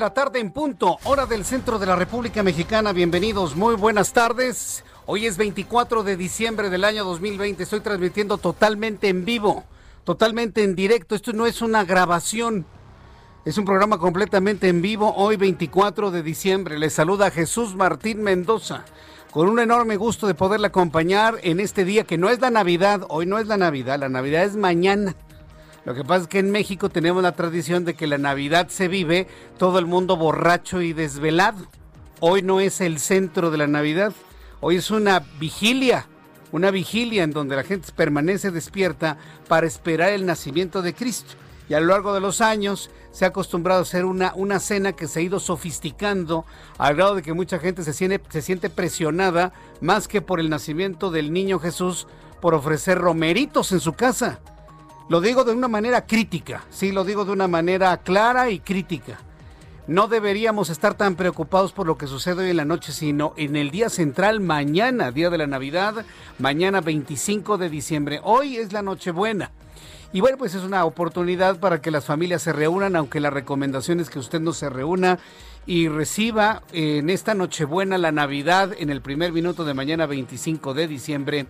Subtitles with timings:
[0.00, 2.94] La tarde en punto, hora del centro de la República Mexicana.
[2.94, 4.82] Bienvenidos, muy buenas tardes.
[5.04, 7.62] Hoy es 24 de diciembre del año 2020.
[7.62, 9.64] Estoy transmitiendo totalmente en vivo,
[10.04, 11.14] totalmente en directo.
[11.14, 12.64] Esto no es una grabación.
[13.44, 15.12] Es un programa completamente en vivo.
[15.14, 16.78] Hoy 24 de diciembre.
[16.78, 18.86] Les saluda Jesús Martín Mendoza.
[19.30, 23.02] Con un enorme gusto de poderle acompañar en este día que no es la Navidad.
[23.10, 25.14] Hoy no es la Navidad, la Navidad es mañana.
[25.84, 28.88] Lo que pasa es que en México tenemos la tradición de que la Navidad se
[28.88, 29.26] vive
[29.58, 31.66] todo el mundo borracho y desvelado.
[32.20, 34.12] Hoy no es el centro de la Navidad,
[34.60, 36.06] hoy es una vigilia,
[36.52, 39.16] una vigilia en donde la gente permanece despierta
[39.48, 41.32] para esperar el nacimiento de Cristo.
[41.70, 44.92] Y a lo largo de los años se ha acostumbrado a hacer una, una cena
[44.92, 46.44] que se ha ido sofisticando
[46.76, 50.50] al grado de que mucha gente se siente, se siente presionada más que por el
[50.50, 52.06] nacimiento del niño Jesús
[52.42, 54.40] por ofrecer romeritos en su casa.
[55.10, 59.18] Lo digo de una manera crítica, sí, lo digo de una manera clara y crítica.
[59.88, 63.56] No deberíamos estar tan preocupados por lo que sucede hoy en la noche, sino en
[63.56, 66.04] el día central, mañana, día de la Navidad,
[66.38, 68.20] mañana 25 de diciembre.
[68.22, 69.50] Hoy es la Nochebuena.
[70.12, 73.98] Y bueno, pues es una oportunidad para que las familias se reúnan, aunque la recomendación
[73.98, 75.18] es que usted no se reúna
[75.66, 80.86] y reciba en esta Nochebuena la Navidad en el primer minuto de mañana 25 de
[80.86, 81.46] diciembre,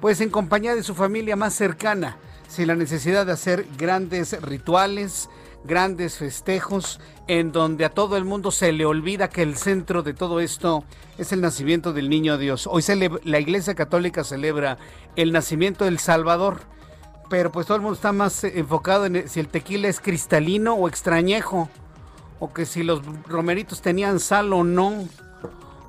[0.00, 2.16] pues en compañía de su familia más cercana
[2.54, 5.28] sin la necesidad de hacer grandes rituales,
[5.64, 10.14] grandes festejos, en donde a todo el mundo se le olvida que el centro de
[10.14, 10.84] todo esto
[11.18, 12.68] es el nacimiento del niño Dios.
[12.70, 12.84] Hoy
[13.24, 14.78] la Iglesia Católica celebra
[15.16, 16.60] el nacimiento del Salvador,
[17.28, 20.86] pero pues todo el mundo está más enfocado en si el tequila es cristalino o
[20.88, 21.68] extrañejo,
[22.38, 25.08] o que si los romeritos tenían sal o no,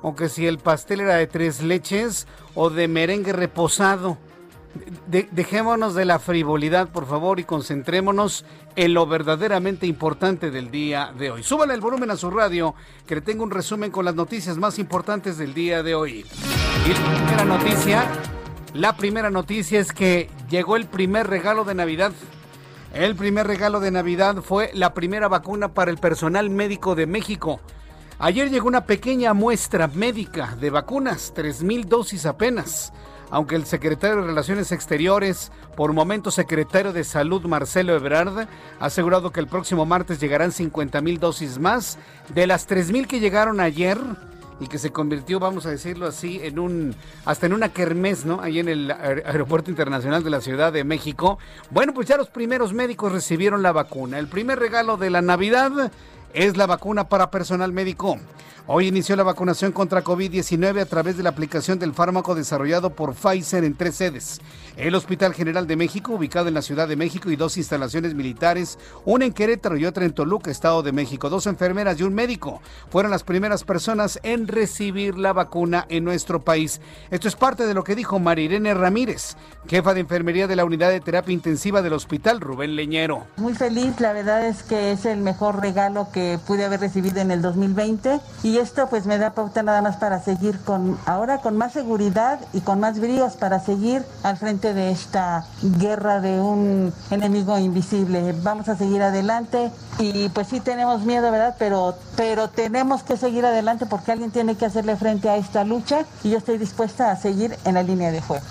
[0.02, 4.18] o que si el pastel era de tres leches o de merengue reposado
[5.06, 8.44] dejémonos de la frivolidad, por favor, y concentrémonos
[8.76, 11.42] en lo verdaderamente importante del día de hoy.
[11.42, 12.74] Súbale el volumen a su radio,
[13.06, 16.26] que le tengo un resumen con las noticias más importantes del día de hoy.
[16.86, 18.04] Y la primera noticia,
[18.74, 22.12] la primera noticia es que llegó el primer regalo de Navidad.
[22.94, 27.60] El primer regalo de Navidad fue la primera vacuna para el personal médico de México.
[28.18, 32.92] Ayer llegó una pequeña muestra médica de vacunas, 3.000 dosis apenas
[33.30, 38.48] aunque el secretario de Relaciones Exteriores, por momento secretario de Salud Marcelo Ebrard,
[38.80, 41.98] ha asegurado que el próximo martes llegarán 50 mil dosis más
[42.34, 43.98] de las 3 mil que llegaron ayer
[44.58, 46.94] y que se convirtió, vamos a decirlo así, en un
[47.24, 48.40] hasta en una kermés, ¿no?
[48.40, 51.38] Ahí en el Aeropuerto Internacional de la Ciudad de México.
[51.70, 54.18] Bueno, pues ya los primeros médicos recibieron la vacuna.
[54.18, 55.92] El primer regalo de la Navidad
[56.32, 58.18] es la vacuna para personal médico.
[58.68, 63.14] Hoy inició la vacunación contra COVID-19 a través de la aplicación del fármaco desarrollado por
[63.14, 64.40] Pfizer en tres sedes.
[64.76, 68.76] El Hospital General de México, ubicado en la Ciudad de México, y dos instalaciones militares,
[69.04, 71.30] una en Querétaro y otra en Toluca, Estado de México.
[71.30, 72.60] Dos enfermeras y un médico
[72.90, 76.80] fueron las primeras personas en recibir la vacuna en nuestro país.
[77.12, 79.36] Esto es parte de lo que dijo Marirene Ramírez,
[79.68, 83.28] jefa de enfermería de la unidad de terapia intensiva del Hospital Rubén Leñero.
[83.36, 87.30] Muy feliz, la verdad es que es el mejor regalo que pude haber recibido en
[87.30, 91.42] el 2020 y y esto pues me da pauta nada más para seguir con ahora
[91.42, 95.44] con más seguridad y con más bríos para seguir al frente de esta
[95.78, 98.34] guerra de un enemigo invisible.
[98.42, 101.56] Vamos a seguir adelante y pues sí tenemos miedo, ¿verdad?
[101.58, 106.06] Pero pero tenemos que seguir adelante porque alguien tiene que hacerle frente a esta lucha
[106.24, 108.46] y yo estoy dispuesta a seguir en la línea de fuego.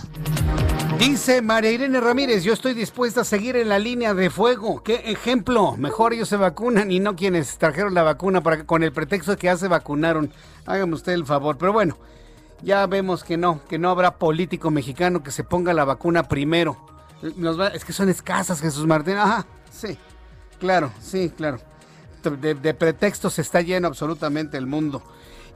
[1.00, 4.82] Dice María Irene Ramírez, yo estoy dispuesta a seguir en la línea de fuego.
[4.82, 5.76] ¿Qué ejemplo?
[5.78, 9.38] Mejor ellos se vacunan y no quienes trajeron la vacuna para con el pretexto de
[9.38, 10.32] que ya se vacunaron.
[10.66, 11.58] Hágame usted el favor.
[11.58, 11.98] Pero bueno,
[12.62, 16.78] ya vemos que no, que no habrá político mexicano que se ponga la vacuna primero.
[17.74, 19.18] es que son escasas, Jesús Martín.
[19.18, 19.98] Ajá, sí,
[20.60, 21.60] claro, sí, claro.
[22.24, 25.04] De, de pretextos está lleno absolutamente el mundo.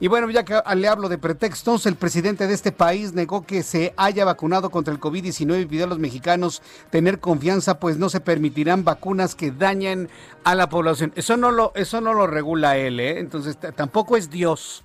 [0.02, 3.62] Y bueno, ya que le hablo de pretextos, el presidente de este país negó que
[3.62, 8.08] se haya vacunado contra el COVID-19 y pidió a los mexicanos tener confianza, pues no
[8.08, 10.08] se permitirán vacunas que dañen
[10.42, 11.12] a la población.
[11.16, 13.18] Eso no lo, eso no lo regula él, ¿eh?
[13.18, 14.84] Entonces tampoco es Dios.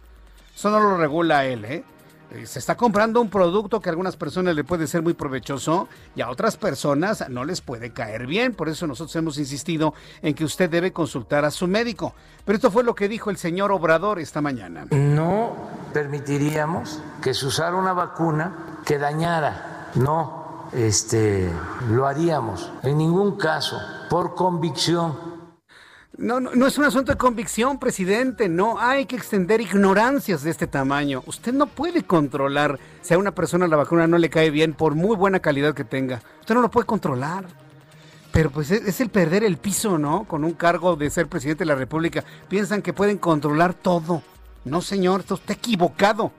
[0.54, 1.84] Eso no lo regula él, ¿eh?
[2.32, 5.88] Eh, se está comprando un producto que a algunas personas le puede ser muy provechoso
[6.16, 8.54] y a otras personas no les puede caer bien.
[8.54, 12.14] Por eso nosotros hemos insistido en que usted debe consultar a su médico.
[12.44, 14.86] Pero esto fue lo que dijo el señor Obrador esta mañana.
[14.92, 15.56] No
[15.94, 19.92] permitiríamos que se usara una vacuna que dañara.
[19.96, 21.50] No, este,
[21.90, 23.80] lo haríamos en ningún caso
[24.10, 25.35] por convicción
[26.18, 28.48] no, no, es un asunto de convicción, presidente.
[28.48, 31.24] No hay que extender ignorancias de este tamaño.
[31.26, 34.96] Usted no puede controlar si a una persona la vacuna no le cae bien, por
[34.96, 36.22] muy buena calidad que tenga.
[36.40, 37.46] Usted no lo puede controlar.
[38.32, 40.26] Pero pues es, el perder el piso, ¿no?
[40.26, 42.24] Con un cargo de ser presidente de la República.
[42.50, 44.22] Piensan que pueden controlar todo.
[44.66, 46.32] No, señor, está usted equivocado.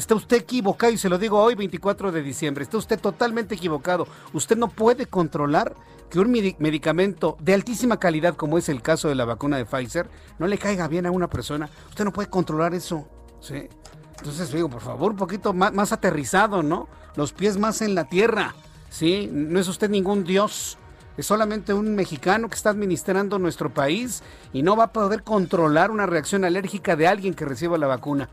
[0.00, 2.64] Está usted equivocado y se lo digo hoy 24 de diciembre.
[2.64, 4.08] Está usted totalmente equivocado.
[4.32, 5.74] Usted no puede controlar
[6.08, 10.08] que un medicamento de altísima calidad, como es el caso de la vacuna de Pfizer,
[10.38, 11.68] no le caiga bien a una persona.
[11.90, 13.06] Usted no puede controlar eso.
[13.40, 13.68] ¿sí?
[14.16, 16.88] Entonces, digo, por favor, un poquito más, más aterrizado, ¿no?
[17.14, 18.54] Los pies más en la tierra.
[18.88, 19.28] ¿sí?
[19.30, 20.78] No es usted ningún dios.
[21.18, 24.22] Es solamente un mexicano que está administrando nuestro país
[24.54, 28.30] y no va a poder controlar una reacción alérgica de alguien que reciba la vacuna.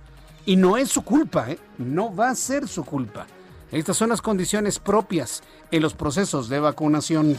[0.47, 1.59] Y no es su culpa, ¿eh?
[1.77, 3.27] No va a ser su culpa.
[3.69, 7.35] Estas son las condiciones propias en los procesos de vacunación.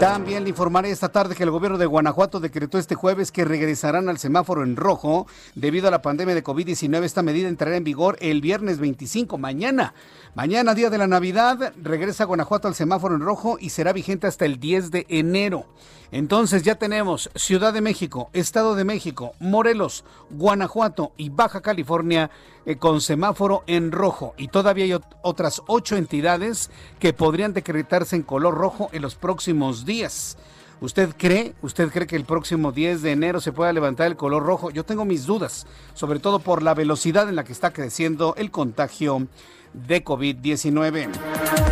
[0.00, 4.08] También le informaré esta tarde que el gobierno de Guanajuato decretó este jueves que regresarán
[4.08, 7.02] al semáforo en rojo debido a la pandemia de COVID-19.
[7.04, 9.92] Esta medida entrará en vigor el viernes 25, mañana.
[10.36, 14.44] Mañana, día de la Navidad, regresa Guanajuato al semáforo en rojo y será vigente hasta
[14.44, 15.64] el 10 de enero.
[16.10, 22.30] Entonces ya tenemos Ciudad de México, Estado de México, Morelos, Guanajuato y Baja California
[22.66, 24.34] eh, con semáforo en rojo.
[24.36, 29.86] Y todavía hay otras ocho entidades que podrían decretarse en color rojo en los próximos
[29.86, 30.36] días.
[30.82, 34.42] ¿Usted cree, usted cree que el próximo 10 de enero se pueda levantar el color
[34.42, 34.70] rojo?
[34.70, 38.50] Yo tengo mis dudas, sobre todo por la velocidad en la que está creciendo el
[38.50, 39.26] contagio
[39.76, 41.08] de COVID-19.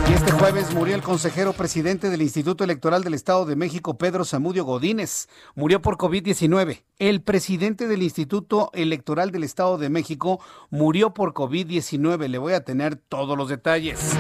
[0.09, 4.25] Y este jueves murió el consejero presidente del Instituto Electoral del Estado de México, Pedro
[4.25, 5.29] Zamudio Godínez.
[5.55, 6.83] Murió por COVID-19.
[6.99, 10.41] El presidente del Instituto Electoral del Estado de México
[10.71, 12.29] murió por COVID-19.
[12.29, 14.13] Le voy a tener todos los detalles.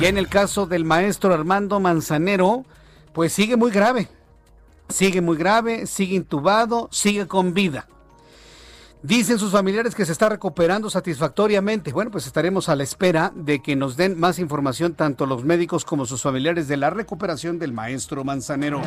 [0.00, 2.64] Y en el caso del maestro Armando Manzanero,
[3.12, 4.08] pues sigue muy grave.
[4.88, 7.88] Sigue muy grave, sigue intubado, sigue con vida.
[9.06, 11.92] Dicen sus familiares que se está recuperando satisfactoriamente.
[11.92, 15.84] Bueno, pues estaremos a la espera de que nos den más información tanto los médicos
[15.84, 18.82] como sus familiares de la recuperación del maestro Manzanero.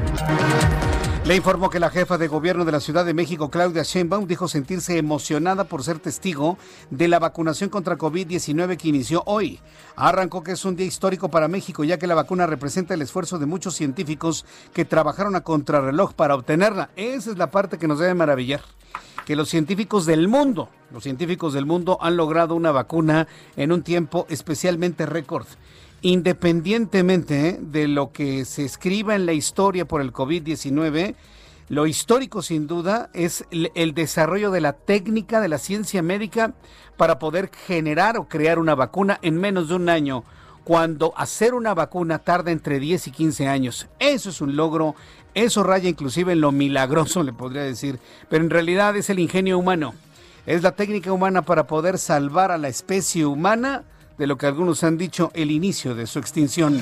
[1.30, 4.48] Le informó que la jefa de gobierno de la Ciudad de México, Claudia Sheinbaum, dijo
[4.48, 6.58] sentirse emocionada por ser testigo
[6.90, 9.60] de la vacunación contra COVID-19 que inició hoy.
[9.96, 13.38] Arrancó que es un día histórico para México, ya que la vacuna representa el esfuerzo
[13.38, 14.44] de muchos científicos
[14.74, 16.90] que trabajaron a contrarreloj para obtenerla.
[16.96, 18.62] Esa es la parte que nos debe maravillar
[19.28, 23.84] que los científicos del mundo, los científicos del mundo han logrado una vacuna en un
[23.84, 25.46] tiempo especialmente récord.
[26.02, 31.16] Independientemente de lo que se escriba en la historia por el COVID-19,
[31.68, 36.54] lo histórico sin duda es el desarrollo de la técnica de la ciencia médica
[36.98, 40.24] para poder generar o crear una vacuna en menos de un año
[40.64, 43.88] cuando hacer una vacuna tarda entre 10 y 15 años.
[44.00, 44.96] Eso es un logro
[45.34, 49.58] eso raya inclusive en lo milagroso, le podría decir, pero en realidad es el ingenio
[49.58, 49.94] humano.
[50.46, 53.84] Es la técnica humana para poder salvar a la especie humana
[54.20, 56.80] de lo que algunos han dicho el inicio de su extinción.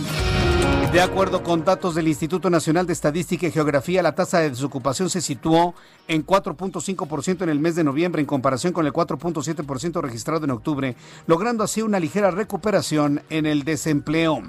[0.91, 5.10] De acuerdo con datos del Instituto Nacional de Estadística y Geografía, la tasa de desocupación
[5.10, 5.75] se situó
[6.08, 10.96] en 4.5% en el mes de noviembre en comparación con el 4.7% registrado en octubre,
[11.27, 14.41] logrando así una ligera recuperación en el desempleo.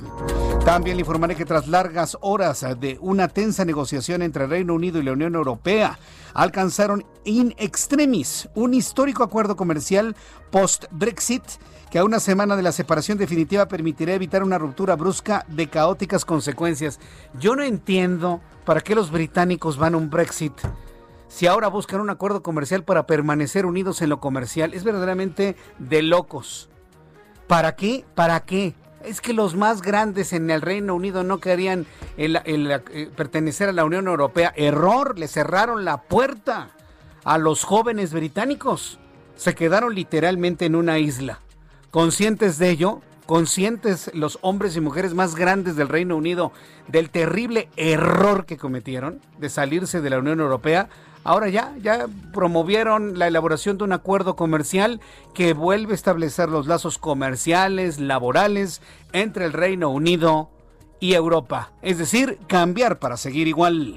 [0.64, 5.02] También le informaré que tras largas horas de una tensa negociación entre Reino Unido y
[5.02, 5.98] la Unión Europea,
[6.34, 10.14] alcanzaron in extremis un histórico acuerdo comercial
[10.50, 11.42] post-Brexit
[11.90, 16.24] que a una semana de la separación definitiva permitirá evitar una ruptura brusca de caóticas
[16.24, 17.00] consecuencias.
[17.38, 20.52] Yo no entiendo para qué los británicos van a un Brexit
[21.28, 24.74] si ahora buscan un acuerdo comercial para permanecer unidos en lo comercial.
[24.74, 26.70] Es verdaderamente de locos.
[27.46, 28.04] ¿Para qué?
[28.14, 28.74] ¿Para qué?
[29.04, 31.86] Es que los más grandes en el Reino Unido no querían
[32.16, 34.52] eh, pertenecer a la Unión Europea.
[34.56, 36.70] Error, le cerraron la puerta
[37.24, 38.98] a los jóvenes británicos.
[39.38, 41.38] Se quedaron literalmente en una isla
[41.90, 46.52] conscientes de ello, conscientes los hombres y mujeres más grandes del Reino Unido
[46.88, 50.88] del terrible error que cometieron de salirse de la Unión Europea,
[51.22, 55.00] ahora ya, ya promovieron la elaboración de un acuerdo comercial
[55.34, 60.50] que vuelve a establecer los lazos comerciales, laborales entre el Reino Unido
[60.98, 61.70] y Europa.
[61.80, 63.94] Es decir, cambiar para seguir igual.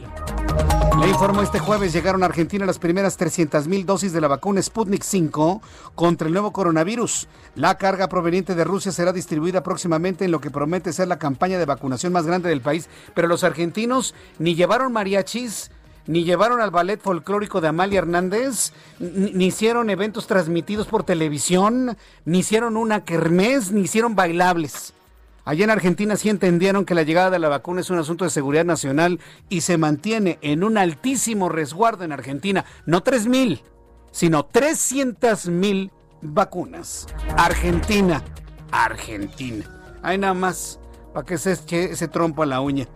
[1.01, 4.61] Le informó este jueves llegaron a Argentina las primeras 300 mil dosis de la vacuna
[4.61, 5.59] Sputnik 5
[5.95, 7.27] contra el nuevo coronavirus.
[7.55, 11.57] La carga proveniente de Rusia será distribuida próximamente en lo que promete ser la campaña
[11.57, 12.87] de vacunación más grande del país.
[13.15, 15.71] Pero los argentinos ni llevaron mariachis,
[16.05, 22.39] ni llevaron al ballet folclórico de Amalia Hernández, ni, hicieron eventos transmitidos por televisión, ni
[22.39, 24.93] hicieron una kermés, ni hicieron bailables.
[25.43, 28.29] Allá en Argentina sí entendieron que la llegada de la vacuna es un asunto de
[28.29, 29.19] seguridad nacional
[29.49, 32.65] y se mantiene en un altísimo resguardo en Argentina.
[32.85, 33.63] No 3 mil,
[34.11, 37.07] sino 300 mil vacunas.
[37.37, 38.23] Argentina,
[38.71, 39.65] Argentina.
[40.03, 40.79] Hay nada más
[41.13, 42.87] para que se eche ese trompo a la uña.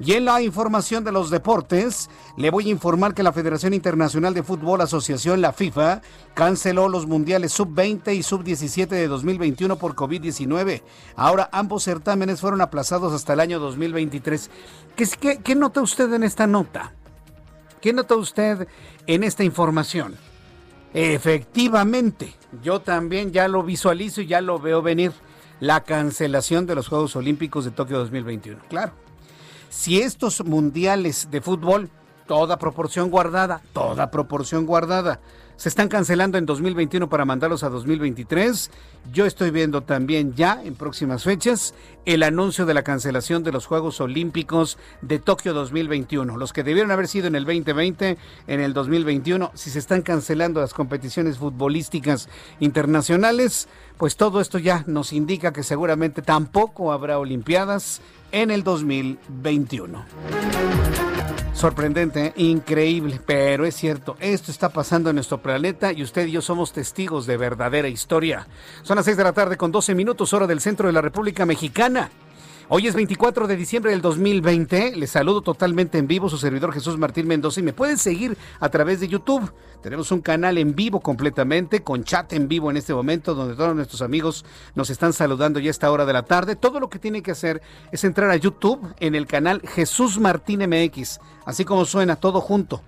[0.00, 4.34] Y en la información de los deportes, le voy a informar que la Federación Internacional
[4.34, 6.02] de Fútbol Asociación, la FIFA,
[6.34, 10.82] canceló los mundiales sub-20 y sub-17 de 2021 por COVID-19.
[11.14, 14.50] Ahora ambos certámenes fueron aplazados hasta el año 2023.
[14.96, 16.92] ¿Qué, qué nota usted en esta nota?
[17.80, 18.66] ¿Qué nota usted
[19.06, 20.16] en esta información?
[20.92, 22.32] Efectivamente,
[22.62, 25.12] yo también ya lo visualizo y ya lo veo venir.
[25.60, 28.60] La cancelación de los Juegos Olímpicos de Tokio 2021.
[28.68, 28.92] Claro,
[29.74, 31.90] si estos mundiales de fútbol,
[32.28, 35.18] toda proporción guardada, toda proporción guardada,
[35.56, 38.70] se están cancelando en 2021 para mandarlos a 2023.
[39.12, 41.74] Yo estoy viendo también ya en próximas fechas
[42.06, 46.36] el anuncio de la cancelación de los Juegos Olímpicos de Tokio 2021.
[46.36, 48.16] Los que debieron haber sido en el 2020,
[48.46, 52.28] en el 2021, si se están cancelando las competiciones futbolísticas
[52.60, 58.00] internacionales, pues todo esto ya nos indica que seguramente tampoco habrá Olimpiadas
[58.34, 60.04] en el 2021.
[61.52, 66.42] Sorprendente, increíble, pero es cierto, esto está pasando en nuestro planeta y usted y yo
[66.42, 68.48] somos testigos de verdadera historia.
[68.82, 71.46] Son las 6 de la tarde con 12 minutos hora del centro de la República
[71.46, 72.10] Mexicana.
[72.70, 74.96] Hoy es 24 de diciembre del 2020.
[74.96, 77.60] Les saludo totalmente en vivo, su servidor Jesús Martín Mendoza.
[77.60, 79.52] Y me pueden seguir a través de YouTube.
[79.82, 83.76] Tenemos un canal en vivo completamente, con chat en vivo en este momento, donde todos
[83.76, 86.56] nuestros amigos nos están saludando ya a esta hora de la tarde.
[86.56, 87.60] Todo lo que tienen que hacer
[87.92, 91.20] es entrar a YouTube en el canal Jesús Martín MX.
[91.44, 92.80] Así como suena, todo junto.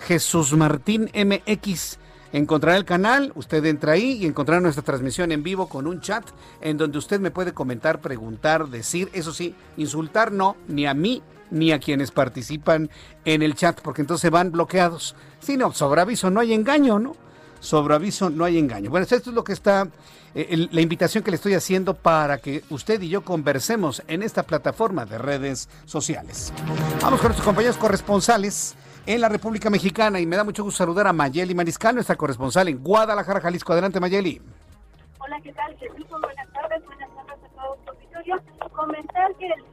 [0.00, 2.00] Jesús Martín MX
[2.32, 6.24] encontrará el canal, usted entra ahí y encontrará nuestra transmisión en vivo con un chat
[6.60, 11.22] en donde usted me puede comentar, preguntar, decir, eso sí, insultar no, ni a mí
[11.50, 12.90] ni a quienes participan
[13.24, 15.16] en el chat, porque entonces van bloqueados.
[15.40, 17.16] Si no, sobre aviso no hay engaño, ¿no?
[17.58, 18.88] Sobre aviso no hay engaño.
[18.90, 19.88] Bueno, esto es lo que está,
[20.34, 24.44] eh, la invitación que le estoy haciendo para que usted y yo conversemos en esta
[24.44, 26.52] plataforma de redes sociales.
[27.02, 31.06] Vamos con nuestros compañeros corresponsales en la República Mexicana y me da mucho gusto saludar
[31.06, 33.72] a Mayeli Mariscal, nuestra corresponsal en Guadalajara, Jalisco.
[33.72, 34.40] Adelante, Mayeli.
[35.18, 35.76] Hola, ¿qué tal?
[35.76, 38.70] Buenas tardes, buenas tardes a todos los.
[38.72, 39.64] Comentar que el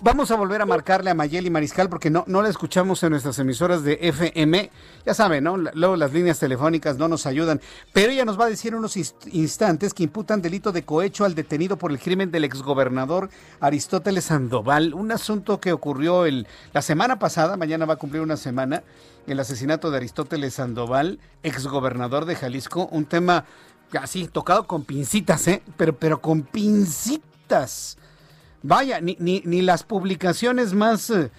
[0.00, 3.38] Vamos a volver a marcarle a Mayeli Mariscal porque no, no la escuchamos en nuestras
[3.38, 4.70] emisoras de FM.
[5.04, 5.56] Ya saben, ¿no?
[5.56, 7.60] Luego las líneas telefónicas no nos ayudan.
[7.92, 11.34] Pero ella nos va a decir en unos instantes que imputan delito de cohecho al
[11.34, 14.94] detenido por el crimen del exgobernador Aristóteles Sandoval.
[14.94, 18.82] Un asunto que ocurrió el, la semana pasada, mañana va a cumplir una semana,
[19.26, 22.88] el asesinato de Aristóteles Sandoval, exgobernador de Jalisco.
[22.90, 23.44] Un tema
[23.98, 25.62] así tocado con pincitas, ¿eh?
[25.76, 27.98] Pero, pero con pincitas
[28.62, 31.30] Vaya, ni, ni, ni las publicaciones más, eh,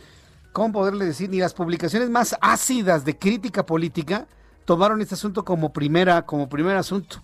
[0.53, 1.29] ¿cómo poderle decir?
[1.29, 4.27] Ni las publicaciones más ácidas de crítica política
[4.65, 7.21] tomaron este asunto como primera, como primer asunto.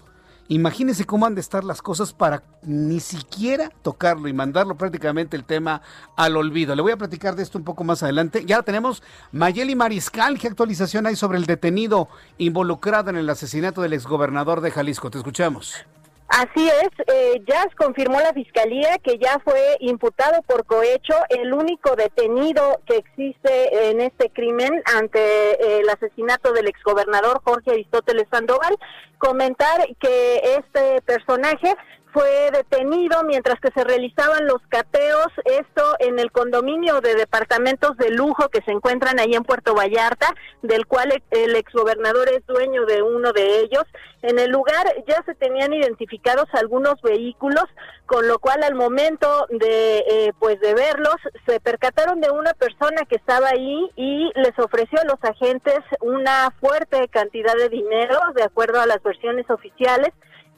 [0.48, 5.44] Imagínense cómo han de estar las cosas para ni siquiera tocarlo y mandarlo prácticamente el
[5.44, 5.82] tema
[6.16, 6.76] al olvido.
[6.76, 8.46] Le voy a platicar de esto un poco más adelante.
[8.46, 10.38] Ya tenemos Mayeli Mariscal.
[10.38, 15.10] ¿Qué actualización hay sobre el detenido involucrado en el asesinato del exgobernador de Jalisco?
[15.10, 15.86] Te escuchamos.
[16.28, 17.44] Así es, eh,
[17.78, 24.02] confirmó la fiscalía que ya fue imputado por cohecho el único detenido que existe en
[24.02, 28.76] este crimen ante eh, el asesinato del exgobernador Jorge Aristóteles Sandoval.
[29.20, 31.76] Comentar que este personaje
[32.16, 38.10] fue detenido mientras que se realizaban los cateos, esto en el condominio de departamentos de
[38.10, 43.02] lujo que se encuentran ahí en Puerto Vallarta, del cual el exgobernador es dueño de
[43.02, 43.84] uno de ellos.
[44.22, 47.66] En el lugar ya se tenían identificados algunos vehículos,
[48.06, 53.04] con lo cual al momento de eh, pues de verlos se percataron de una persona
[53.10, 58.44] que estaba ahí y les ofreció a los agentes una fuerte cantidad de dinero, de
[58.44, 60.14] acuerdo a las versiones oficiales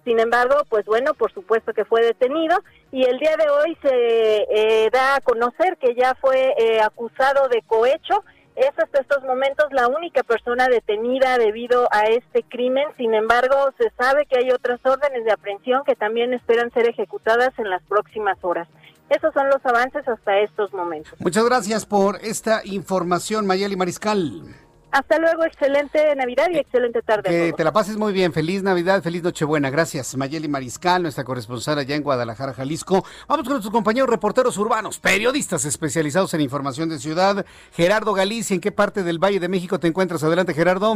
[0.07, 3.89] sin embargo, pues bueno, por supuesto que fue detenido y el día de hoy se
[3.91, 8.23] eh, da a conocer que ya fue eh, acusado de cohecho.
[8.55, 12.87] Es hasta estos momentos la única persona detenida debido a este crimen.
[12.95, 17.51] Sin embargo, se sabe que hay otras órdenes de aprehensión que también esperan ser ejecutadas
[17.57, 18.69] en las próximas horas.
[19.09, 21.13] Esos son los avances hasta estos momentos.
[21.19, 24.55] Muchas gracias por esta información, Mayeli Mariscal.
[24.97, 27.29] Hasta luego, excelente Navidad y excelente tarde.
[27.29, 28.33] Que te la pases muy bien.
[28.33, 29.69] Feliz Navidad, feliz Nochebuena.
[29.69, 33.05] Gracias, Mayeli Mariscal, nuestra corresponsal allá en Guadalajara, Jalisco.
[33.27, 37.45] Vamos con nuestros compañeros reporteros urbanos, periodistas especializados en información de ciudad.
[37.73, 40.23] Gerardo Galicia, ¿en qué parte del Valle de México te encuentras?
[40.23, 40.95] Adelante, Gerardo.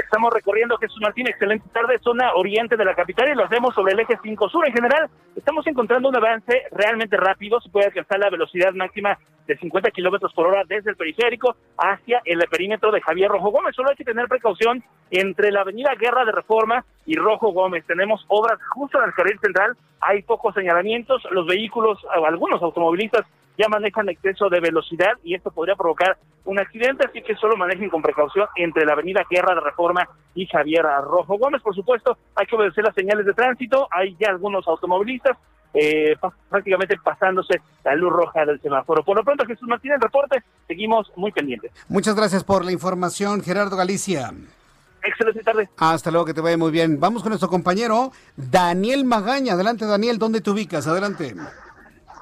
[0.00, 3.92] Estamos recorriendo Jesús Martín, excelente tarde, zona oriente de la capital y lo hacemos sobre
[3.92, 4.66] el eje 5 sur.
[4.66, 7.60] En general, estamos encontrando un avance realmente rápido.
[7.60, 12.22] Se puede alcanzar la velocidad máxima de 50 kilómetros por hora desde el periférico hacia
[12.24, 13.74] el perímetro de Javier Rojo Gómez.
[13.76, 17.84] Solo hay que tener precaución entre la avenida Guerra de Reforma y Rojo Gómez.
[17.86, 23.26] Tenemos obras justo en el carril central, hay pocos señalamientos, los vehículos, algunos automovilistas
[23.60, 27.90] ya manejan exceso de velocidad y esto podría provocar un accidente, así que solo manejen
[27.90, 31.60] con precaución entre la avenida Guerra de Reforma y Javier Rojo Gómez.
[31.62, 35.36] Por supuesto, hay que obedecer las señales de tránsito, hay ya algunos automovilistas
[35.74, 36.16] eh,
[36.48, 39.04] prácticamente pasándose la luz roja del semáforo.
[39.04, 41.70] Por lo pronto, Jesús Martínez, reporte, seguimos muy pendientes.
[41.88, 44.32] Muchas gracias por la información, Gerardo Galicia.
[45.02, 45.68] Excelente tarde.
[45.76, 46.98] Hasta luego, que te vaya muy bien.
[46.98, 49.52] Vamos con nuestro compañero Daniel Magaña.
[49.52, 50.86] Adelante, Daniel, ¿dónde te ubicas?
[50.86, 51.34] Adelante.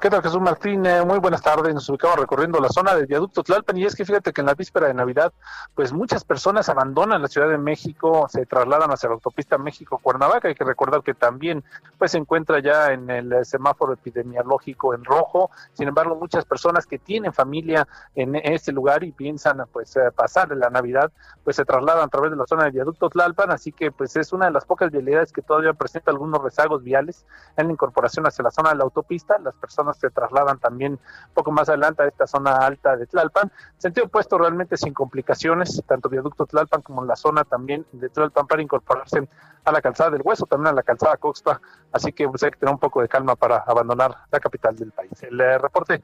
[0.01, 0.85] ¿Qué tal Jesús Martín?
[0.85, 1.73] Eh, muy buenas tardes.
[1.73, 4.53] Nos ubicamos recorriendo la zona del viaducto Tlalpan y es que fíjate que en la
[4.53, 5.33] víspera de Navidad,
[5.75, 10.47] pues muchas personas abandonan la Ciudad de México, se trasladan hacia la autopista México-Cuernavaca.
[10.47, 11.65] Hay que recordar que también
[11.97, 15.51] pues se encuentra ya en el semáforo epidemiológico en rojo.
[15.73, 20.55] Sin embargo, muchas personas que tienen familia en este lugar y piensan pues eh, pasar
[20.55, 21.11] la Navidad,
[21.43, 23.51] pues se trasladan a través de la zona del viaducto Tlalpan.
[23.51, 27.25] Así que pues es una de las pocas vialidades que todavía presenta algunos rezagos viales
[27.57, 29.37] en la incorporación hacia la zona de la autopista.
[29.39, 33.51] Las personas se trasladan también un poco más adelante a esta zona alta de Tlalpan.
[33.77, 38.61] Sentido opuesto realmente sin complicaciones, tanto viaducto Tlalpan como la zona también de Tlalpan para
[38.61, 39.27] incorporarse
[39.65, 41.61] a la calzada del Hueso, también a la calzada Coxpa.
[41.91, 44.91] Así que pues, hay que tener un poco de calma para abandonar la capital del
[44.91, 45.11] país.
[45.23, 46.01] El eh, reporte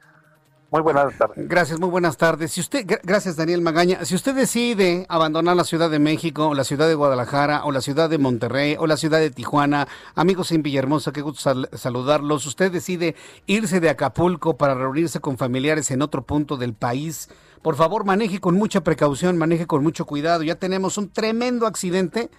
[0.70, 1.48] muy buenas tardes.
[1.48, 2.52] Gracias, muy buenas tardes.
[2.52, 4.04] Si usted, gracias Daniel Magaña.
[4.04, 7.80] Si usted decide abandonar la Ciudad de México, o la ciudad de Guadalajara, o la
[7.80, 12.46] ciudad de Monterrey, o la ciudad de Tijuana, amigos en Villahermosa, qué gusto saludarlos.
[12.46, 13.14] Usted decide
[13.46, 17.28] irse de Acapulco para reunirse con familiares en otro punto del país.
[17.62, 20.42] Por favor, maneje con mucha precaución, maneje con mucho cuidado.
[20.42, 22.30] Ya tenemos un tremendo accidente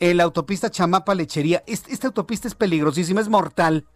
[0.00, 1.62] en la autopista Chamapa Lechería.
[1.66, 3.86] esta autopista es peligrosísima, es mortal.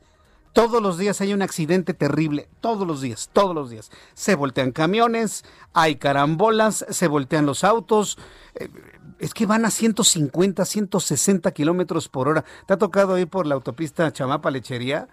[0.56, 3.90] Todos los días hay un accidente terrible, todos los días, todos los días.
[4.14, 8.16] Se voltean camiones, hay carambolas, se voltean los autos.
[8.54, 8.70] Eh,
[9.18, 12.42] es que van a 150, 160 kilómetros por hora.
[12.66, 15.08] ¿Te ha tocado ir por la autopista Chamapa Lechería?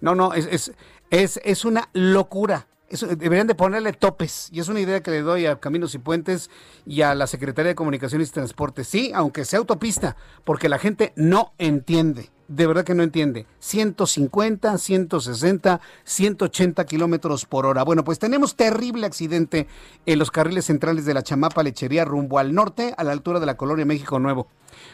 [0.00, 0.72] No, no, es, es,
[1.10, 2.66] es, es una locura.
[2.90, 4.48] deberían de ponerle topes.
[4.50, 6.50] Y es una idea que le doy a Caminos y Puentes
[6.84, 8.82] y a la Secretaría de Comunicaciones y Transporte.
[8.82, 13.46] Sí, aunque sea autopista, porque la gente no entiende de verdad que no entiende.
[13.60, 17.84] 150, 160, 180 kilómetros por hora.
[17.84, 19.68] Bueno, pues tenemos terrible accidente
[20.06, 23.46] en los carriles centrales de la Chamapa Lechería rumbo al norte, a la altura de
[23.46, 24.48] la colonia México Nuevo.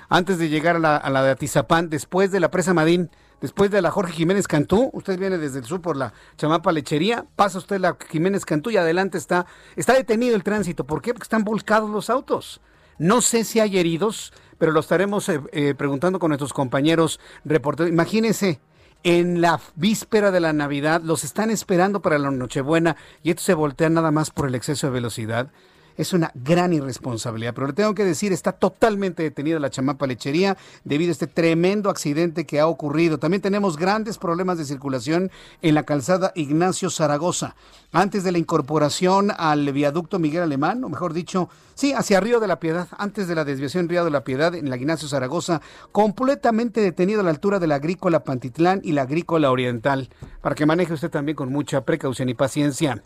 [0.09, 3.93] Antes de llegar a la, de Atizapán, después de la presa Madín, después de la
[3.93, 7.97] Jorge Jiménez Cantú, usted viene desde el sur por la Chamapa Lechería, pasa usted la
[8.11, 10.85] Jiménez Cantú y adelante está, está detenido el tránsito.
[10.85, 11.15] ¿Por qué?
[11.15, 12.61] Porque están volcados los autos.
[12.99, 17.91] No sé si hay heridos, pero lo estaremos eh, eh, preguntando con nuestros compañeros reporteros.
[17.91, 18.61] Imagínense,
[19.03, 23.55] en la víspera de la Navidad, los están esperando para la Nochebuena y estos se
[23.55, 25.51] voltean nada más por el exceso de velocidad
[25.97, 27.55] es una gran irresponsabilidad.
[27.55, 31.91] Pero le tengo que decir, está totalmente detenida la chamapa lechería debido a este tremendo
[31.91, 33.19] accidente que ha ocurrido.
[33.19, 35.31] También tenemos grandes problemas de circulación
[35.63, 37.55] en la calzada Ignacio Zaragoza.
[37.93, 42.49] Antes de la incorporación al viaducto Miguel Alemán, o mejor dicho, sí, hacia Río de
[42.49, 45.61] la Piedad, antes de la desviación Río de la Piedad en la Ignacio Zaragoza,
[45.93, 50.09] completamente detenido a la altura de la agrícola Pantitlán y la agrícola oriental,
[50.41, 53.03] para que maneje usted también con mucha precaución y paciencia.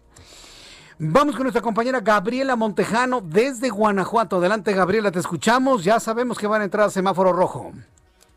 [1.00, 4.38] Vamos con nuestra compañera Gabriela Montejano desde Guanajuato.
[4.38, 5.84] Adelante, Gabriela, te escuchamos.
[5.84, 7.70] Ya sabemos que van a entrar a semáforo rojo.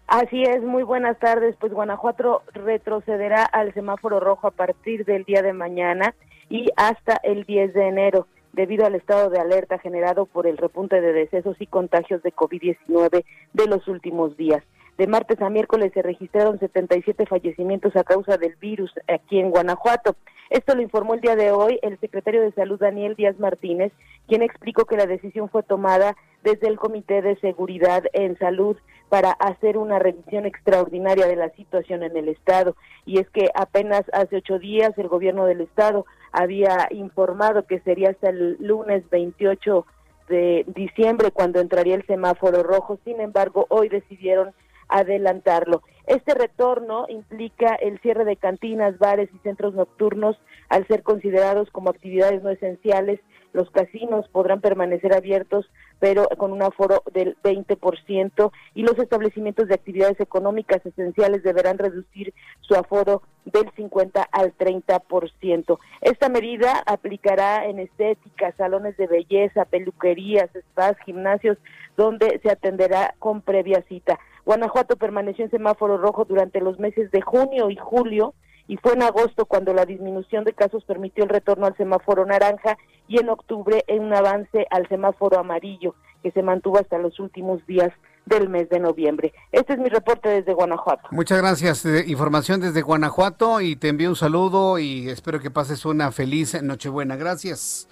[0.06, 1.56] Así es, muy buenas tardes.
[1.60, 6.14] Pues Guanajuato retrocederá al semáforo rojo a partir del día de mañana
[6.50, 11.02] y hasta el 10 de enero, debido al estado de alerta generado por el repunte
[11.02, 14.64] de decesos y contagios de COVID-19 de los últimos días.
[14.98, 20.16] De martes a miércoles se registraron 77 fallecimientos a causa del virus aquí en Guanajuato.
[20.50, 23.94] Esto lo informó el día de hoy el secretario de Salud Daniel Díaz Martínez,
[24.28, 28.76] quien explicó que la decisión fue tomada desde el Comité de Seguridad en Salud
[29.08, 32.76] para hacer una revisión extraordinaria de la situación en el Estado.
[33.06, 38.10] Y es que apenas hace ocho días el gobierno del Estado había informado que sería
[38.12, 39.86] hasta el lunes 28
[40.30, 43.00] de diciembre cuando entraría el semáforo rojo.
[43.04, 44.54] Sin embargo, hoy decidieron
[44.92, 45.82] adelantarlo.
[46.08, 50.38] Este retorno implica el cierre de cantinas, bares y centros nocturnos
[50.70, 53.20] al ser considerados como actividades no esenciales.
[53.54, 59.76] Los casinos podrán permanecer abiertos, pero con un aforo del 20% y los establecimientos de
[59.76, 65.80] actividades económicas esenciales deberán reducir su aforo del 50 al 30%.
[66.02, 71.58] Esta medida aplicará en estética, salones de belleza, peluquerías, spas, gimnasios,
[71.98, 74.20] donde se atenderá con previa cita.
[74.46, 78.34] Guanajuato permaneció en semáforo rojo durante los meses de junio y julio
[78.68, 82.78] y fue en agosto cuando la disminución de casos permitió el retorno al semáforo naranja
[83.08, 87.66] y en octubre en un avance al semáforo amarillo que se mantuvo hasta los últimos
[87.66, 87.92] días
[88.26, 89.34] del mes de noviembre.
[89.52, 91.10] Este es mi reporte desde Guanajuato.
[91.12, 91.86] Muchas gracias.
[91.86, 96.62] Eh, información desde Guanajuato y te envío un saludo y espero que pases una feliz
[96.62, 97.16] Nochebuena.
[97.16, 97.88] Gracias.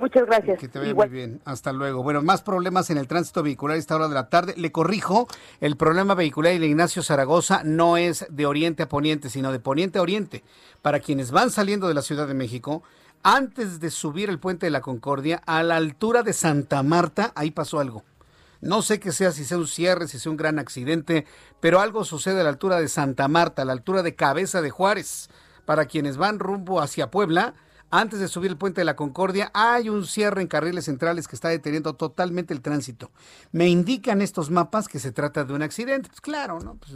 [0.00, 0.58] Muchas gracias.
[0.58, 1.40] Que te vaya muy bien.
[1.44, 2.02] Hasta luego.
[2.02, 4.54] Bueno, más problemas en el tránsito vehicular a esta hora de la tarde.
[4.56, 5.28] Le corrijo,
[5.60, 9.98] el problema vehicular de Ignacio Zaragoza no es de oriente a poniente, sino de poniente
[9.98, 10.44] a oriente.
[10.82, 12.82] Para quienes van saliendo de la Ciudad de México,
[13.22, 17.50] antes de subir el puente de la Concordia, a la altura de Santa Marta, ahí
[17.50, 18.04] pasó algo.
[18.60, 21.26] No sé qué sea, si sea un cierre, si sea un gran accidente,
[21.60, 24.70] pero algo sucede a la altura de Santa Marta, a la altura de Cabeza de
[24.70, 25.30] Juárez.
[25.64, 27.54] Para quienes van rumbo hacia Puebla,
[27.90, 31.36] antes de subir el puente de la Concordia, hay un cierre en carriles centrales que
[31.36, 33.10] está deteniendo totalmente el tránsito.
[33.52, 36.08] Me indican estos mapas que se trata de un accidente.
[36.08, 36.76] Pues claro, ¿no?
[36.76, 36.92] Pues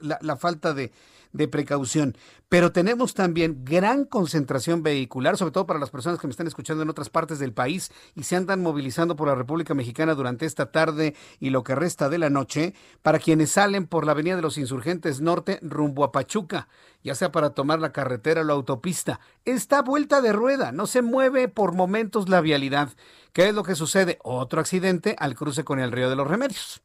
[0.00, 0.92] la, falta de,
[1.32, 2.16] de precaución.
[2.48, 6.82] Pero tenemos también gran concentración vehicular, sobre todo para las personas que me están escuchando
[6.82, 10.70] en otras partes del país y se andan movilizando por la República Mexicana durante esta
[10.70, 14.42] tarde y lo que resta de la noche, para quienes salen por la Avenida de
[14.42, 16.68] los Insurgentes Norte rumbo a Pachuca,
[17.02, 19.20] ya sea para tomar la carretera o la autopista.
[19.44, 22.90] Está vuelta de rueda, no se mueve por momentos la vialidad.
[23.32, 24.18] ¿Qué es lo que sucede?
[24.22, 26.82] Otro accidente al cruce con el Río de los Remedios.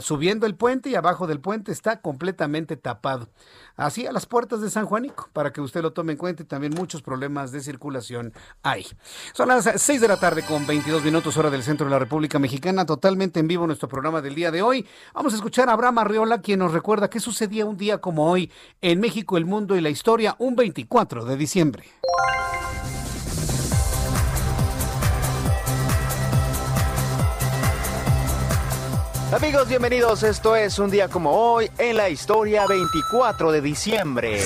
[0.00, 3.28] Subiendo el puente y abajo del puente está completamente tapado.
[3.76, 6.46] Así a las puertas de San Juanico, para que usted lo tome en cuenta y
[6.46, 8.86] también muchos problemas de circulación hay.
[9.32, 12.38] Son las 6 de la tarde con 22 minutos hora del centro de la República
[12.38, 14.86] Mexicana, totalmente en vivo nuestro programa del día de hoy.
[15.14, 18.50] Vamos a escuchar a Abraham Arriola, quien nos recuerda qué sucedía un día como hoy
[18.80, 21.84] en México, el mundo y la historia, un 24 de diciembre.
[29.32, 30.22] Amigos, bienvenidos.
[30.24, 34.44] Esto es un día como hoy en la historia 24 de diciembre.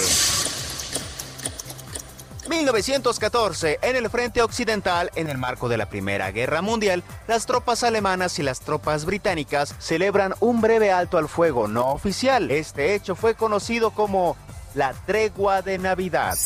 [2.49, 7.83] 1914, en el frente occidental, en el marco de la Primera Guerra Mundial, las tropas
[7.83, 12.53] alemanas y las tropas británicas celebran un breve alto al fuego no oficial.
[12.53, 14.37] Este hecho fue conocido como
[14.77, 16.39] la Tregua de Navidad.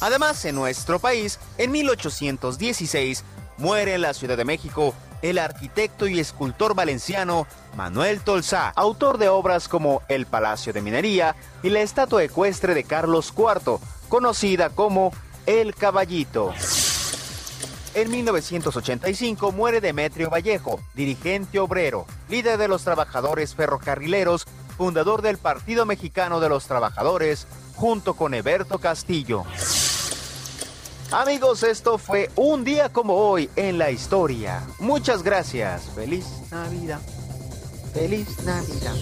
[0.00, 3.24] Además, en nuestro país, en 1816,
[3.58, 4.94] muere en la Ciudad de México
[5.30, 11.36] el arquitecto y escultor valenciano Manuel Tolsá, autor de obras como El Palacio de Minería
[11.62, 15.12] y la estatua ecuestre de Carlos IV, conocida como
[15.46, 16.54] El Caballito.
[17.94, 25.86] En 1985 muere Demetrio Vallejo, dirigente obrero, líder de los trabajadores ferrocarrileros, fundador del Partido
[25.86, 29.44] Mexicano de los Trabajadores, junto con Eberto Castillo.
[31.12, 34.62] Amigos, esto fue un día como hoy en la historia.
[34.80, 35.90] Muchas gracias.
[35.94, 37.00] Feliz Navidad.
[37.94, 38.94] Feliz Navidad.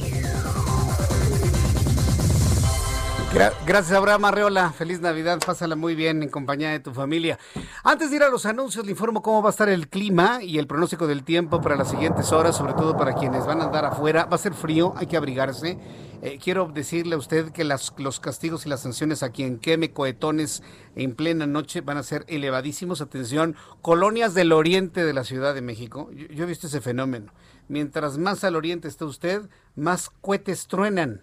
[3.67, 4.71] Gracias, Abraham Arreola.
[4.71, 5.41] Feliz Navidad.
[5.45, 7.39] Pásala muy bien en compañía de tu familia.
[7.83, 10.59] Antes de ir a los anuncios, le informo cómo va a estar el clima y
[10.59, 13.87] el pronóstico del tiempo para las siguientes horas, sobre todo para quienes van a andar
[13.87, 14.27] afuera.
[14.27, 15.79] Va a ser frío, hay que abrigarse.
[16.25, 19.93] Eh, quiero decirle a usted que las, los castigos y las sanciones a quien queme
[19.93, 20.63] cohetones
[20.97, 23.03] en plena noche van a ser elevadísimos.
[23.03, 26.11] Atención, colonias del oriente de la Ciudad de México.
[26.13, 27.31] Yo, he visto ese fenómeno.
[27.69, 31.21] Mientras más al oriente esté usted, más cohetes truenan.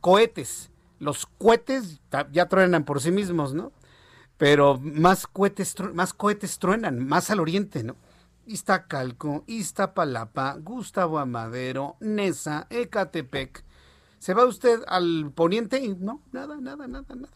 [0.00, 0.72] Cohetes.
[0.98, 2.00] Los cohetes
[2.32, 3.70] ya truenan por sí mismos, ¿no?
[4.38, 7.94] Pero más cohetes, más cohetes truenan, más al oriente, ¿no?
[8.44, 13.62] Iztacalco, Iztapalapa, Gustavo Amadero, Nesa, Ecatepec.
[14.24, 15.78] ¿Se va usted al poniente?
[15.84, 17.28] y No, nada, nada, nada, nada.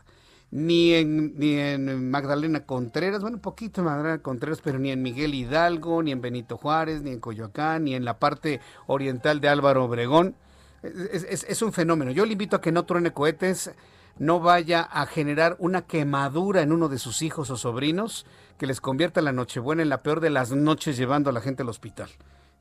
[0.51, 5.35] Ni en, ni en Magdalena Contreras, bueno, poquito en Magdalena Contreras, pero ni en Miguel
[5.35, 9.85] Hidalgo, ni en Benito Juárez, ni en Coyoacán, ni en la parte oriental de Álvaro
[9.85, 10.35] Obregón.
[10.83, 12.11] Es, es- es un fenómeno.
[12.11, 13.71] Yo le invito a que no truene cohetes,
[14.17, 18.25] no vaya a generar una quemadura en uno de sus hijos o sobrinos
[18.57, 21.65] que les convierta la Nochebuena en la peor de las noches llevando a la gente
[21.65, 22.09] al hospital.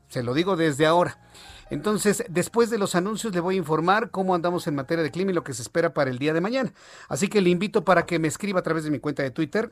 [0.08, 1.18] Se lo digo desde ahora.
[1.70, 5.30] Entonces, después de los anuncios le voy a informar cómo andamos en materia de clima
[5.30, 6.72] y lo que se espera para el día de mañana.
[7.08, 9.70] Así que le invito para que me escriba a través de mi cuenta de Twitter,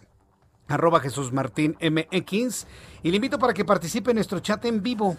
[0.69, 2.67] arroba Jesús Martín MX,
[3.03, 5.17] y le invito para que participe en nuestro chat en vivo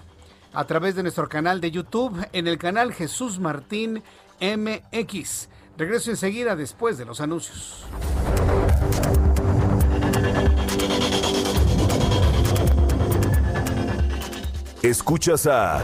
[0.54, 4.04] a través de nuestro canal de YouTube, en el canal Jesús Martín
[4.40, 5.50] MX.
[5.78, 7.86] Regreso enseguida después de los anuncios.
[14.82, 15.84] Escuchas a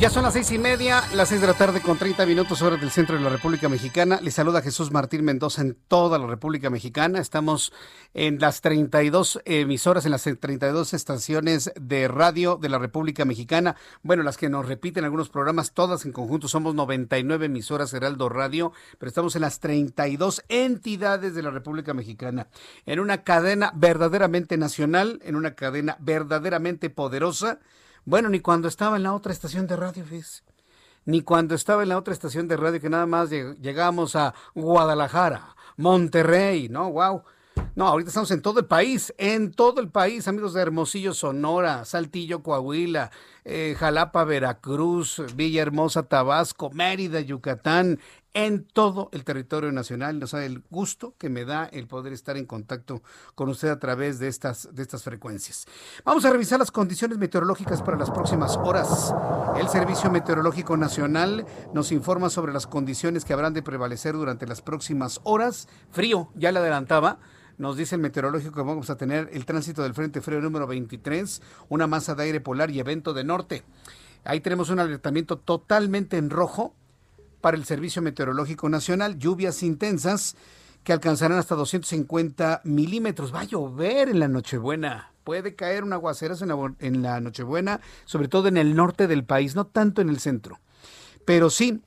[0.00, 2.78] Ya son las seis y media, las seis de la tarde con 30 minutos hora
[2.78, 4.18] del centro de la República Mexicana.
[4.22, 7.18] Les saluda Jesús Martín Mendoza en toda la República Mexicana.
[7.18, 7.70] Estamos
[8.14, 13.76] en las 32 emisoras, en las 32 estaciones de radio de la República Mexicana.
[14.02, 18.72] Bueno, las que nos repiten algunos programas, todas en conjunto, somos 99 emisoras Heraldo Radio,
[18.98, 22.48] pero estamos en las 32 entidades de la República Mexicana.
[22.86, 27.58] En una cadena verdaderamente nacional, en una cadena verdaderamente poderosa.
[28.04, 30.42] Bueno, ni cuando estaba en la otra estación de radio, fíjese.
[31.04, 34.34] Ni cuando estaba en la otra estación de radio que nada más lleg- llegamos a
[34.54, 36.90] Guadalajara, Monterrey, ¿no?
[36.92, 37.22] Wow.
[37.74, 41.84] No, ahorita estamos en todo el país, en todo el país, amigos de Hermosillo, Sonora,
[41.84, 43.10] Saltillo, Coahuila,
[43.44, 47.98] eh, Jalapa, Veracruz, Villahermosa, Tabasco, Mérida, Yucatán,
[48.34, 50.18] en todo el territorio nacional.
[50.18, 53.02] No sabe el gusto que me da el poder estar en contacto
[53.34, 55.66] con usted a través de estas, de estas frecuencias.
[56.04, 59.14] Vamos a revisar las condiciones meteorológicas para las próximas horas.
[59.56, 64.62] El Servicio Meteorológico Nacional nos informa sobre las condiciones que habrán de prevalecer durante las
[64.62, 65.68] próximas horas.
[65.90, 67.18] Frío, ya le adelantaba.
[67.58, 71.42] Nos dice el meteorológico que vamos a tener el tránsito del Frente Frío número 23,
[71.68, 73.64] una masa de aire polar y evento de norte.
[74.24, 76.74] Ahí tenemos un alertamiento totalmente en rojo
[77.40, 80.36] para el Servicio Meteorológico Nacional, lluvias intensas
[80.84, 83.34] que alcanzarán hasta 250 milímetros.
[83.34, 85.12] Va a llover en la Nochebuena.
[85.24, 89.66] Puede caer un aguacerazo en la, Nochebuena, sobre todo en el norte del país, no
[89.66, 90.58] tanto en el centro.
[91.24, 91.82] Pero sí,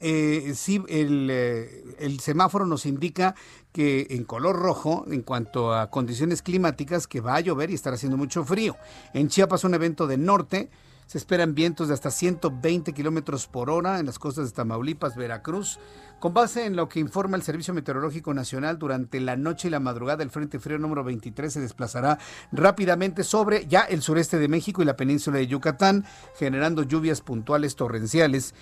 [0.00, 3.34] eh, sí, el, eh, el semáforo nos indica
[3.72, 7.94] que en color rojo, en cuanto a condiciones climáticas, que va a llover y estará
[7.96, 8.76] haciendo mucho frío.
[9.14, 10.70] En Chiapas, un evento de norte,
[11.06, 15.78] se esperan vientos de hasta 120 kilómetros por hora en las costas de Tamaulipas, Veracruz.
[16.20, 19.80] Con base en lo que informa el Servicio Meteorológico Nacional, durante la noche y la
[19.80, 22.18] madrugada, el Frente Frío número 23 se desplazará
[22.50, 26.06] rápidamente sobre ya el sureste de México y la península de Yucatán,
[26.38, 28.54] generando lluvias puntuales torrenciales.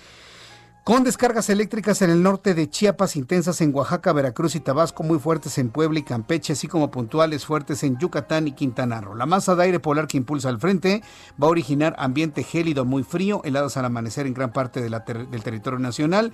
[0.83, 5.17] Con descargas eléctricas en el norte de Chiapas, intensas en Oaxaca, Veracruz y Tabasco, muy
[5.17, 9.15] fuertes en Puebla y Campeche, así como puntuales fuertes en Yucatán y Quintana Roo.
[9.15, 11.01] La masa de aire polar que impulsa al frente
[11.41, 15.79] va a originar ambiente gélido muy frío, heladas al amanecer en gran parte del territorio
[15.79, 16.33] nacional,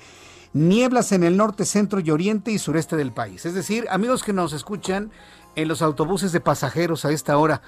[0.53, 3.45] nieblas en el norte, centro y oriente y sureste del país.
[3.45, 5.11] Es decir, amigos que nos escuchan
[5.55, 7.61] en los autobuses de pasajeros a esta hora,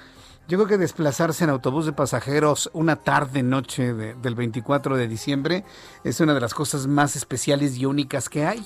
[0.48, 5.08] yo creo que desplazarse en autobús de pasajeros una tarde, noche de- del 24 de
[5.08, 5.64] diciembre
[6.04, 8.64] es una de las cosas más especiales y únicas que hay.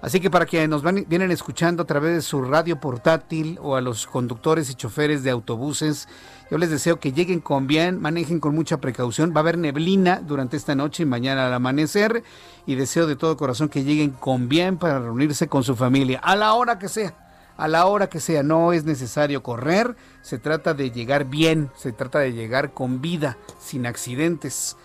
[0.00, 3.74] Así que para quienes nos van, vienen escuchando a través de su radio portátil o
[3.74, 6.08] a los conductores y choferes de autobuses,
[6.52, 9.32] yo les deseo que lleguen con bien, manejen con mucha precaución.
[9.32, 12.22] Va a haber neblina durante esta noche y mañana al amanecer
[12.64, 16.36] y deseo de todo corazón que lleguen con bien para reunirse con su familia a
[16.36, 17.27] la hora que sea
[17.58, 18.42] a la hora que sea.
[18.42, 23.36] No es necesario correr, se trata de llegar bien, se trata de llegar con vida,
[23.60, 24.76] sin accidentes.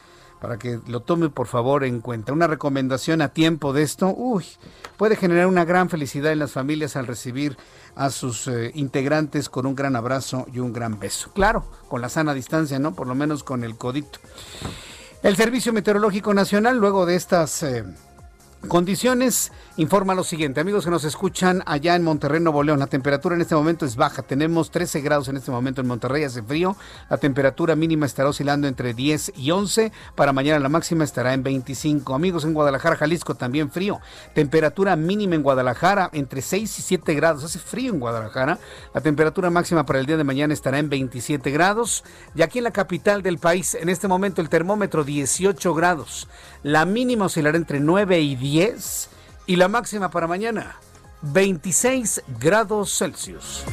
[0.41, 2.33] Para que lo tome por favor en cuenta.
[2.33, 4.43] Una recomendación a tiempo de esto, uy,
[4.97, 7.55] puede generar una gran felicidad en las familias al recibir
[7.95, 11.31] a sus eh, integrantes con un gran abrazo y un gran beso.
[11.33, 12.93] Claro, con la sana distancia, ¿no?
[12.93, 14.19] Por lo menos con el codito.
[15.21, 17.63] El Servicio Meteorológico Nacional, luego de estas...
[17.63, 17.86] eh,
[18.69, 23.33] Condiciones, informa lo siguiente, amigos que nos escuchan allá en Monterrey, Nuevo León, la temperatura
[23.33, 26.75] en este momento es baja, tenemos 13 grados en este momento en Monterrey, hace frío,
[27.09, 31.41] la temperatura mínima estará oscilando entre 10 y 11, para mañana la máxima estará en
[31.41, 32.13] 25.
[32.13, 33.99] Amigos en Guadalajara, Jalisco, también frío,
[34.36, 38.59] temperatura mínima en Guadalajara entre 6 y 7 grados, hace frío en Guadalajara,
[38.93, 42.03] la temperatura máxima para el día de mañana estará en 27 grados,
[42.36, 46.27] y aquí en la capital del país, en este momento el termómetro 18 grados,
[46.62, 49.09] la mínima oscilará entre 9 y 10
[49.45, 50.75] y la máxima para mañana
[51.21, 53.63] 26 grados Celsius.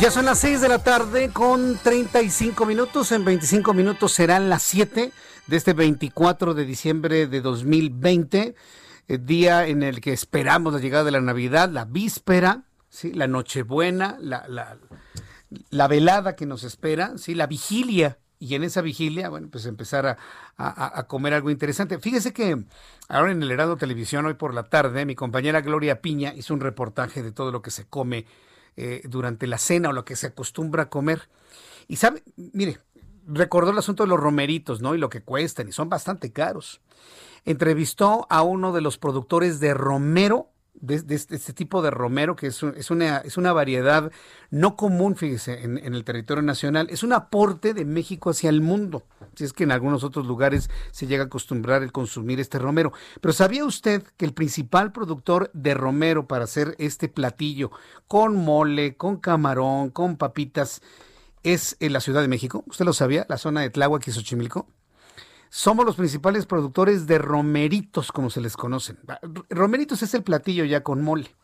[0.00, 3.12] Ya son las 6 de la tarde con 35 minutos.
[3.12, 5.12] En 25 minutos serán las 7
[5.46, 8.54] de este 24 de diciembre de 2020,
[9.08, 13.12] el eh, día en el que esperamos la llegada de la Navidad, la víspera, ¿sí?
[13.12, 14.78] la Nochebuena, la, la,
[15.68, 17.34] la velada que nos espera, ¿sí?
[17.34, 20.16] la vigilia y en esa vigilia, bueno, pues empezar a,
[20.56, 21.98] a, a, comer algo interesante.
[21.98, 22.64] Fíjese que
[23.08, 26.60] ahora en el Herado Televisión, hoy por la tarde, mi compañera Gloria Piña hizo un
[26.60, 28.24] reportaje de todo lo que se come
[28.76, 31.28] eh, durante la cena o lo que se acostumbra a comer.
[31.88, 32.78] Y sabe, mire,
[33.26, 34.94] recordó el asunto de los romeritos, ¿no?
[34.94, 36.80] Y lo que cuestan, y son bastante caros.
[37.44, 42.62] Entrevistó a uno de los productores de romero de, este tipo de romero, que es,
[42.62, 44.10] es, una, es una variedad
[44.50, 46.88] no común, fíjese, en, en, el territorio nacional.
[46.90, 49.04] Es un aporte de México hacia el mundo.
[49.34, 52.92] Si es que en algunos otros lugares se llega a acostumbrar el consumir este romero.
[53.20, 57.70] Pero ¿sabía usted que el principal productor de romero para hacer este platillo
[58.08, 60.82] con mole, con camarón, con papitas,
[61.42, 62.64] es en la Ciudad de México?
[62.66, 63.26] ¿Usted lo sabía?
[63.28, 64.66] La zona de Tláhuac y Xochimilco.
[65.52, 68.98] Somos los principales productores de romeritos, como se les conocen.
[69.50, 71.34] Romeritos es el platillo ya con mole.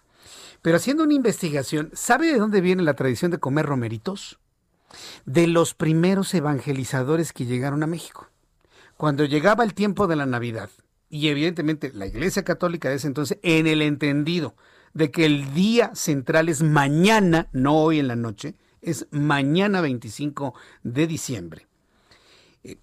[0.63, 4.39] Pero haciendo una investigación, ¿sabe de dónde viene la tradición de comer romeritos?
[5.25, 8.29] De los primeros evangelizadores que llegaron a México.
[8.97, 10.71] Cuando llegaba el tiempo de la Navidad,
[11.11, 14.55] y evidentemente la Iglesia Católica de ese entonces, en el entendido
[14.95, 20.55] de que el día central es mañana, no hoy en la noche, es mañana 25
[20.85, 21.67] de diciembre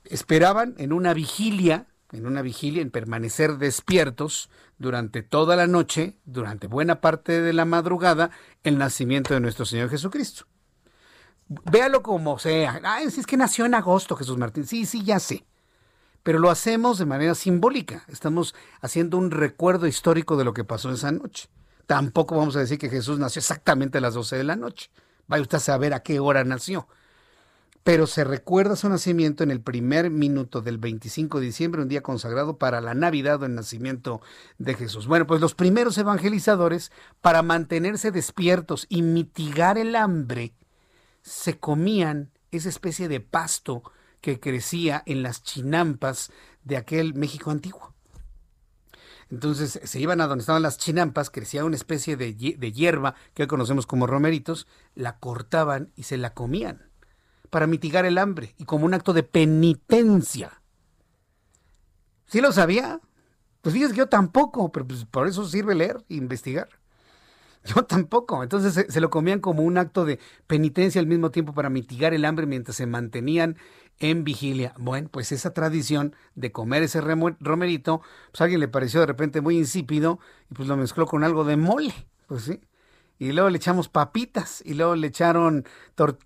[0.05, 6.67] esperaban en una vigilia, en una vigilia, en permanecer despiertos durante toda la noche, durante
[6.67, 8.31] buena parte de la madrugada,
[8.63, 10.45] el nacimiento de nuestro Señor Jesucristo.
[11.47, 12.81] Véalo como sea.
[13.09, 14.65] Si es que nació en agosto Jesús Martín.
[14.65, 15.45] Sí, sí, ya sé.
[16.23, 18.05] Pero lo hacemos de manera simbólica.
[18.07, 21.49] Estamos haciendo un recuerdo histórico de lo que pasó esa noche.
[21.85, 24.89] Tampoco vamos a decir que Jesús nació exactamente a las 12 de la noche.
[25.27, 26.87] Vaya usted a saber a qué hora nació
[27.83, 32.01] pero se recuerda su nacimiento en el primer minuto del 25 de diciembre, un día
[32.01, 34.21] consagrado para la Navidad o el nacimiento
[34.57, 35.07] de Jesús.
[35.07, 40.53] Bueno, pues los primeros evangelizadores, para mantenerse despiertos y mitigar el hambre,
[41.21, 43.83] se comían esa especie de pasto
[44.21, 46.31] que crecía en las chinampas
[46.63, 47.93] de aquel México antiguo.
[49.29, 53.47] Entonces se iban a donde estaban las chinampas, crecía una especie de, hierba que hoy
[53.47, 56.92] conocemos como romeritos, la cortaban y se la comían
[57.53, 60.59] para mitigar el hambre y como un acto de penitencia.
[62.25, 62.99] ¿Sí lo sabía?
[63.61, 66.67] Pues fíjese que yo tampoco, pero pues por eso sirve leer e investigar.
[67.63, 68.41] Yo tampoco.
[68.41, 72.25] Entonces se, lo comían como un acto de penitencia al mismo tiempo para mitigar el
[72.25, 73.55] hambre mientras se mantenían
[73.99, 74.73] en vigilia.
[74.79, 79.41] Bueno, pues esa tradición de comer ese romerito, pues a alguien le pareció de repente
[79.41, 81.93] muy insípido y pues lo mezcló con algo de mole.
[82.25, 82.59] Pues sí.
[83.19, 85.65] Y luego le echamos papitas y luego le echaron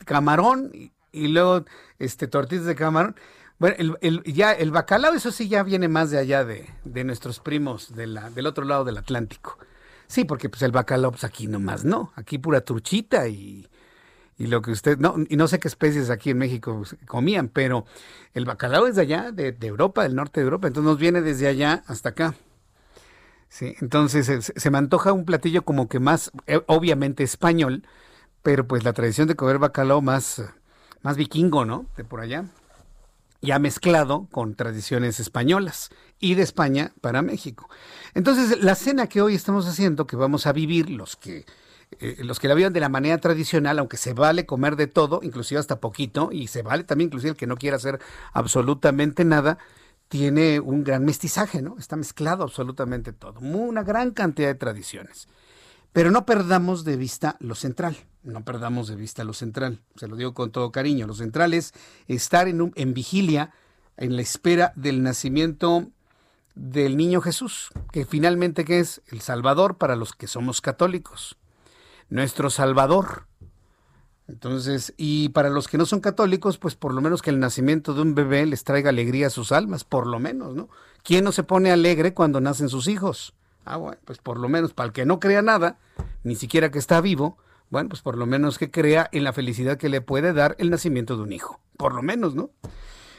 [0.05, 0.71] camarón
[1.11, 1.65] y luego
[1.99, 3.15] este tortillas de camarón.
[3.59, 7.03] Bueno, el, el, ya el bacalao, eso sí ya viene más de allá de, de
[7.03, 9.57] nuestros primos de la, del otro lado del Atlántico.
[10.05, 13.67] Sí, porque pues el bacalao, pues aquí nomás no, aquí pura truchita y,
[14.37, 17.85] y lo que usted, no, y no sé qué especies aquí en México comían, pero
[18.33, 21.21] el bacalao es de allá, de, de Europa, del norte de Europa, entonces nos viene
[21.21, 22.35] desde allá hasta acá.
[23.49, 27.87] Sí, entonces se, se me antoja un platillo como que más, eh, obviamente español,
[28.43, 30.43] pero pues la tradición de comer bacalao más
[31.07, 31.85] más vikingo, ¿no?
[31.95, 32.43] De por allá.
[33.41, 35.89] Ya mezclado con tradiciones españolas
[36.19, 37.69] y de España para México.
[38.13, 41.45] Entonces, la cena que hoy estamos haciendo, que vamos a vivir los que
[42.01, 45.21] eh, los que la vivan de la manera tradicional, aunque se vale comer de todo,
[45.23, 48.01] inclusive hasta poquito, y se vale también inclusive el que no quiera hacer
[48.33, 49.59] absolutamente nada,
[50.09, 51.77] tiene un gran mestizaje, ¿no?
[51.79, 55.29] Está mezclado absolutamente todo, una gran cantidad de tradiciones.
[55.93, 57.95] Pero no perdamos de vista lo central,
[58.27, 59.79] no perdamos de vista lo central.
[59.95, 61.07] Se lo digo con todo cariño.
[61.07, 61.73] Lo central es
[62.07, 63.53] estar en, en vigilia,
[63.95, 65.87] en la espera del nacimiento
[66.55, 69.01] del niño Jesús, que finalmente ¿qué es?
[69.07, 71.37] El Salvador para los que somos católicos.
[72.09, 73.27] Nuestro Salvador.
[74.27, 77.93] Entonces, y para los que no son católicos, pues por lo menos que el nacimiento
[77.93, 80.67] de un bebé les traiga alegría a sus almas, por lo menos, ¿no?
[81.03, 83.33] ¿Quién no se pone alegre cuando nacen sus hijos?
[83.63, 85.77] Ah, bueno, pues por lo menos para el que no crea nada,
[86.23, 87.37] ni siquiera que está vivo,
[87.69, 90.69] bueno, pues por lo menos que crea en la felicidad que le puede dar el
[90.69, 91.59] nacimiento de un hijo.
[91.77, 92.51] Por lo menos, ¿no?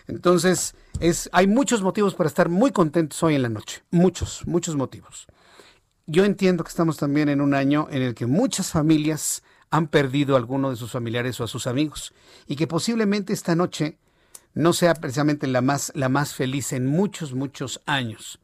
[0.06, 3.82] Entonces, es, hay muchos motivos para estar muy contentos hoy en la noche.
[3.90, 5.26] Muchos, muchos motivos.
[6.06, 10.34] Yo entiendo que estamos también en un año en el que muchas familias han perdido
[10.34, 12.14] a alguno de sus familiares o a sus amigos
[12.46, 13.98] y que posiblemente esta noche
[14.54, 18.40] no sea precisamente la más, la más feliz en muchos, muchos años.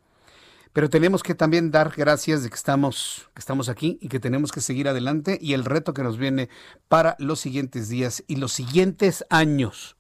[0.75, 4.53] Pero tenemos que también dar gracias de que estamos, que estamos aquí y que tenemos
[4.53, 6.51] que seguir adelante y el reto que nos viene
[6.89, 9.97] para los siguientes días y los siguientes años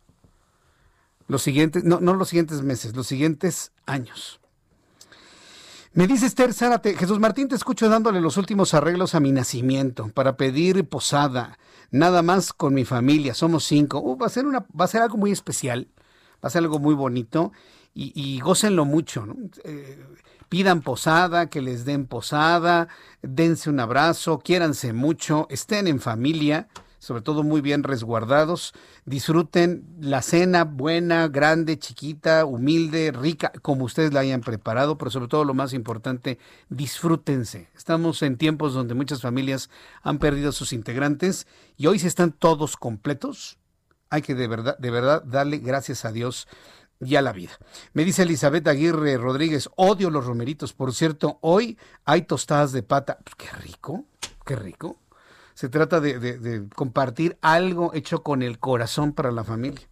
[1.26, 4.40] los siguientes, no, no los siguientes meses, los siguientes años.
[5.92, 10.08] Me dice Esther Zárate, Jesús Martín, te escucho dándole los últimos arreglos a mi nacimiento
[10.08, 11.58] para pedir posada,
[11.90, 14.00] nada más con mi familia, somos cinco.
[14.00, 15.88] Uh, va, a ser una, va a ser algo muy especial,
[16.44, 17.52] va a ser algo muy bonito
[17.94, 19.24] y, y gócenlo mucho.
[19.62, 20.04] Eh,
[20.54, 22.86] pidan posada, que les den posada,
[23.22, 26.68] dense un abrazo, quiéranse mucho, estén en familia
[27.00, 28.72] sobre todo muy bien resguardados.
[29.04, 35.28] Disfruten la cena buena, grande, chiquita, humilde, rica, como ustedes la hayan preparado, pero sobre
[35.28, 36.38] todo lo más importante,
[36.70, 37.68] disfrútense.
[37.76, 39.70] Estamos en tiempos donde muchas familias
[40.02, 43.58] han perdido a sus integrantes y hoy si están todos completos.
[44.08, 46.46] Hay que de verdad, de verdad darle gracias a Dios
[47.04, 47.52] y a la vida.
[47.92, 50.72] Me dice Elizabeth Aguirre Rodríguez, odio los romeritos.
[50.72, 53.18] Por cierto, hoy hay tostadas de pata.
[53.22, 54.04] Pues qué rico,
[54.44, 54.98] qué rico.
[55.54, 59.88] Se trata de, compartir algo hecho con el corazón para la familia.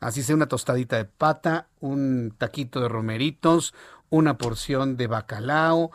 [0.00, 3.74] Así sea una tostadita de pata, un taquito de romeritos,
[4.10, 5.90] una porción de bacalao,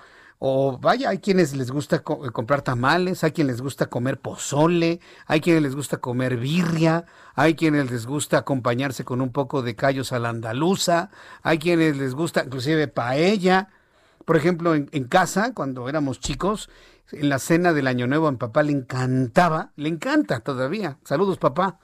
[0.46, 5.00] o vaya, hay quienes les gusta eh, comprar tamales, hay quienes les gusta comer pozole,
[5.26, 9.78] hay quienes les gusta comer birria, hay quienes les gusta acompañarse con un poco de
[9.78, 11.12] callos a la andaluza,
[11.44, 13.70] hay quienes les gusta inclusive paella.
[14.26, 16.70] Por ejemplo, en, en casa, cuando éramos chicos,
[17.14, 20.98] en la cena del Año Nuevo a mi papá le encantaba, le encanta todavía.
[21.06, 21.80] Saludos, papá.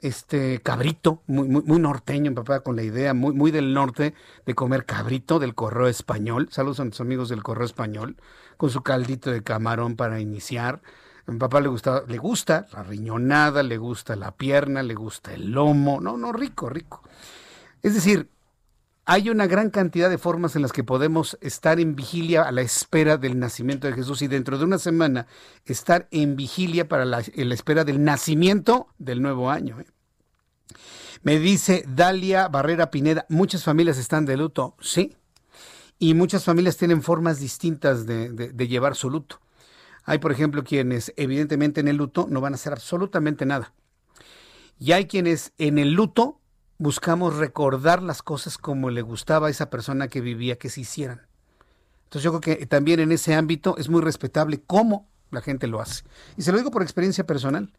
[0.00, 4.14] Este cabrito, muy, muy, muy norteño, mi papá, con la idea muy, muy del norte
[4.46, 6.48] de comer cabrito del correo español.
[6.52, 8.16] Saludos a nuestros amigos del correo español,
[8.56, 10.80] con su caldito de camarón para iniciar.
[11.26, 15.34] A mi papá le gusta, le gusta la riñonada, le gusta la pierna, le gusta
[15.34, 16.00] el lomo.
[16.00, 17.02] No, no, rico, rico.
[17.82, 18.30] Es decir,
[19.10, 22.60] hay una gran cantidad de formas en las que podemos estar en vigilia a la
[22.60, 25.26] espera del nacimiento de Jesús y dentro de una semana
[25.64, 29.80] estar en vigilia para la, espera del nacimiento del nuevo año.
[29.80, 29.86] ¿eh?
[31.22, 35.16] Me dice Dalia Barrera Pineda, muchas familias están de luto, sí,
[35.98, 39.40] y muchas familias tienen formas distintas de, de llevar su luto.
[40.04, 43.72] Hay, por ejemplo, quienes evidentemente en el luto no van a hacer absolutamente nada.
[44.78, 46.37] Y hay quienes en el luto
[46.78, 51.26] buscamos recordar las cosas como le gustaba a esa persona que vivía que se hicieran.
[52.04, 55.80] Entonces yo creo que también en ese ámbito es muy respetable cómo la gente lo
[55.80, 56.04] hace.
[56.36, 57.72] Y se lo digo por experiencia personal.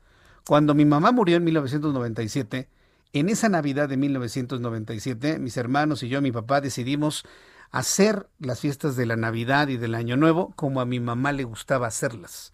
[0.45, 2.70] Cuando mi mamá murió en 1997,
[3.14, 7.26] en esa Navidad de 1997, mis hermanos y yo, mi papá, decidimos
[7.72, 11.43] hacer las fiestas de la Navidad y del Año Nuevo como a mi mamá le
[11.43, 12.52] gustaba hacerlas.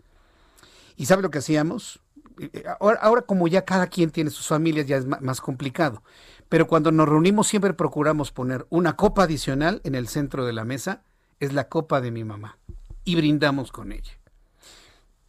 [0.96, 2.00] ¿Y sabe lo que hacíamos?
[2.40, 6.04] Eh, eh, ahora, ahora como ya cada quien tiene sus familias, ya es más complicado.
[6.50, 10.66] Pero cuando nos reunimos siempre procuramos poner una copa adicional en el centro de la
[10.66, 11.02] mesa,
[11.40, 12.58] es la copa de mi mamá,
[13.04, 14.14] y brindamos con ella.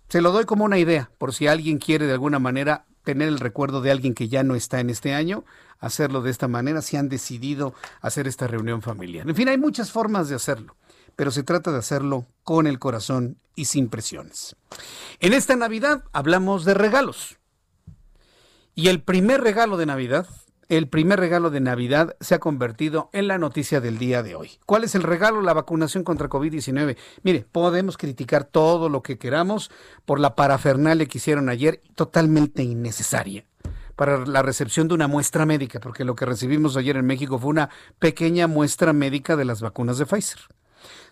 [0.09, 3.41] Se lo doy como una idea, por si alguien quiere de alguna manera tener el
[3.41, 5.45] recuerdo de alguien que ya no está en este año,
[5.79, 9.29] hacerlo de esta manera, si han decidido hacer esta reunión familiar.
[9.29, 10.77] En fin, hay muchas formas de hacerlo,
[11.17, 14.55] pero se trata de hacerlo con el corazón y sin presiones.
[15.21, 17.39] En esta Navidad hablamos de regalos.
[18.75, 20.29] Y el primer regalo de Navidad
[20.69, 24.59] el primer regalo de Navidad se ha convertido en la noticia del día de hoy.
[24.67, 25.41] ¿Cuál es el regalo?
[25.41, 26.97] La vacunación contra COVID-19.
[27.23, 29.71] Mire, podemos criticar todo lo que queramos
[30.05, 33.45] por la parafernalia que hicieron ayer, totalmente innecesaria
[33.95, 37.51] para la recepción de una muestra médica, porque lo que recibimos ayer en México fue
[37.51, 40.41] una pequeña muestra médica de las vacunas de Pfizer.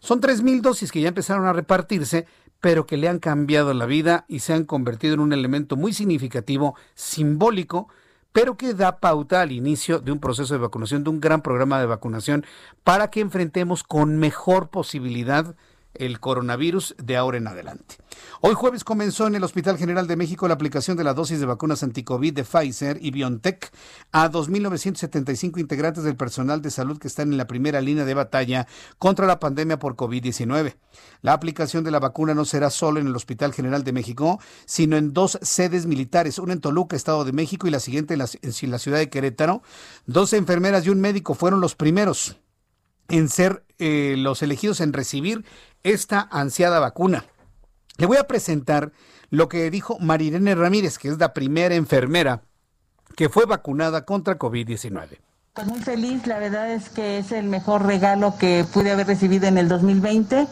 [0.04, 2.26] Son 3.000 dosis que ya empezaron a repartirse,
[2.60, 5.94] pero que le han cambiado la vida y se han convertido en un elemento muy
[5.94, 7.88] significativo, simbólico,
[8.30, 11.80] pero que da pauta al inicio de un proceso de vacunación, de un gran programa
[11.80, 12.44] de vacunación,
[12.82, 15.56] para que enfrentemos con mejor posibilidad
[15.94, 17.96] el coronavirus de ahora en adelante.
[18.40, 21.46] Hoy jueves comenzó en el Hospital General de México la aplicación de la dosis de
[21.46, 23.70] vacunas anticovid de Pfizer y BioNTech
[24.12, 28.66] a 2.975 integrantes del personal de salud que están en la primera línea de batalla
[28.98, 30.76] contra la pandemia por COVID-19.
[31.22, 34.96] La aplicación de la vacuna no será solo en el Hospital General de México, sino
[34.96, 38.18] en dos sedes militares, una en Toluca, Estado de México, y la siguiente en
[38.70, 39.62] la, ciudad de Querétaro.
[40.06, 42.36] Dos enfermeras y un médico fueron los primeros
[43.08, 45.44] en ser eh, los elegidos en recibir
[45.84, 47.24] esta ansiada vacuna.
[47.96, 48.90] Le voy a presentar
[49.30, 52.42] lo que dijo Marirene Ramírez, que es la primera enfermera
[53.16, 55.18] que fue vacunada contra COVID-19.
[55.54, 59.46] Pues muy feliz, la verdad es que es el mejor regalo que pude haber recibido
[59.46, 60.48] en el 2020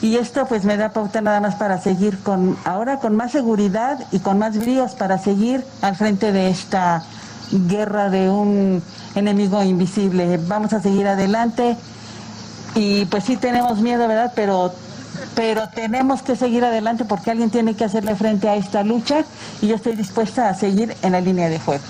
[0.00, 4.06] y esto pues me da pauta nada más para seguir con ahora con más seguridad
[4.10, 7.04] y con más bríos para seguir al frente de esta
[7.50, 8.82] guerra de un
[9.14, 10.38] enemigo invisible.
[10.46, 11.76] Vamos a seguir adelante
[12.78, 14.32] y pues sí tenemos miedo, ¿verdad?
[14.36, 14.72] Pero
[15.34, 19.24] pero tenemos que seguir adelante porque alguien tiene que hacerle frente a esta lucha
[19.60, 21.84] y yo estoy dispuesta a seguir en la línea de fuego.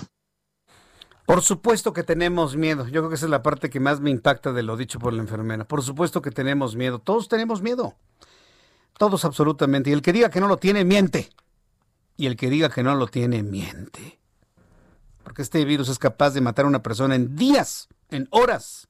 [1.26, 2.86] Por supuesto que tenemos miedo.
[2.86, 5.12] Yo creo que esa es la parte que más me impacta de lo dicho por
[5.12, 5.66] la enfermera.
[5.66, 7.01] Por supuesto que tenemos miedo.
[7.01, 7.97] Todos tenemos miedo.
[8.97, 9.91] Todos absolutamente.
[9.91, 11.28] Y el que diga que no lo tiene, miente.
[12.16, 14.18] Y el que diga que no lo tiene, miente.
[15.22, 18.88] Porque este virus es capaz de matar a una persona en días, en horas.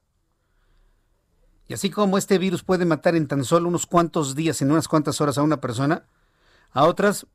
[1.68, 4.88] Y así como este virus puede matar en tan solo unos cuantos días, en unas
[4.88, 6.06] cuantas horas a una persona,
[6.72, 7.26] a otras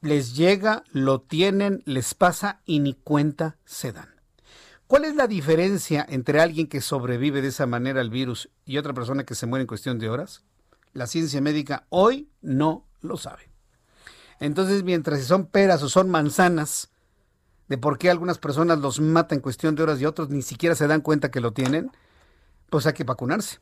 [0.00, 4.14] les llega, lo tienen, les pasa y ni cuenta se dan.
[4.86, 8.92] ¿Cuál es la diferencia entre alguien que sobrevive de esa manera al virus y otra
[8.92, 10.42] persona que se muere en cuestión de horas?
[10.92, 13.50] La ciencia médica hoy no lo sabe.
[14.40, 16.90] Entonces, mientras son peras o son manzanas,
[17.68, 20.74] de por qué algunas personas los matan en cuestión de horas y otros ni siquiera
[20.74, 21.90] se dan cuenta que lo tienen,
[22.70, 23.58] pues hay que vacunarse.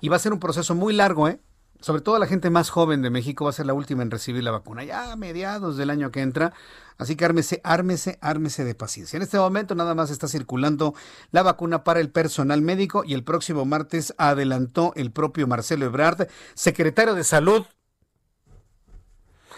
[0.00, 1.40] Y va a ser un proceso muy largo, ¿eh?
[1.82, 4.44] Sobre todo la gente más joven de México va a ser la última en recibir
[4.44, 6.52] la vacuna, ya a mediados del año que entra.
[6.96, 9.16] Así que ármese, ármese, ármese de paciencia.
[9.16, 10.94] En este momento nada más está circulando
[11.32, 16.28] la vacuna para el personal médico y el próximo martes adelantó el propio Marcelo Ebrard,
[16.54, 17.66] secretario de Salud.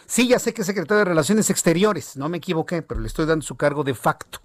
[0.07, 3.27] Sí, ya sé que es secretario de Relaciones Exteriores, no me equivoqué, pero le estoy
[3.27, 4.41] dando su cargo de facto.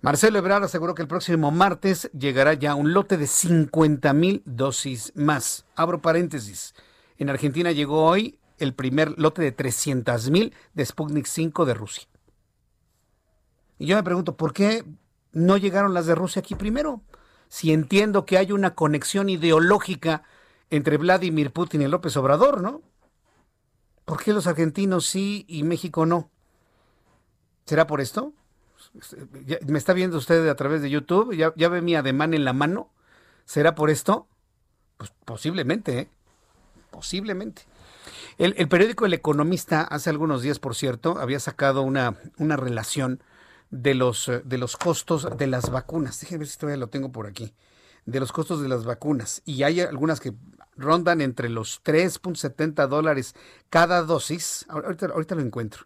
[0.00, 5.12] Marcelo Ebrard aseguró que el próximo martes llegará ya un lote de 50 mil dosis
[5.16, 5.66] más.
[5.74, 6.72] Abro paréntesis.
[7.16, 12.08] En Argentina llegó hoy el primer lote de 300 mil de Sputnik 5 de Rusia.
[13.78, 14.84] Y yo me pregunto, ¿por qué
[15.32, 17.02] no llegaron las de Rusia aquí primero?
[17.48, 20.22] Si entiendo que hay una conexión ideológica
[20.70, 22.82] entre Vladimir Putin y López Obrador, ¿no?
[24.04, 26.30] ¿Por qué los argentinos sí y México no?
[27.66, 28.32] ¿Será por esto?
[29.66, 31.34] ¿Me está viendo usted a través de YouTube?
[31.34, 32.90] ¿Ya, ve mi ademán en la mano?
[33.44, 34.28] ¿Será por esto?
[34.96, 36.10] Pues posiblemente, ¿eh?
[36.90, 37.62] Posiblemente.
[38.38, 43.22] El, periódico El Economista, hace algunos días, por cierto, había sacado una, una relación
[43.70, 46.20] de los, de los costos de las vacunas.
[46.20, 47.54] Déjenme ver si todavía lo tengo por aquí.
[48.06, 49.42] De los costos de las vacunas.
[49.44, 50.32] Y hay algunas que
[50.76, 53.34] rondan entre los 3.70 dólares
[53.68, 54.64] cada dosis.
[54.68, 55.84] Ahorita lo encuentro.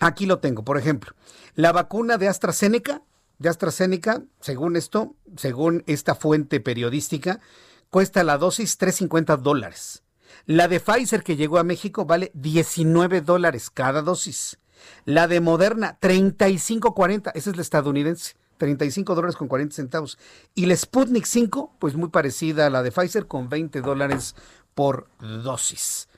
[0.00, 1.14] Aquí lo tengo, por ejemplo.
[1.54, 3.02] La vacuna de AstraZeneca,
[3.38, 7.40] de AstraZeneca, según esto, según esta fuente periodística,
[7.90, 10.02] cuesta la dosis 3.50 dólares.
[10.46, 14.58] La de Pfizer que llegó a México vale 19 dólares cada dosis.
[15.04, 20.18] La de Moderna, 35.40, esa es la estadounidense, 35 dólares con 40 centavos.
[20.54, 24.36] Y la Sputnik 5, pues muy parecida a la de Pfizer, con 20 dólares
[24.74, 26.08] por dosis.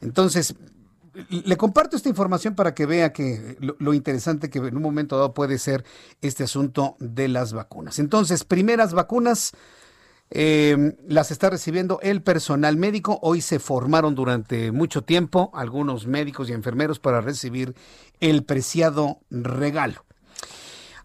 [0.00, 0.54] Entonces,
[1.28, 5.34] le comparto esta información para que vea que lo, interesante que en un momento dado
[5.34, 5.84] puede ser
[6.22, 7.98] este asunto de las vacunas.
[7.98, 9.52] Entonces, primeras vacunas
[10.30, 13.18] eh, las está recibiendo el personal médico.
[13.22, 17.74] Hoy se formaron durante mucho tiempo algunos médicos y enfermeros para recibir
[18.20, 20.04] el preciado regalo.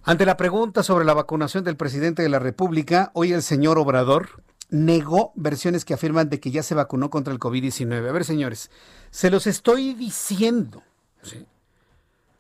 [0.04, 4.44] Ante la pregunta sobre la vacunación del presidente de la República, hoy el señor Obrador
[4.74, 8.10] negó versiones que afirman de que ya se vacunó contra el COVID-19.
[8.10, 8.72] A ver, señores,
[9.12, 10.82] se los estoy diciendo.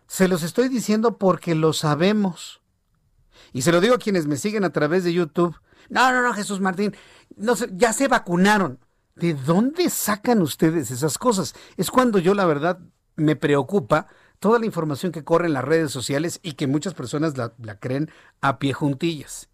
[0.08, 2.62] Se los estoy diciendo porque lo sabemos.
[3.54, 5.56] Y se lo digo a quienes me siguen a través de YouTube.
[5.90, 6.96] No, no, no, Jesús Martín,
[7.36, 8.80] no ya se vacunaron.
[9.16, 11.54] ¿De dónde sacan ustedes esas cosas?
[11.78, 12.80] Es cuando yo la verdad
[13.16, 14.08] me preocupa
[14.40, 17.80] toda la información que corre en las redes sociales y que muchas personas la, la
[17.80, 18.10] creen
[18.42, 19.50] a pie juntillas.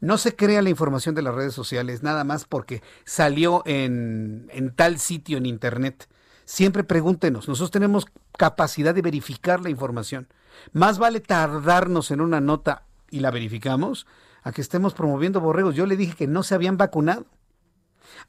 [0.00, 4.74] No se crea la información de las redes sociales nada más porque salió en, en
[4.74, 6.08] tal sitio en Internet.
[6.44, 8.06] Siempre pregúntenos, nosotros tenemos
[8.38, 10.28] capacidad de verificar la información.
[10.72, 14.06] Más vale tardarnos en una nota y la verificamos
[14.42, 15.74] a que estemos promoviendo borregos.
[15.74, 17.26] Yo le dije que no se habían vacunado.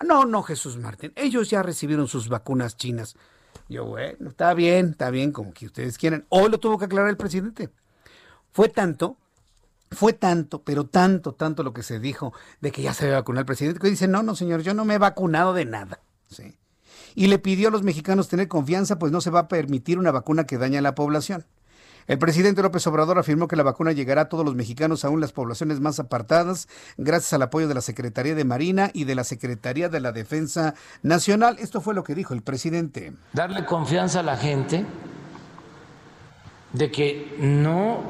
[0.03, 3.15] No, no, Jesús Martín, ellos ya recibieron sus vacunas chinas.
[3.69, 6.25] Yo, bueno, está bien, está bien, como que ustedes quieran.
[6.29, 7.69] Hoy lo tuvo que aclarar el presidente.
[8.51, 9.17] Fue tanto,
[9.91, 13.41] fue tanto, pero tanto, tanto lo que se dijo de que ya se había vacunado
[13.41, 15.99] el presidente, que dice, no, no, señor, yo no me he vacunado de nada.
[16.29, 16.57] ¿sí?
[17.15, 20.11] Y le pidió a los mexicanos tener confianza, pues no se va a permitir una
[20.11, 21.45] vacuna que daña a la población.
[22.07, 25.33] El presidente López Obrador afirmó que la vacuna llegará a todos los mexicanos, aún las
[25.33, 29.89] poblaciones más apartadas, gracias al apoyo de la Secretaría de Marina y de la Secretaría
[29.89, 31.57] de la Defensa Nacional.
[31.59, 33.11] Esto fue lo que dijo el presidente.
[33.33, 34.85] Darle confianza a la gente
[36.71, 38.03] de que no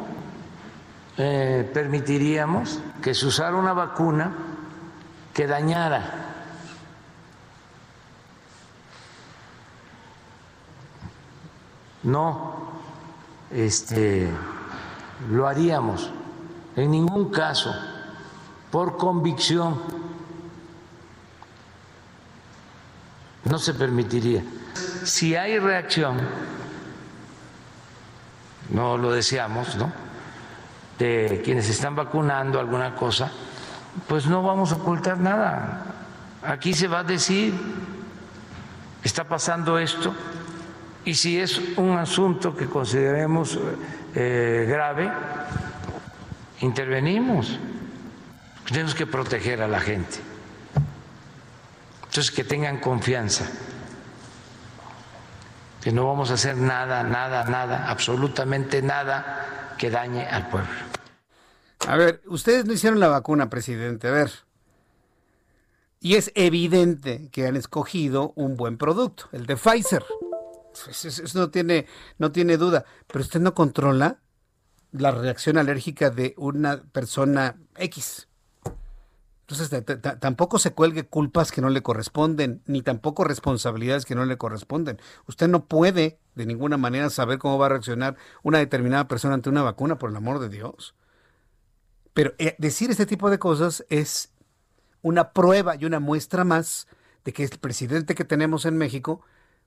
[1.18, 4.32] eh, permitiríamos que se usara una vacuna
[5.34, 6.28] que dañara
[12.04, 12.68] no
[13.52, 14.30] este,
[15.30, 16.12] lo haríamos
[16.76, 17.74] en ningún caso
[18.72, 19.82] por convicción.
[23.46, 24.44] No se permitiría.
[25.04, 26.18] Si hay reacción,
[28.70, 29.92] no lo deseamos, ¿no?
[30.98, 33.32] De quienes están vacunando alguna cosa,
[34.08, 35.84] pues no vamos a ocultar nada.
[36.44, 37.54] Aquí se va a decir,
[39.04, 40.14] está pasando esto,
[41.06, 43.58] y si es un asunto que consideremos
[44.14, 45.12] eh, grave,
[46.62, 47.60] intervenimos.
[48.66, 50.18] Tenemos que proteger a la gente.
[52.04, 53.46] Entonces, que tengan confianza,
[55.82, 60.87] que no vamos a hacer nada, nada, nada, absolutamente nada que dañe al pueblo.
[61.86, 64.08] A ver, ustedes no hicieron la vacuna, presidente.
[64.08, 64.32] A ver.
[66.00, 70.04] Y es evidente que han escogido un buen producto, el de Pfizer.
[70.90, 72.86] Eso, no, tiene, no tiene duda.
[73.08, 74.20] Pero usted no controla
[74.92, 78.28] la reacción alérgica de una persona X.
[79.50, 79.86] Entonces,
[80.20, 85.00] tampoco se cuelgue culpas que no le corresponden, ni tampoco responsabilidades que no le corresponden.
[85.26, 89.50] Usted no puede de ninguna manera saber cómo va a reaccionar una determinada persona ante
[89.50, 90.96] una vacuna, por el amor de Dios.
[92.18, 94.32] Pero eh, decir este tipo de cosas es
[95.04, 96.88] una prueba y una muestra más
[97.24, 99.22] de que el presidente que tenemos en México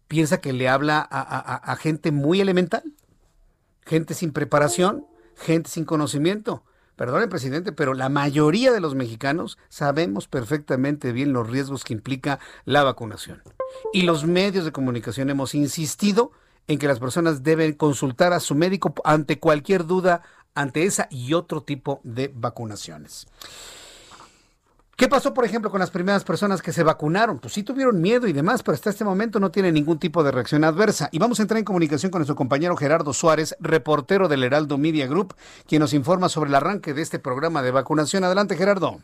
[0.09, 2.83] piensa que le habla a, gente muy elemental,
[3.87, 6.65] gente sin preparación, gente sin conocimiento.
[6.97, 12.41] Perdón, presidente, pero la mayoría de los mexicanos sabemos perfectamente bien los riesgos que implica
[12.65, 13.45] la vacunación.
[13.93, 16.33] Y los medios de comunicación hemos insistido
[16.67, 20.23] en que las personas deben consultar a su médico ante cualquier duda
[20.55, 23.27] ante esa y otro tipo de vacunaciones.
[25.01, 27.39] ¿Qué pasó, por ejemplo, con las primeras personas que se vacunaron?
[27.39, 30.31] Pues sí tuvieron miedo y demás, pero hasta este momento no tiene ningún tipo de
[30.31, 31.09] reacción adversa.
[31.11, 35.07] Y vamos a entrar en comunicación con nuestro compañero Gerardo Suárez, reportero del Heraldo Media
[35.07, 35.35] Group,
[35.67, 38.25] quien nos informa sobre el arranque de este programa de vacunación.
[38.25, 38.99] Adelante, Gerardo.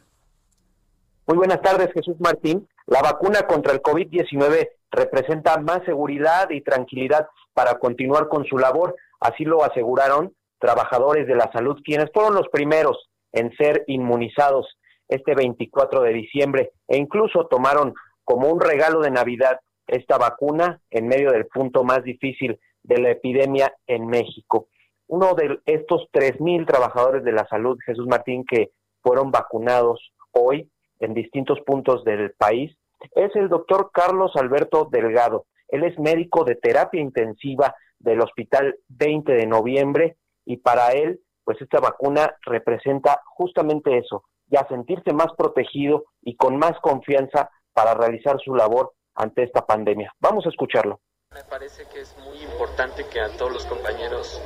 [1.27, 2.69] Muy buenas tardes, Jesús Martín.
[2.85, 8.97] La vacuna contra el COVID-19 representa más seguridad y tranquilidad para continuar con su labor.
[9.19, 14.67] Así lo aseguraron trabajadores de la salud, quienes fueron los primeros en ser inmunizados
[15.09, 17.95] este 24 de diciembre e incluso tomaron
[18.25, 23.11] como un regalo de Navidad esta vacuna en medio del punto más difícil de la
[23.11, 24.69] epidemia en México.
[25.07, 28.71] Uno de estos 3.000 trabajadores de la salud, Jesús Martín, que
[29.03, 32.77] fueron vacunados hoy en distintos puntos del país,
[33.15, 35.47] es el doctor Carlos Alberto Delgado.
[35.69, 40.17] Él es médico de terapia intensiva del Hospital 20 de Noviembre
[40.47, 46.57] y para él, pues esta vacuna representa justamente eso, y sentirse más protegido y con
[46.57, 50.13] más confianza para realizar su labor ante esta pandemia.
[50.21, 51.01] Vamos a escucharlo.
[51.35, 54.41] Me parece que es muy importante que a todos los compañeros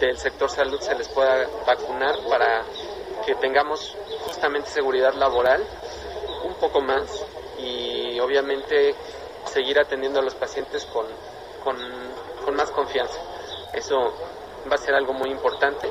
[0.00, 2.62] del sector salud se les pueda vacunar para
[3.26, 5.62] que tengamos justamente seguridad laboral
[6.44, 7.26] un poco más
[7.58, 8.94] y obviamente
[9.46, 11.06] seguir atendiendo a los pacientes con,
[11.64, 11.76] con,
[12.44, 13.20] con más confianza.
[13.74, 14.14] Eso
[14.70, 15.88] va a ser algo muy importante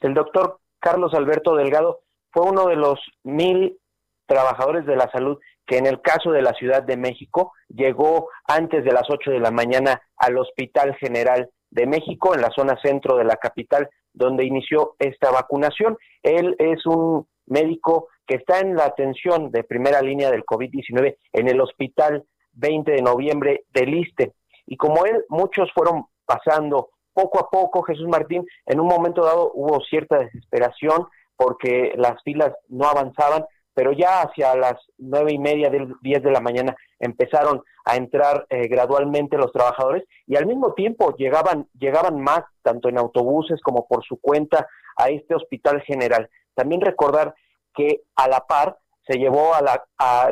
[0.00, 2.00] el doctor Carlos Alberto Delgado
[2.30, 3.78] fue uno de los mil
[4.26, 8.84] trabajadores de la salud que en el caso de la Ciudad de México llegó antes
[8.84, 13.16] de las 8 de la mañana al Hospital General de México, en la zona centro
[13.16, 15.98] de la capital, donde inició esta vacunación.
[16.22, 21.48] Él es un médico que está en la atención de primera línea del COVID-19 en
[21.48, 24.32] el Hospital 20 de Noviembre del ISTE.
[24.66, 29.50] Y como él, muchos fueron pasando poco a poco, Jesús Martín, en un momento dado
[29.54, 31.06] hubo cierta desesperación
[31.36, 36.30] porque las filas no avanzaban, pero ya hacia las nueve y media del diez de
[36.30, 42.20] la mañana empezaron a entrar eh, gradualmente los trabajadores y al mismo tiempo llegaban llegaban
[42.20, 46.28] más tanto en autobuses como por su cuenta a este hospital general.
[46.54, 47.34] También recordar
[47.74, 49.84] que a la par se llevó a la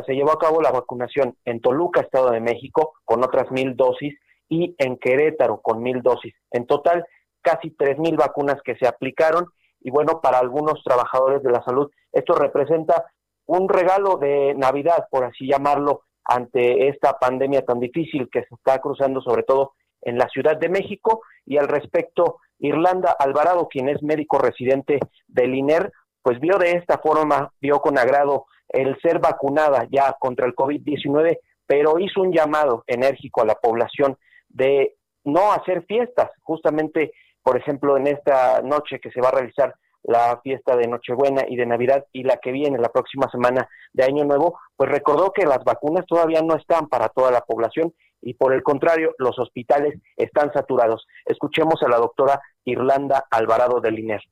[0.07, 4.15] se llevó a cabo la vacunación en Toluca, Estado de México, con otras mil dosis
[4.49, 6.35] y en Querétaro con mil dosis.
[6.51, 7.05] En total,
[7.43, 9.47] casi tres mil vacunas que se aplicaron
[9.81, 13.05] y bueno, para algunos trabajadores de la salud esto representa
[13.47, 18.79] un regalo de Navidad, por así llamarlo, ante esta pandemia tan difícil que se está
[18.79, 24.03] cruzando sobre todo en la Ciudad de México y al respecto Irlanda Alvarado, quien es
[24.03, 25.93] médico residente del INER,
[26.23, 31.39] pues vio de esta forma, vio con agrado el ser vacunada ya contra el COVID-19,
[31.67, 34.17] pero hizo un llamado enérgico a la población
[34.55, 39.75] de no hacer fiestas, justamente, por ejemplo, en esta noche que se va a realizar
[40.03, 44.05] la fiesta de Nochebuena y de Navidad y la que viene la próxima semana de
[44.05, 48.35] Año Nuevo, pues recordó que las vacunas todavía no están para toda la población y
[48.35, 51.07] por el contrario, los hospitales están saturados.
[51.27, 54.23] Escuchemos a la doctora Irlanda Alvarado del INER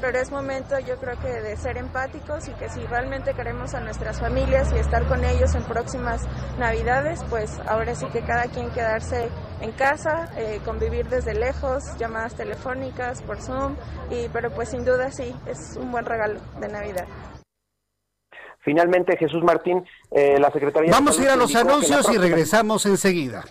[0.00, 3.80] pero es momento yo creo que de ser empáticos y que si realmente queremos a
[3.80, 6.26] nuestras familias y estar con ellos en próximas
[6.58, 9.28] navidades, pues ahora sí que cada quien quedarse
[9.60, 13.76] en casa, eh, convivir desde lejos, llamadas telefónicas por Zoom,
[14.10, 17.06] y, pero pues sin duda sí, es un buen regalo de Navidad.
[18.62, 20.90] Finalmente, Jesús Martín, eh, la Secretaría...
[20.90, 23.42] Vamos a ir a los anuncios y regresamos enseguida.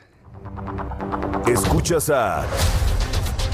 [1.48, 2.46] Escuchas a...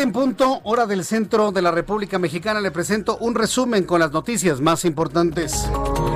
[0.00, 2.62] 7 en punto, hora del centro de la República Mexicana.
[2.62, 5.68] Le presento un resumen con las noticias más importantes.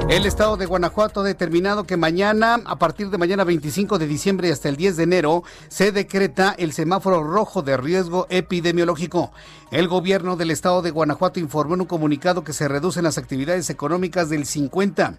[0.09, 4.51] El estado de Guanajuato ha determinado que mañana, a partir de mañana 25 de diciembre
[4.51, 9.33] hasta el 10 de enero, se decreta el semáforo rojo de riesgo epidemiológico.
[9.71, 13.69] El gobierno del estado de Guanajuato informó en un comunicado que se reducen las actividades
[13.69, 15.19] económicas del 50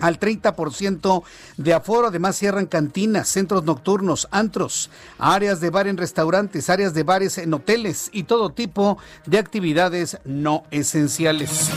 [0.00, 1.22] al 30%
[1.56, 2.08] de aforo.
[2.08, 7.54] Además, cierran cantinas, centros nocturnos, antros, áreas de bar en restaurantes, áreas de bares en
[7.54, 11.70] hoteles y todo tipo de actividades no esenciales.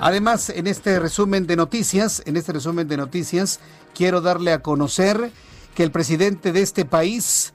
[0.00, 3.58] Además, en este resumen de noticias, en este resumen de noticias,
[3.94, 5.32] quiero darle a conocer
[5.74, 7.52] que el presidente de este país,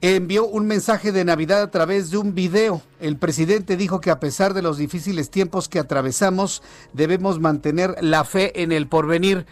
[0.00, 2.82] envió un mensaje de Navidad a través de un video.
[3.00, 8.24] El presidente dijo que a pesar de los difíciles tiempos que atravesamos, debemos mantener la
[8.24, 9.46] fe en el porvenir.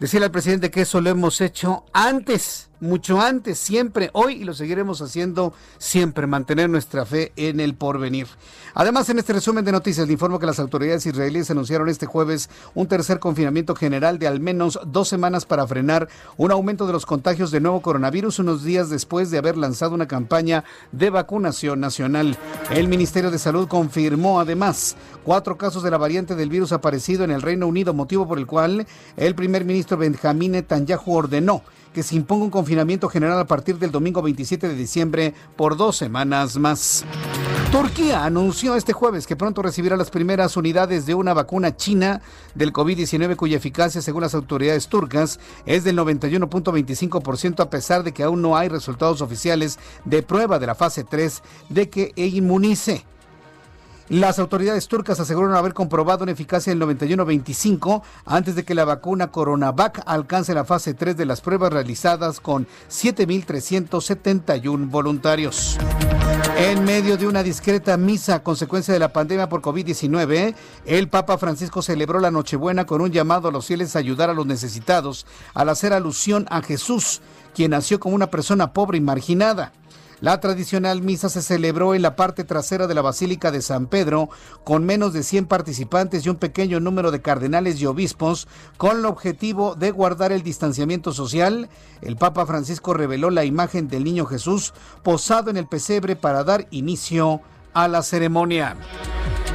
[0.00, 4.54] Decirle al presidente que eso lo hemos hecho antes mucho antes, siempre, hoy y lo
[4.54, 8.26] seguiremos haciendo siempre, mantener nuestra fe en el porvenir.
[8.74, 12.50] Además, en este resumen de noticias, le informo que las autoridades israelíes anunciaron este jueves
[12.74, 17.06] un tercer confinamiento general de al menos dos semanas para frenar un aumento de los
[17.06, 22.36] contagios de nuevo coronavirus unos días después de haber lanzado una campaña de vacunación nacional.
[22.70, 27.30] El Ministerio de Salud confirmó además cuatro casos de la variante del virus aparecido en
[27.30, 31.62] el Reino Unido, motivo por el cual el primer ministro Benjamín Netanyahu ordenó
[31.94, 35.96] que se imponga un confinamiento general a partir del domingo 27 de diciembre por dos
[35.96, 37.04] semanas más.
[37.70, 42.20] Turquía anunció este jueves que pronto recibirá las primeras unidades de una vacuna china
[42.54, 48.22] del COVID-19 cuya eficacia, según las autoridades turcas, es del 91.25% a pesar de que
[48.22, 53.04] aún no hay resultados oficiales de prueba de la fase 3 de que inmunice.
[54.10, 59.30] Las autoridades turcas aseguraron haber comprobado una eficacia del 91-25 antes de que la vacuna
[59.30, 65.78] Coronavac alcance la fase 3 de las pruebas realizadas con 7.371 voluntarios.
[66.58, 71.38] En medio de una discreta misa a consecuencia de la pandemia por COVID-19, el Papa
[71.38, 75.24] Francisco celebró la Nochebuena con un llamado a los fieles a ayudar a los necesitados
[75.54, 77.22] al hacer alusión a Jesús,
[77.54, 79.72] quien nació como una persona pobre y marginada.
[80.24, 84.30] La tradicional misa se celebró en la parte trasera de la Basílica de San Pedro
[84.64, 88.48] con menos de 100 participantes y un pequeño número de cardenales y obispos
[88.78, 91.68] con el objetivo de guardar el distanciamiento social.
[92.00, 94.72] El Papa Francisco reveló la imagen del niño Jesús
[95.02, 98.76] posado en el pesebre para dar inicio a la ceremonia.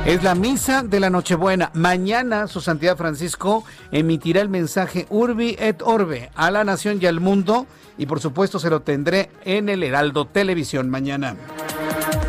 [0.05, 1.71] Es la misa de la Nochebuena.
[1.73, 7.19] Mañana su Santidad Francisco emitirá el mensaje Urbi et Orbe a la nación y al
[7.19, 7.67] mundo
[7.97, 11.35] y por supuesto se lo tendré en el Heraldo Televisión mañana.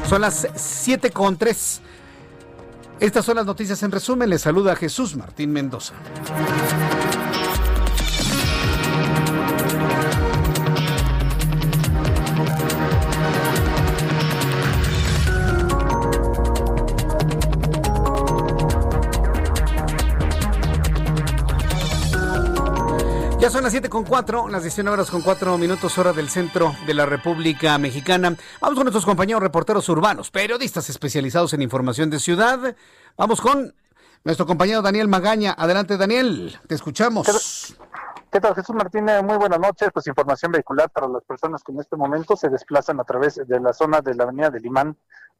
[0.09, 1.80] Son las 7 con 3.
[2.99, 4.28] Estas son las noticias en resumen.
[4.28, 5.95] Les saluda Jesús Martín Mendoza.
[23.70, 27.06] Las 7 con 4, las 19 horas con 4 minutos hora del centro de la
[27.06, 28.34] República Mexicana.
[28.60, 32.74] Vamos con nuestros compañeros reporteros urbanos, periodistas especializados en información de ciudad.
[33.16, 33.72] Vamos con
[34.24, 35.54] nuestro compañero Daniel Magaña.
[35.56, 37.76] Adelante Daniel, te escuchamos.
[38.32, 39.22] ¿Qué tal, Jesús Martínez?
[39.22, 39.90] Muy buenas noches.
[39.94, 43.60] Pues información vehicular para las personas que en este momento se desplazan a través de
[43.60, 44.96] la zona de la avenida de Limán.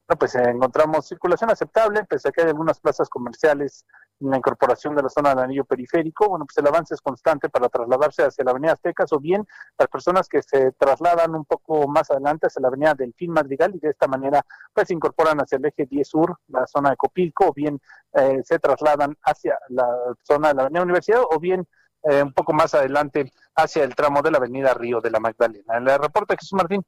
[0.09, 3.85] Bueno, pues encontramos circulación aceptable, pese a que hay algunas plazas comerciales
[4.21, 7.69] la incorporación de la zona del anillo periférico, bueno, pues el avance es constante para
[7.69, 9.47] trasladarse hacia la avenida Aztecas o bien
[9.79, 13.79] las personas que se trasladan un poco más adelante hacia la avenida Delfín Madrigal y
[13.79, 14.45] de esta manera
[14.75, 17.81] pues se incorporan hacia el eje 10 sur, la zona de Copilco, o bien
[18.13, 19.89] eh, se trasladan hacia la
[20.23, 21.67] zona de la avenida Universidad o bien
[22.03, 25.79] eh, un poco más adelante hacia el tramo de la avenida Río de la Magdalena.
[25.79, 26.85] En el reporte Jesús Martín.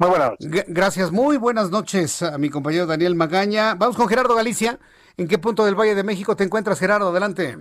[0.00, 0.64] Muy buenas noches.
[0.68, 3.74] Gracias, muy buenas noches a mi compañero Daniel Magaña.
[3.74, 4.78] Vamos con Gerardo Galicia.
[5.16, 7.08] ¿En qué punto del Valle de México te encuentras, Gerardo?
[7.08, 7.56] Adelante.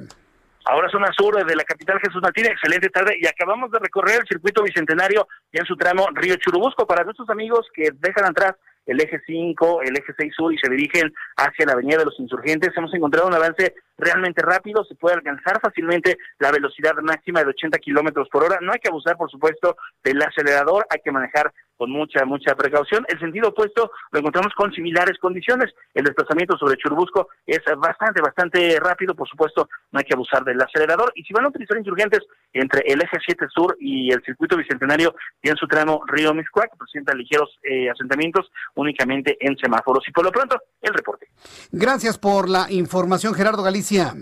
[0.66, 4.28] Ahora zona sur de la capital Jesús Martín, excelente tarde y acabamos de recorrer el
[4.28, 8.54] circuito bicentenario y en su tramo Río Churubusco para nuestros amigos que dejan atrás
[8.86, 12.20] el eje 5, el eje 6 sur y se dirigen hacia la avenida de los
[12.20, 12.72] insurgentes.
[12.76, 17.80] Hemos encontrado un avance realmente rápido, se puede alcanzar fácilmente la velocidad máxima de 80
[17.80, 18.60] kilómetros por hora.
[18.62, 23.06] No hay que abusar, por supuesto, del acelerador, hay que manejar con mucha, mucha precaución.
[23.08, 25.74] El sentido opuesto lo encontramos con similares condiciones.
[25.94, 30.62] El desplazamiento sobre Churubusco es bastante, bastante rápido, por supuesto, no hay que abusar del
[30.62, 31.12] acelerador.
[31.16, 32.22] Y si van a utilizar insurgentes
[32.54, 36.72] entre el eje 7 sur y el circuito bicentenario y en su tramo Río Miscuac,
[36.72, 40.04] que presenta ligeros eh, asentamientos únicamente en semáforos.
[40.08, 41.28] Y por lo pronto, el reporte.
[41.72, 44.14] Gracias por la información, Gerardo Galicia.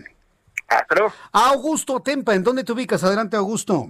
[0.68, 1.14] Hasta luego.
[1.32, 3.04] Augusto Tempa, ¿en dónde te ubicas?
[3.04, 3.88] Adelante, Augusto.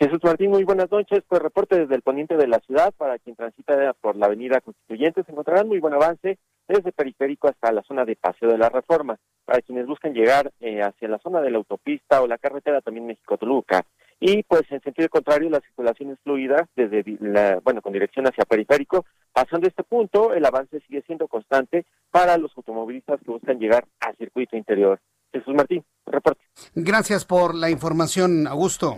[0.00, 1.22] Jesús Martín, muy buenas noches.
[1.28, 5.22] Pues reporte desde el poniente de la ciudad para quien transita por la avenida Constituyente.
[5.24, 9.18] Se encontrarán muy buen avance desde Periférico hasta la zona de Paseo de la Reforma.
[9.44, 13.08] Para quienes buscan llegar eh, hacia la zona de la autopista o la carretera también
[13.08, 13.84] México-Toluca.
[14.18, 18.46] Y pues en sentido contrario, la circulación es fluida desde, la, bueno, con dirección hacia
[18.46, 19.04] Periférico.
[19.34, 24.16] Pasando este punto, el avance sigue siendo constante para los automovilistas que buscan llegar al
[24.16, 24.98] circuito interior.
[25.30, 26.40] Jesús Martín, reporte.
[26.74, 28.96] Gracias por la información, Augusto.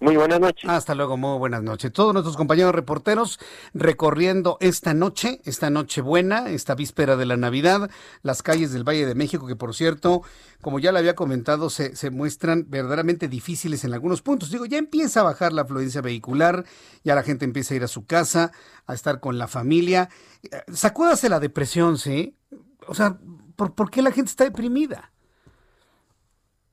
[0.00, 0.68] Muy buenas noches.
[0.68, 1.92] Hasta luego, muy buenas noches.
[1.92, 3.38] Todos nuestros compañeros reporteros
[3.74, 7.90] recorriendo esta noche, esta noche buena, esta víspera de la Navidad,
[8.22, 10.22] las calles del Valle de México, que por cierto,
[10.62, 14.50] como ya le había comentado, se, se muestran verdaderamente difíciles en algunos puntos.
[14.50, 16.64] Digo, ya empieza a bajar la afluencia vehicular,
[17.04, 18.52] ya la gente empieza a ir a su casa,
[18.86, 20.08] a estar con la familia.
[20.42, 22.38] Eh, sacúdase la depresión, ¿sí?
[22.86, 23.18] O sea,
[23.54, 25.12] ¿por, ¿por qué la gente está deprimida?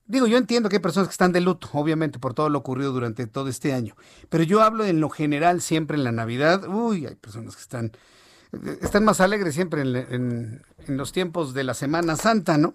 [0.08, 2.94] Digo, yo entiendo que hay personas que están de luto, obviamente, por todo lo ocurrido
[2.94, 3.96] durante todo este año.
[4.30, 6.68] Pero yo hablo en lo general siempre en la Navidad.
[6.68, 7.92] Uy, hay personas que están,
[8.82, 12.74] están más alegres siempre en, en los tiempos de la Semana Santa, ¿no?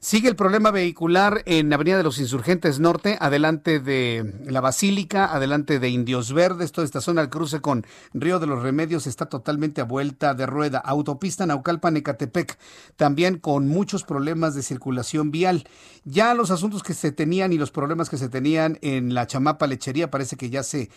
[0.00, 5.80] Sigue el problema vehicular en Avenida de los Insurgentes Norte, adelante de la Basílica, adelante
[5.80, 7.84] de Indios Verdes, toda esta zona al cruce con
[8.14, 10.78] Río de los Remedios está totalmente a vuelta de rueda.
[10.78, 12.58] Autopista Naucalpan-Ecatepec,
[12.94, 15.66] también con muchos problemas de circulación vial.
[16.04, 19.66] Ya los asuntos que se tenían y los problemas que se tenían en la Chamapa
[19.66, 20.90] Lechería parece que ya se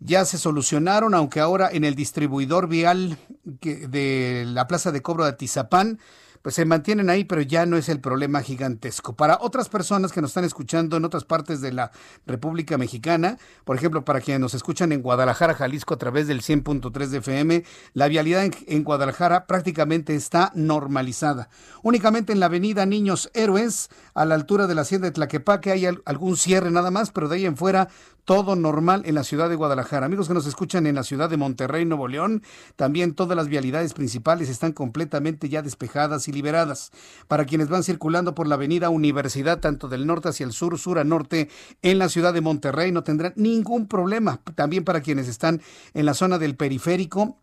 [0.00, 5.30] ya se solucionaron, aunque ahora en el distribuidor vial de la Plaza de Cobro de
[5.30, 6.00] Atizapán
[6.42, 9.14] pues se mantienen ahí, pero ya no es el problema gigantesco.
[9.14, 11.92] Para otras personas que nos están escuchando en otras partes de la
[12.26, 17.06] República Mexicana, por ejemplo, para quienes nos escuchan en Guadalajara, Jalisco, a través del 100.3
[17.06, 17.64] de FM,
[17.94, 21.48] la vialidad en, Guadalajara prácticamente está normalizada.
[21.82, 25.86] Únicamente en la avenida Niños Héroes, a la altura de la hacienda de Tlaquepaque, hay
[25.86, 27.88] algún cierre nada más, pero de ahí en fuera
[28.24, 30.06] todo normal en la ciudad de Guadalajara.
[30.06, 32.42] Amigos que nos escuchan en la ciudad de Monterrey, Nuevo León,
[32.76, 36.92] también todas las vialidades principales están completamente ya despejadas y liberadas.
[37.28, 40.98] Para quienes van circulando por la avenida Universidad, tanto del norte hacia el sur, sur
[40.98, 41.48] a norte,
[41.82, 44.40] en la ciudad de Monterrey, no tendrán ningún problema.
[44.54, 45.60] También para quienes están
[45.94, 47.38] en la zona del periférico,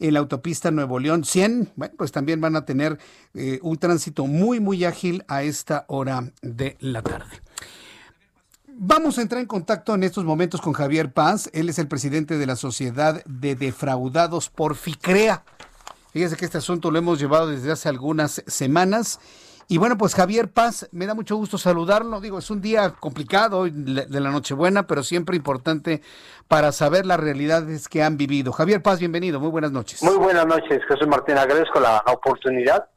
[0.00, 2.98] en la autopista Nuevo León 100, bueno, pues también van a tener
[3.34, 7.42] eh, un tránsito muy, muy ágil a esta hora de la tarde.
[8.82, 11.50] Vamos a entrar en contacto en estos momentos con Javier Paz.
[11.52, 15.42] Él es el presidente de la Sociedad de Defraudados por FICREA.
[16.14, 19.20] Fíjese que este asunto lo hemos llevado desde hace algunas semanas.
[19.68, 22.22] Y bueno, pues Javier Paz, me da mucho gusto saludarlo.
[22.22, 26.00] Digo, es un día complicado de la Nochebuena, pero siempre importante
[26.48, 28.50] para saber las realidades que han vivido.
[28.50, 29.40] Javier Paz, bienvenido.
[29.40, 30.02] Muy buenas noches.
[30.02, 31.36] Muy buenas noches, Jesús Martín.
[31.36, 32.88] Agradezco la oportunidad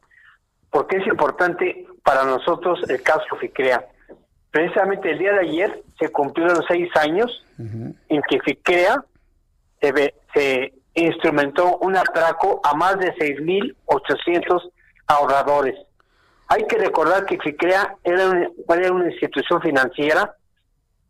[0.70, 3.86] porque es importante para nosotros el caso FICREA.
[4.54, 9.04] Precisamente el día de ayer se cumplieron seis años en que FICREA
[9.80, 14.70] se, se instrumentó un atraco a más de 6.800
[15.08, 15.74] ahorradores.
[16.46, 20.36] Hay que recordar que FICREA era una, era una institución financiera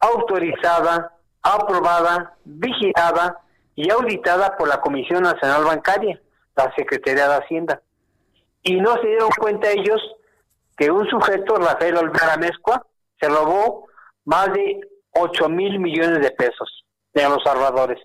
[0.00, 3.40] autorizada, aprobada, vigilada
[3.76, 6.18] y auditada por la Comisión Nacional Bancaria,
[6.56, 7.82] la Secretaría de Hacienda.
[8.62, 10.00] Y no se dieron cuenta ellos
[10.78, 12.86] que un sujeto, Rafael Olvera Mezcua,
[13.20, 13.88] se robó
[14.24, 14.80] más de
[15.12, 17.98] 8 mil millones de pesos de los ahorradores.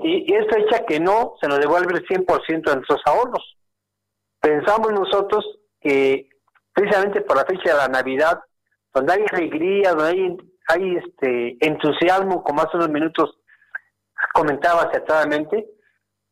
[0.00, 3.56] Y, y es fecha que no se nos devuelve el 100% de nuestros ahorros.
[4.40, 5.44] Pensamos nosotros
[5.80, 6.28] que
[6.72, 8.40] precisamente por la fecha de la Navidad,
[8.94, 10.36] donde hay alegría, donde hay,
[10.68, 13.38] hay este entusiasmo, como hace unos minutos
[14.32, 15.66] comentaba acertadamente,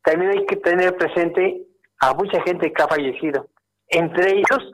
[0.03, 1.67] también hay que tener presente
[1.99, 3.47] a mucha gente que ha fallecido.
[3.87, 4.71] Entre ellos,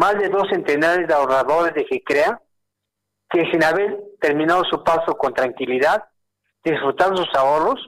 [0.00, 2.40] más de dos centenares de ahorradores de GECREA,
[3.28, 6.04] que sin haber terminado su paso con tranquilidad,
[6.64, 7.78] disfrutando sus ahorros,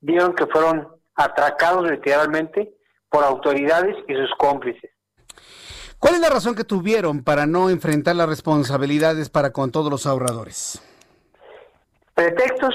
[0.00, 0.86] vieron que fueron
[1.16, 2.72] atracados literalmente
[3.08, 4.92] por autoridades y sus cómplices.
[5.98, 10.06] ¿Cuál es la razón que tuvieron para no enfrentar las responsabilidades para con todos los
[10.06, 10.80] ahorradores?
[12.14, 12.74] Pretextos,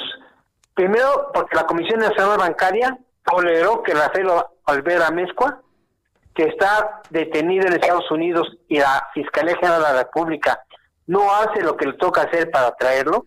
[0.74, 4.28] primero porque la Comisión Nacional Bancaria toleró que Rafael
[4.66, 5.62] Olvera Mezcua,
[6.36, 10.62] que está detenido en Estados Unidos y la Fiscalía General de la República
[11.08, 13.26] no hace lo que le toca hacer para traerlo,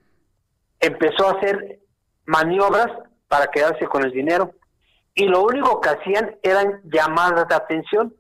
[0.79, 1.81] empezó a hacer
[2.27, 2.89] maniobras
[3.29, 4.53] para quedarse con el dinero.
[5.15, 8.15] Y lo único que hacían eran llamadas de atención.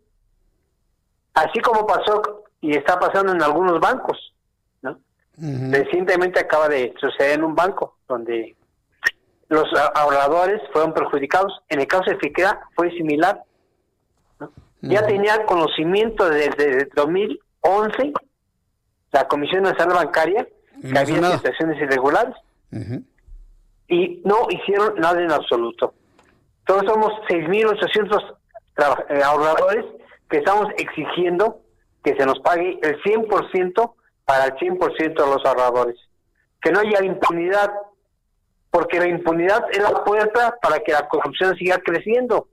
[1.34, 4.34] Así como pasó y está pasando en algunos bancos.
[4.82, 4.98] ¿no?
[5.36, 8.56] Recientemente acaba de suceder en un banco donde
[9.48, 11.52] los ahorradores fueron perjudicados.
[11.68, 13.42] En el caso de FICREA fue similar.
[14.80, 14.92] ¿No?
[14.92, 18.12] Ya tenía conocimiento desde 2011
[19.12, 20.46] la Comisión Nacional Bancaria
[20.80, 21.36] que no había nada.
[21.38, 22.34] situaciones irregulares
[23.88, 25.94] y no hicieron nada en absoluto.
[26.60, 28.36] Entonces somos 6.800
[28.74, 29.84] traba- eh, ahorradores
[30.28, 31.62] que estamos exigiendo
[32.04, 35.96] que se nos pague el 100% para el 100% de los ahorradores.
[36.60, 37.72] Que no haya impunidad,
[38.70, 42.48] porque la impunidad es la puerta para que la corrupción siga creciendo.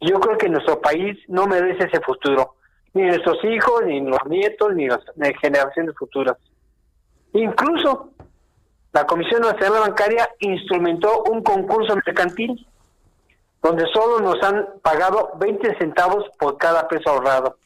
[0.00, 2.54] Yo creo que nuestro país no merece ese futuro,
[2.94, 5.00] ni nuestros hijos, ni los nietos, ni las
[5.40, 6.36] generaciones futuras.
[7.32, 8.10] Incluso
[8.92, 12.66] la Comisión Nacional Bancaria instrumentó un concurso mercantil
[13.62, 17.58] donde solo nos han pagado 20 centavos por cada peso ahorrado.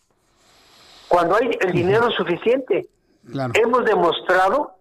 [1.08, 2.88] Cuando hay el dinero suficiente,
[3.54, 4.76] hemos demostrado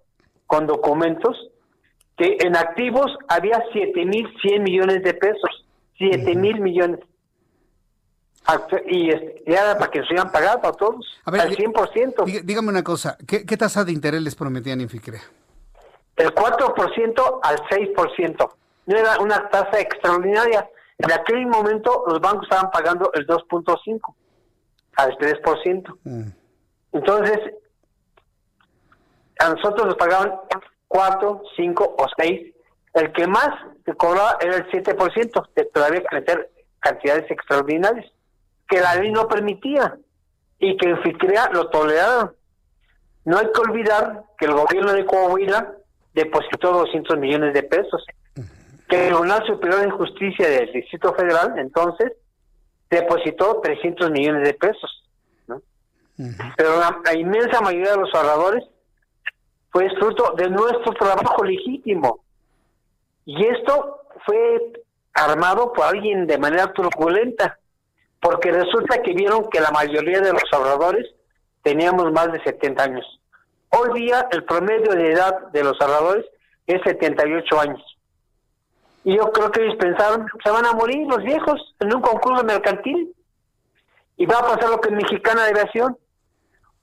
[0.48, 1.50] con documentos
[2.18, 5.66] que en activos había 7.100 millones de pesos,
[5.98, 7.00] 7 mil millones.
[8.88, 9.10] Y
[9.50, 12.24] ya para que se pagado a todos, A ver, al dí- 100%.
[12.26, 15.22] Dí- dígame una cosa, ¿qué, qué tasa de interés les prometían en FICREA?
[16.18, 18.54] del 4% al 6%.
[18.86, 20.70] No era una tasa extraordinaria.
[20.98, 24.14] En aquel momento los bancos estaban pagando el 2.5
[24.98, 25.98] al 3%.
[26.92, 27.40] Entonces,
[29.40, 30.34] a nosotros nos pagaban
[30.88, 32.54] 4, 5 o 6.
[32.94, 33.50] El que más
[33.86, 35.66] se cobraba era el 7%, de-
[36.04, 38.06] que meter cantidades extraordinarias,
[38.72, 39.98] que la ley no permitía
[40.58, 42.32] y que en FICREA lo toleraron.
[43.26, 45.74] No hay que olvidar que el gobierno de Coahuila
[46.14, 48.06] depositó 200 millones de pesos,
[48.88, 52.14] que el Tribunal Superior de Justicia del Distrito Federal entonces
[52.90, 55.04] depositó 300 millones de pesos.
[55.48, 55.62] ¿no?
[56.56, 58.64] Pero la, la inmensa mayoría de los ahorradores
[59.70, 62.24] fue fruto de nuestro trabajo legítimo.
[63.26, 64.82] Y esto fue
[65.14, 67.60] armado por alguien de manera turbulenta,
[68.22, 71.08] porque resulta que vieron que la mayoría de los ahorradores
[71.64, 73.20] teníamos más de 70 años.
[73.70, 76.26] Hoy día el promedio de edad de los ahorradores
[76.68, 77.82] es 78 años.
[79.04, 82.44] Y yo creo que ellos pensaron, se van a morir los viejos en un concurso
[82.44, 83.16] mercantil.
[84.18, 85.98] Y va a pasar lo que en Mexicana de Aviación,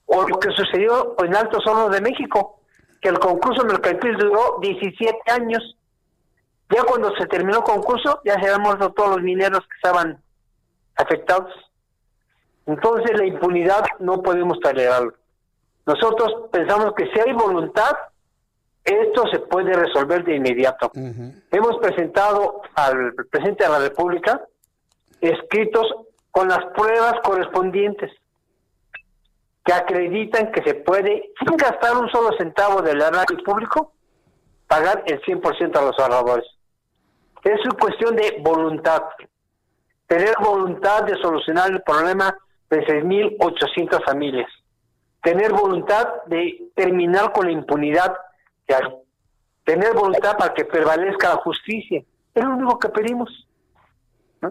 [0.07, 2.61] o lo que sucedió en Altos Hornos de México,
[3.01, 5.76] que el concurso mercantil duró 17 años.
[6.70, 10.20] Ya cuando se terminó el concurso, ya se habían muerto todos los mineros que estaban
[10.99, 11.53] afectados.
[12.66, 15.14] Entonces la impunidad no podemos tolerarlo.
[15.86, 17.92] Nosotros pensamos que si hay voluntad,
[18.84, 20.90] esto se puede resolver de inmediato.
[21.51, 24.42] Hemos presentado al presidente de la República
[25.20, 25.86] escritos
[26.30, 28.12] con las pruebas correspondientes
[29.64, 33.92] que acreditan que se puede, sin gastar un solo centavo del erario público,
[34.66, 36.46] pagar el 100% a los ahorradores.
[37.44, 39.03] Es una cuestión de voluntad.
[40.09, 42.37] Tener voluntad de solucionar el problema
[42.71, 44.51] de 6.800 familias.
[45.23, 48.17] Tener voluntad de terminar con la impunidad
[48.67, 48.83] que hay.
[49.65, 52.03] Tener voluntad para que prevalezca la justicia.
[52.35, 53.47] Es lo único que pedimos.
[54.41, 54.51] ¿no?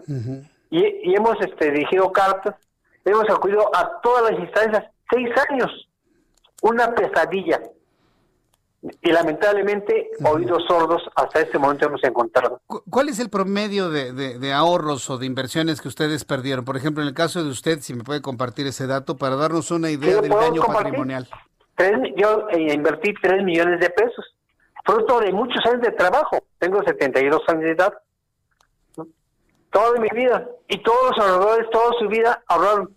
[0.70, 2.54] y, y hemos este, dirigido cartas,
[3.04, 4.84] hemos acudido a todas las instancias.
[5.10, 5.88] Seis años.
[6.62, 7.60] Una pesadilla.
[9.02, 12.60] Y lamentablemente, oídos sordos hasta este momento hemos encontrado.
[12.66, 16.64] Cu- ¿Cuál es el promedio de, de- de ahorros o de inversiones que ustedes perdieron?
[16.64, 19.72] Por ejemplo, en el caso de usted, si me puede compartir ese dato para darnos
[19.72, 20.84] una idea del daño compartir?
[20.92, 21.28] patrimonial.
[21.74, 24.24] Tres, yo eh, invertí 3 millones de pesos,
[24.84, 26.38] fruto de muchos años de trabajo.
[26.58, 27.94] Tengo 72 años de edad.
[29.70, 30.48] Toda mi vida.
[30.68, 32.94] Y todos los ahorradores, toda su vida ahorraron.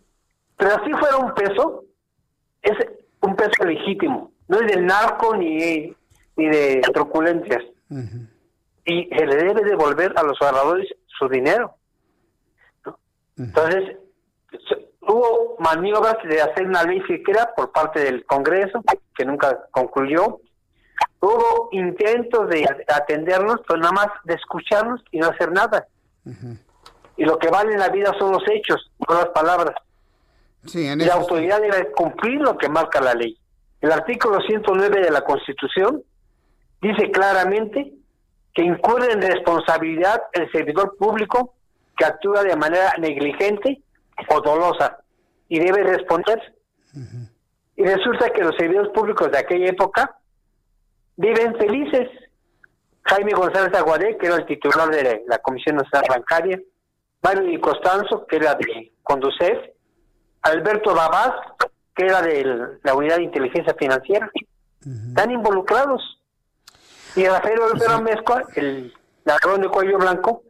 [0.58, 1.84] Pero así fuera un peso,
[2.62, 2.78] es
[3.22, 4.31] un peso legítimo.
[4.52, 5.96] No es del narco ni,
[6.36, 7.64] ni de truculencias.
[8.84, 11.76] Y se le debe devolver a los ahorradores su dinero.
[12.86, 13.00] ¿no?
[13.38, 13.96] Entonces,
[15.08, 18.84] hubo maniobras de hacer una ley siquiera por parte del Congreso,
[19.16, 20.42] que nunca concluyó.
[21.22, 25.88] Hubo intentos de atendernos, pero nada más de escucharnos y no hacer nada.
[27.16, 29.76] Y lo que vale en la vida son los hechos, no las palabras.
[30.66, 33.38] Sí, en Y la autoridad debe cumplir lo que marca la ley.
[33.82, 36.04] El artículo 109 de la Constitución
[36.82, 37.94] dice claramente
[38.54, 41.56] que incurre en responsabilidad el servidor público
[41.98, 43.82] que actúa de manera negligente
[44.30, 44.98] o dolosa
[45.50, 46.40] y debe responder.
[47.76, 50.18] Y resulta que los servidores públicos de aquella época
[51.16, 52.08] viven felices.
[53.04, 56.60] Jaime González Aguadé, que era el titular de la Comisión Nacional Bancaria,
[57.24, 59.58] Mario Di Costanzo, que era de Conducef,
[60.44, 61.34] Alberto Babás,
[61.96, 64.30] que era de la Unidad de Inteligencia Financiera,
[64.82, 66.20] están involucrados.
[67.16, 68.94] Y Rafael Olvera Mezcua, el
[69.26, 70.44] ladrón de cuello blanco,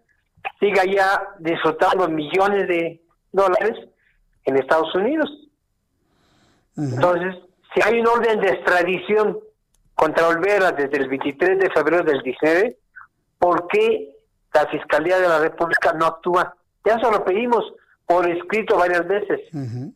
[0.59, 3.89] sigue allá disfrutando millones de dólares
[4.45, 5.29] en Estados Unidos.
[6.77, 7.35] Entonces,
[7.73, 9.39] si hay un orden de extradición
[9.95, 12.77] contra Olvera desde el 23 de febrero del 19,
[13.37, 14.15] ¿por qué
[14.53, 16.55] la Fiscalía de la República no actúa?
[16.85, 17.73] Ya se lo pedimos
[18.05, 19.39] por escrito varias veces.
[19.53, 19.91] ¿no?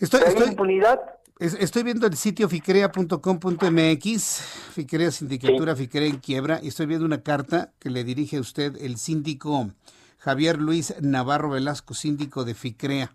[0.00, 0.98] Estoy, estoy- impunidad.
[1.38, 4.40] es- estoy viendo el sitio ficrea.com.mx,
[4.72, 8.76] Ficrea Sindicatura, Ficrea en quiebra, y estoy viendo una carta que le dirige a usted
[8.80, 9.70] el síndico
[10.18, 13.14] Javier Luis Navarro Velasco, síndico de Ficrea.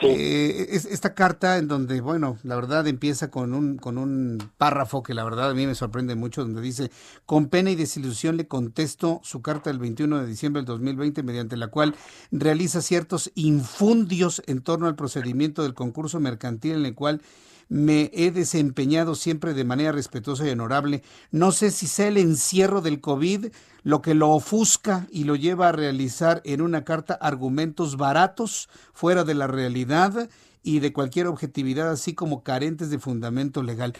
[0.00, 5.02] Eh, es- esta carta en donde, bueno, la verdad empieza con un, con un párrafo
[5.02, 6.92] que la verdad a mí me sorprende mucho, donde dice,
[7.26, 11.56] con pena y desilusión le contesto su carta del 21 de diciembre del 2020, mediante
[11.56, 11.96] la cual
[12.30, 17.20] realiza ciertos infundios en torno al procedimiento del concurso mercantil en el cual
[17.68, 21.02] me he desempeñado siempre de manera respetuosa y honorable.
[21.30, 23.48] No sé si sea el encierro del COVID
[23.82, 29.24] lo que lo ofusca y lo lleva a realizar en una carta argumentos baratos, fuera
[29.24, 30.28] de la realidad
[30.62, 33.94] y de cualquier objetividad, así como carentes de fundamento legal.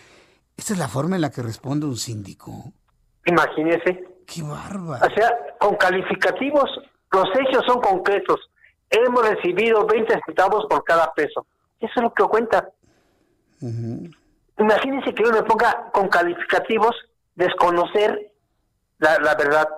[0.56, 2.72] Esta es la forma en la que responde un síndico.
[3.24, 4.04] Imagínese.
[4.26, 5.06] Qué bárbaro.
[5.06, 6.68] O sea, con calificativos,
[7.12, 8.50] los hechos son concretos.
[8.90, 11.46] Hemos recibido 20 centavos por cada peso.
[11.80, 12.70] Eso es lo que cuenta.
[13.60, 16.94] Imagínense que uno ponga con calificativos
[17.34, 18.32] desconocer
[18.98, 19.68] la, la verdad.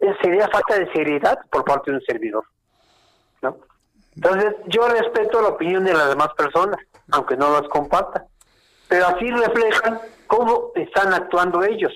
[0.00, 2.44] Eh, Sería falta de seriedad por parte de un servidor.
[3.42, 3.56] ¿no?
[4.14, 6.78] Entonces, yo respeto la opinión de las demás personas,
[7.10, 8.26] aunque no las comparta.
[8.88, 11.92] Pero así reflejan cómo están actuando ellos.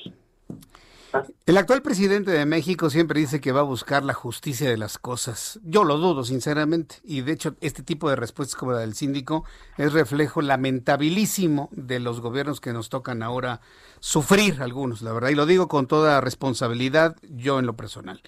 [1.45, 4.99] El actual presidente de México siempre dice que va a buscar la justicia de las
[4.99, 5.61] cosas.
[5.63, 6.97] Yo lo dudo, sinceramente.
[7.05, 9.45] Y de hecho, este tipo de respuestas como la del síndico
[9.77, 13.61] es reflejo lamentabilísimo de los gobiernos que nos tocan ahora
[14.01, 15.31] sufrir algunos, la verdad.
[15.31, 18.23] Y lo digo con toda responsabilidad, yo en lo personal.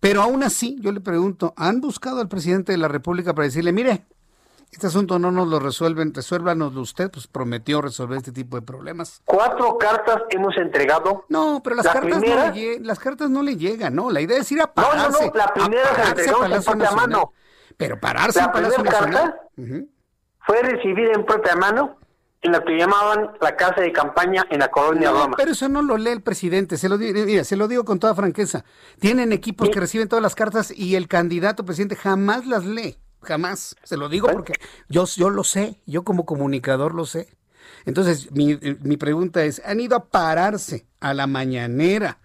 [0.00, 3.72] Pero aún así, yo le pregunto, ¿han buscado al presidente de la República para decirle,
[3.72, 4.04] mire,
[4.74, 9.22] este asunto no nos lo resuelven, resuélvanoslo usted, pues prometió resolver este tipo de problemas?
[9.24, 11.24] Cuatro cartas hemos entregado.
[11.28, 14.20] No, pero las La cartas primera- no le las cartas no le llegan, no, la
[14.20, 15.26] idea es ir a No, no, pararse.
[15.26, 17.32] no, la primera se pararse entregó en propia mano.
[17.76, 19.34] Pero pararse La en Palacio primera Nacional.
[19.56, 19.86] carta
[20.46, 21.98] fue recibida en propia mano
[22.42, 25.34] en lo que llamaban la casa de campaña en la colonia No, Roma.
[25.38, 28.14] pero eso no lo lee el presidente, se lo, mira, se lo digo con toda
[28.14, 28.64] franqueza.
[29.00, 33.76] Tienen equipos que reciben todas las cartas y el candidato presidente jamás las lee, jamás.
[33.82, 34.52] Se lo digo porque
[34.88, 37.28] yo, yo lo sé, yo como comunicador lo sé.
[37.86, 42.18] Entonces, mi, mi pregunta es, ¿han ido a pararse a la mañanera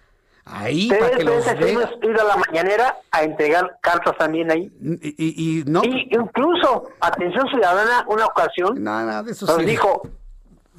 [0.45, 4.71] ahí para que los hemos ido a la mañanera a entregar cartas también ahí.
[5.01, 5.81] Y, no.
[5.84, 8.77] incluso, Atención Ciudadana, una ocasión,
[9.27, 9.65] eso nos sí.
[9.65, 10.01] dijo,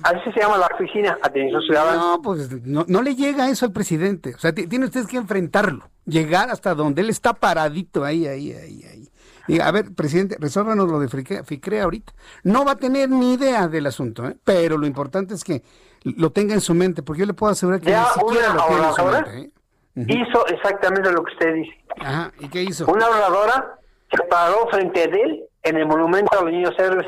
[0.03, 1.97] así se llama la oficina, Atención Ciudadana.
[1.99, 4.35] No, pues no, no le llega eso al presidente.
[4.35, 8.53] O sea, ti- tiene usted que enfrentarlo, llegar hasta donde él está paradito ahí, ahí,
[8.53, 9.10] ahí, ahí.
[9.49, 12.13] Y, a ver, presidente, resuélvanos lo de FICREA ahorita.
[12.45, 14.37] No va a tener ni idea del asunto, ¿eh?
[14.45, 15.63] pero lo importante es que
[16.05, 18.67] lo tenga en su mente, porque yo le puedo asegurar que ya ni siquiera lo
[18.67, 19.41] tiene en su mente.
[19.41, 19.51] ¿eh?
[19.95, 21.85] Hizo exactamente lo que usted dice.
[22.01, 22.87] Ajá, ¿y qué hizo?
[22.87, 23.79] Una oradora
[24.11, 27.07] se paró frente de él en el monumento a los niños héroes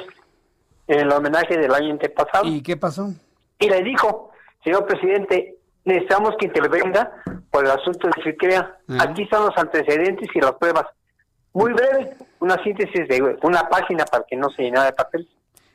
[0.88, 2.46] en el homenaje del año antepasado.
[2.46, 3.12] ¿Y qué pasó?
[3.58, 4.30] Y le dijo,
[4.64, 7.12] señor presidente, necesitamos que intervenga
[7.50, 8.78] por el asunto de FICREA.
[9.00, 10.86] Aquí están los antecedentes y las pruebas.
[11.54, 15.28] Muy breve, una síntesis de una página para que no se llenara de papel.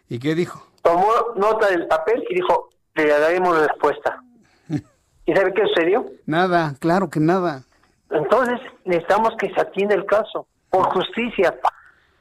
[0.10, 0.66] ¿Y qué dijo?
[0.82, 4.22] Tomó nota del papel y dijo, le daremos respuesta.
[5.26, 6.06] ¿Y sabe qué sucedió?
[6.26, 7.64] Nada, claro que nada.
[8.10, 11.60] Entonces necesitamos que se atienda el caso, por justicia.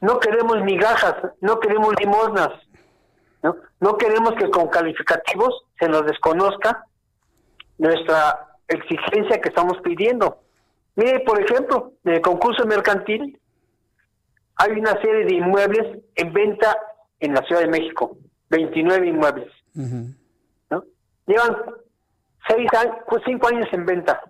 [0.01, 2.49] No queremos migajas, no queremos limosnas,
[3.41, 3.55] ¿no?
[3.79, 6.85] No queremos que con calificativos se nos desconozca
[7.77, 10.39] nuestra exigencia que estamos pidiendo.
[10.95, 13.39] Mire, por ejemplo, en el concurso mercantil
[14.57, 16.75] hay una serie de inmuebles en venta
[17.19, 18.17] en la Ciudad de México,
[18.49, 19.51] 29 inmuebles.
[19.73, 20.83] ¿no?
[21.25, 21.57] Llevan
[22.47, 24.21] seis años, pues cinco años en venta.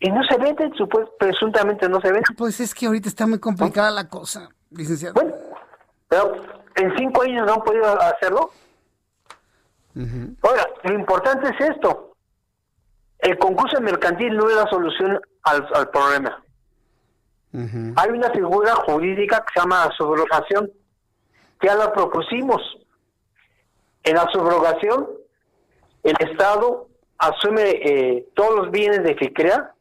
[0.00, 0.72] Y no se venden,
[1.18, 2.36] presuntamente no se venden.
[2.36, 5.14] Pues es que ahorita está muy complicada la cosa, licenciado.
[5.14, 5.34] Bueno,
[6.08, 6.36] pero
[6.76, 8.50] en cinco años no han podido hacerlo.
[10.42, 12.14] Ahora, lo importante es esto.
[13.18, 16.40] El concurso mercantil no es la solución al, problema.
[17.52, 20.70] Hay una figura jurídica que se llama subrogación,
[21.62, 22.60] ya la propusimos.
[24.04, 25.08] En la subrogación,
[26.02, 26.88] el Estado
[27.18, 29.72] asume eh, todos los bienes de FICREA,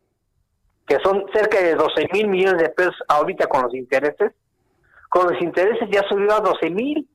[0.87, 4.31] que son cerca de 12 mil millones de pesos ahorita con los intereses.
[5.09, 7.07] Con los intereses ya subió a 12 mil,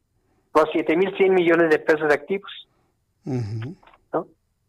[0.55, 2.51] los 7 mil 100 millones de pesos de activos.
[3.25, 4.27] ¿no?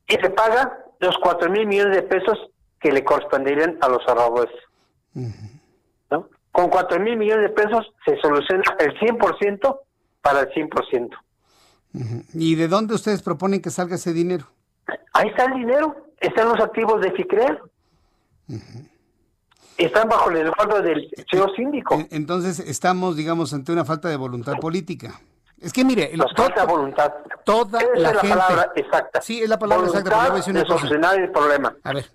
[0.07, 2.49] Y se paga los 4 mil millones de pesos
[2.79, 4.53] que le corresponderían a los ahorradores.
[6.53, 9.79] Con 4 mil millones de pesos se soluciona el 100%
[10.21, 11.09] para el 100%.
[12.33, 14.45] ¿Y de dónde ustedes proponen que salga ese dinero?
[15.13, 17.59] Ahí está el dinero, están los activos de FICREA.
[19.77, 22.05] Están bajo el resguardo del señor síndico.
[22.11, 25.19] Entonces estamos, digamos, ante una falta de voluntad política.
[25.59, 27.11] Es que mire, Nos falta voluntad.
[27.45, 29.21] Toda Esa la, es la gente- palabra exacta.
[29.21, 30.19] Sí, es la palabra Voluntad exacta.
[30.19, 30.79] pero voy a decir una de cosa.
[30.79, 31.75] solucionar el problema.
[31.83, 32.05] A ver,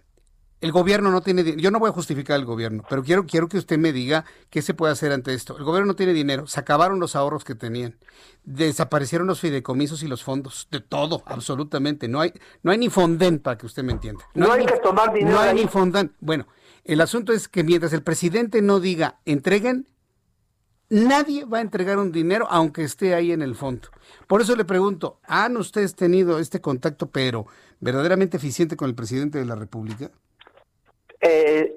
[0.60, 1.62] el gobierno no tiene dinero.
[1.62, 4.60] Yo no voy a justificar el gobierno, pero quiero, quiero que usted me diga qué
[4.60, 5.56] se puede hacer ante esto.
[5.56, 6.46] El gobierno no tiene dinero.
[6.46, 7.96] Se acabaron los ahorros que tenían.
[8.44, 10.68] Desaparecieron los fideicomisos y los fondos.
[10.70, 12.08] De todo, absolutamente.
[12.08, 12.32] No hay,
[12.62, 14.24] no hay ni fondén, para que usted me entienda.
[14.34, 15.56] No hay que tomar dinero No hay ahí.
[15.62, 16.12] ni fondén.
[16.20, 16.46] Bueno,
[16.84, 19.86] el asunto es que mientras el presidente no diga entreguen,
[20.88, 23.88] nadie va a entregar un dinero aunque esté ahí en el fondo.
[24.26, 27.46] Por eso le pregunto, ¿han ustedes tenido este contacto, pero
[27.80, 30.10] verdaderamente eficiente con el presidente de la República?
[31.20, 31.74] Eh,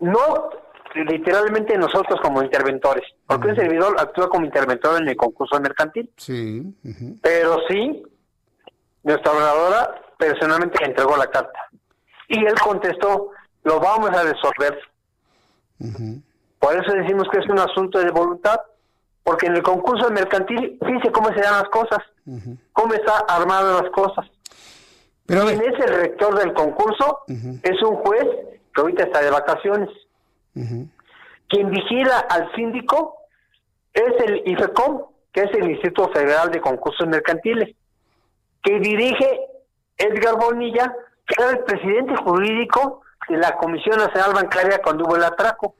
[0.00, 0.50] no
[0.94, 6.74] literalmente nosotros como interventores, porque un servidor actúa como interventor en el concurso mercantil, Sí.
[7.22, 8.02] pero sí,
[9.04, 11.58] nuestra oradora personalmente le entregó la carta.
[12.28, 13.30] Y él contestó,
[13.62, 14.78] lo vamos a resolver.
[16.58, 18.60] Por eso decimos que es un asunto de voluntad,
[19.22, 22.00] porque en el concurso mercantil, fíjese cómo se dan las cosas,
[22.72, 24.26] cómo está armadas las cosas.
[25.30, 28.26] Pero Quien es el rector del concurso es un juez
[28.74, 29.88] que ahorita está de vacaciones.
[30.52, 33.16] Quien vigila al síndico
[33.92, 35.02] es el IFECOM,
[35.32, 37.76] que es el Instituto Federal de Concursos Mercantiles,
[38.64, 39.40] que dirige
[39.96, 40.92] Edgar Bonilla,
[41.28, 45.76] que era el presidente jurídico de la Comisión Nacional Bancaria cuando hubo el atraco.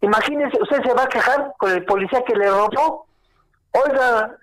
[0.00, 3.06] Imagínese, usted se va a quejar con el policía que le robó.
[3.72, 4.38] Oiga,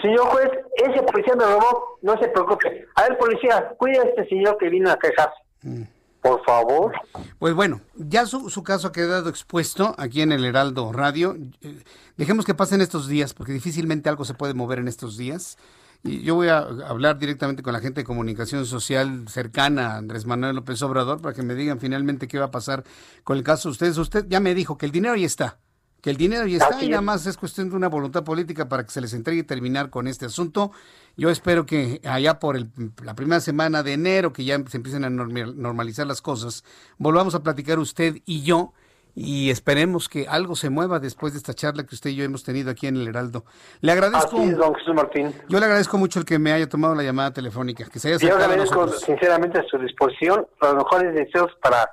[0.00, 2.86] señor juez, ese policía me robó, no se preocupe.
[2.94, 5.88] A ver, policía, cuida a este señor que vino a quejarse.
[6.20, 6.92] Por favor.
[7.38, 11.36] Pues bueno, ya su, su caso ha quedado expuesto aquí en el Heraldo Radio.
[11.62, 11.82] Eh,
[12.16, 15.56] Dejemos que pasen estos días, porque difícilmente algo se puede mover en estos días.
[16.02, 20.26] Y yo voy a hablar directamente con la gente de comunicación social cercana a Andrés
[20.26, 22.84] Manuel López Obrador para que me digan finalmente qué va a pasar
[23.24, 23.98] con el caso de ustedes.
[23.98, 25.58] Usted ya me dijo que el dinero ya está,
[26.00, 28.68] que el dinero ya está Así y nada más es cuestión de una voluntad política
[28.68, 30.70] para que se les entregue y terminar con este asunto.
[31.16, 32.70] Yo espero que allá por el-
[33.02, 36.62] la primera semana de enero, que ya se empiecen a normalizar las cosas,
[36.98, 38.72] volvamos a platicar usted y yo
[39.20, 42.44] y esperemos que algo se mueva después de esta charla que usted y yo hemos
[42.44, 43.44] tenido aquí en el Heraldo.
[43.80, 44.40] Le agradezco.
[44.40, 45.34] Es, don Jesús Martín.
[45.48, 48.18] Yo le agradezco mucho el que me haya tomado la llamada telefónica, que se haya
[48.18, 49.02] Yo a agradezco nosotros.
[49.02, 51.90] sinceramente a su disposición, los mejores deseos para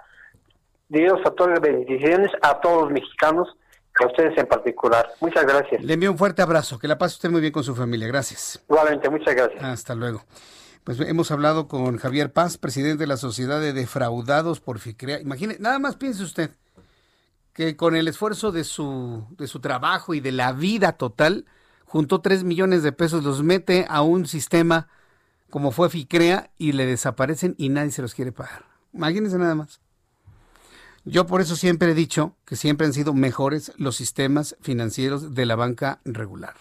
[0.89, 3.47] Dios a todas las bendiciones a todos los mexicanos,
[4.03, 5.13] a ustedes en particular.
[5.21, 5.83] Muchas gracias.
[5.83, 8.07] Le envío un fuerte abrazo, que la pase usted muy bien con su familia.
[8.07, 8.61] Gracias.
[8.69, 9.63] Igualmente, muchas gracias.
[9.63, 10.23] Hasta luego.
[10.83, 15.19] Pues hemos hablado con Javier Paz, presidente de la Sociedad de Defraudados por FICREA.
[15.19, 16.51] Imagine, nada más piense usted,
[17.53, 21.45] que con el esfuerzo de su, de su trabajo y de la vida total,
[21.85, 24.87] juntó 3 millones de pesos, los mete a un sistema
[25.49, 28.65] como fue FICREA y le desaparecen y nadie se los quiere pagar.
[28.93, 29.79] Imagínense nada más.
[31.05, 35.45] Yo por eso siempre he dicho que siempre han sido mejores los sistemas financieros de
[35.45, 36.55] la banca regular.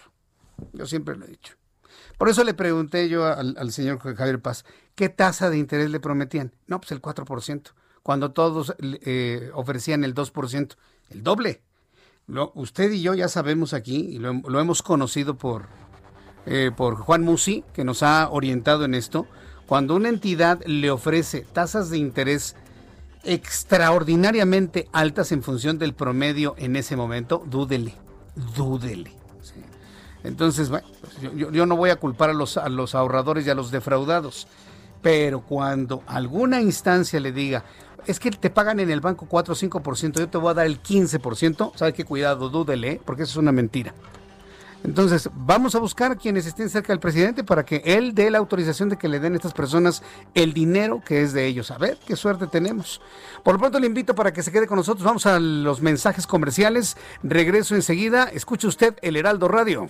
[0.71, 1.55] Yo siempre lo he dicho.
[2.19, 4.63] Por eso le pregunté yo al, señor Javier Paz,
[4.93, 6.53] ¿qué tasa de interés le prometían?
[6.67, 7.71] No, pues el 4%,
[8.03, 10.75] cuando todos eh, ofrecían el 2%,
[11.09, 11.61] el doble.
[12.53, 15.67] usted y yo ya sabemos aquí, y lo, hemos conocido por,
[16.45, 19.27] eh, por Juan Musi, que nos ha orientado en esto,
[19.65, 22.55] cuando una entidad le ofrece tasas de interés
[23.25, 27.93] extraordinariamente altas en función del promedio en ese momento, dúdele,
[28.55, 29.11] dúdele.
[30.23, 30.83] Entonces, pues
[31.35, 34.47] yo, no voy a culpar a los, a los ahorradores y a los defraudados,
[35.01, 37.63] pero cuando alguna instancia le diga,
[38.07, 40.65] es que te pagan en el banco 4 o 5%, yo te voy a dar
[40.65, 42.49] el 15%, ¿sabe qué cuidado?
[42.49, 43.01] Dúdele, ¿eh?
[43.03, 43.93] porque eso es una mentira.
[44.85, 48.37] Entonces, vamos a buscar a quienes estén cerca del presidente para que él dé la
[48.37, 50.03] autorización de que le den a estas personas
[50.35, 51.71] el dinero que es de ellos.
[51.71, 53.01] A ver qué suerte tenemos.
[53.43, 55.03] Por lo pronto le invito para que se quede con nosotros.
[55.03, 56.97] Vamos a los mensajes comerciales.
[57.23, 58.25] Regreso enseguida.
[58.25, 59.89] Escuche usted el Heraldo Radio.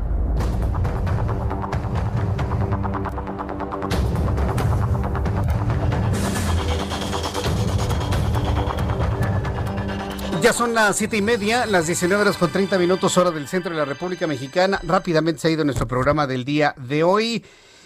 [10.41, 13.71] Ya son las siete y media, las 19 horas con 30 minutos, hora del centro
[13.71, 14.79] de la República Mexicana.
[14.81, 17.45] Rápidamente se ha ido nuestro programa del día de hoy.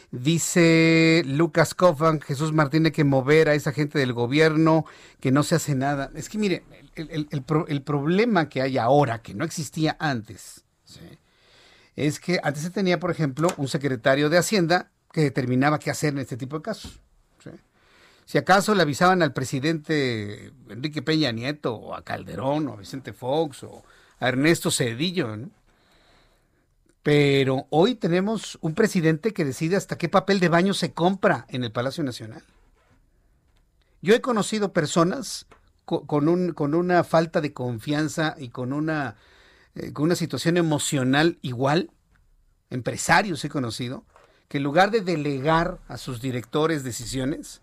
[0.10, 4.86] Dice Lucas Coffan, Jesús Martínez, que mover a esa gente del gobierno,
[5.20, 6.12] que no se hace nada.
[6.16, 6.64] Es que mire,
[6.96, 10.64] el, problema que hay ahora, que no existía antes,
[11.98, 16.14] es que antes se tenía, por ejemplo, un secretario de Hacienda que determinaba qué hacer
[16.14, 17.02] en este tipo de casos.
[18.26, 23.14] Si acaso le avisaban al presidente Enrique Peña Nieto, o a Calderón, o a Vicente
[23.14, 23.84] Fox, o
[24.20, 25.38] a Ernesto Cedillo,
[27.04, 31.64] Pero hoy tenemos un presidente que decide hasta qué papel de baño se compra en
[31.64, 32.44] el Palacio Nacional.
[34.02, 35.46] Yo he conocido personas
[35.86, 39.16] con, un, con una falta de confianza y con una,
[39.76, 41.92] eh, con una situación emocional igual,
[42.72, 44.04] empresarios he conocido,
[44.48, 47.62] que en lugar de delegar a sus directores decisiones,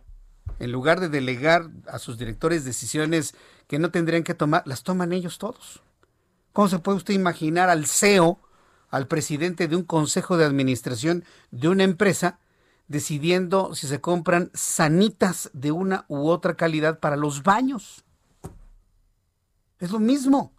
[0.59, 3.35] en lugar de delegar a sus directores decisiones
[3.67, 5.83] que no tendrían que tomar, las toman ellos todos.
[6.53, 8.39] ¿Cómo se puede usted imaginar al CEO,
[8.91, 12.39] al presidente de un consejo de administración de una empresa,
[12.89, 18.05] decidiendo si se compran sanitas de una u otra calidad para los baños?
[19.79, 20.53] Es lo mismo.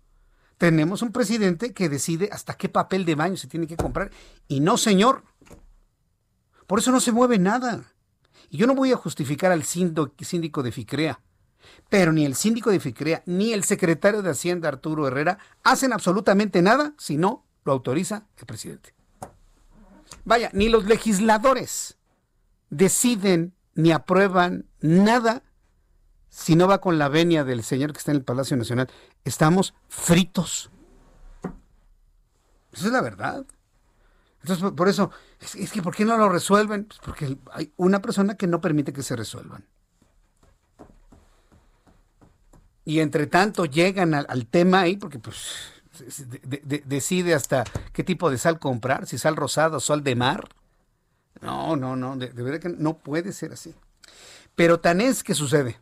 [0.57, 4.11] Tenemos un presidente que decide hasta qué papel de baño se tiene que comprar
[4.47, 5.23] y no, señor.
[6.67, 7.92] Por eso no se mueve nada.
[8.53, 11.19] Y yo no voy a justificar al síndico de FICREA,
[11.89, 16.61] pero ni el síndico de FICREA ni el secretario de Hacienda Arturo Herrera hacen absolutamente
[16.61, 18.93] nada si no lo autoriza el presidente.
[20.23, 21.97] Vaya, ni los legisladores
[22.69, 25.41] deciden ni aprueban nada
[26.29, 28.87] si no va con la venia del señor que está en el Palacio Nacional.
[29.23, 30.69] Estamos fritos.
[32.71, 33.47] Esa es la verdad.
[34.43, 35.09] Entonces, por eso,
[35.39, 36.83] es, que ¿por qué no lo resuelven?
[36.83, 39.65] Pues porque hay una persona que no permite que se resuelvan.
[42.83, 45.55] Y entre tanto llegan al, tema ahí, porque pues
[46.85, 47.63] decide hasta
[47.93, 50.49] qué tipo de sal comprar, si sal rosada o sal de mar.
[51.39, 53.73] No, no, no, de, verdad que no puede ser así.
[54.55, 55.79] Pero tan es que sucede.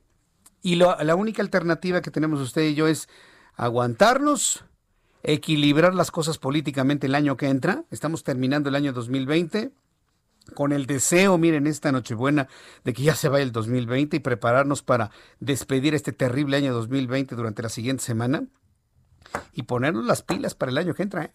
[0.61, 3.09] Y la única alternativa que tenemos usted y yo es
[3.55, 4.63] aguantarnos,
[5.23, 7.83] equilibrar las cosas políticamente el año que entra.
[7.91, 9.71] Estamos terminando el año 2020
[10.55, 12.47] con el deseo, miren, esta Nochebuena,
[12.83, 17.35] de que ya se vaya el 2020 y prepararnos para despedir este terrible año 2020
[17.35, 18.43] durante la siguiente semana
[19.53, 21.25] y ponernos las pilas para el año que entra.
[21.25, 21.31] ¿eh?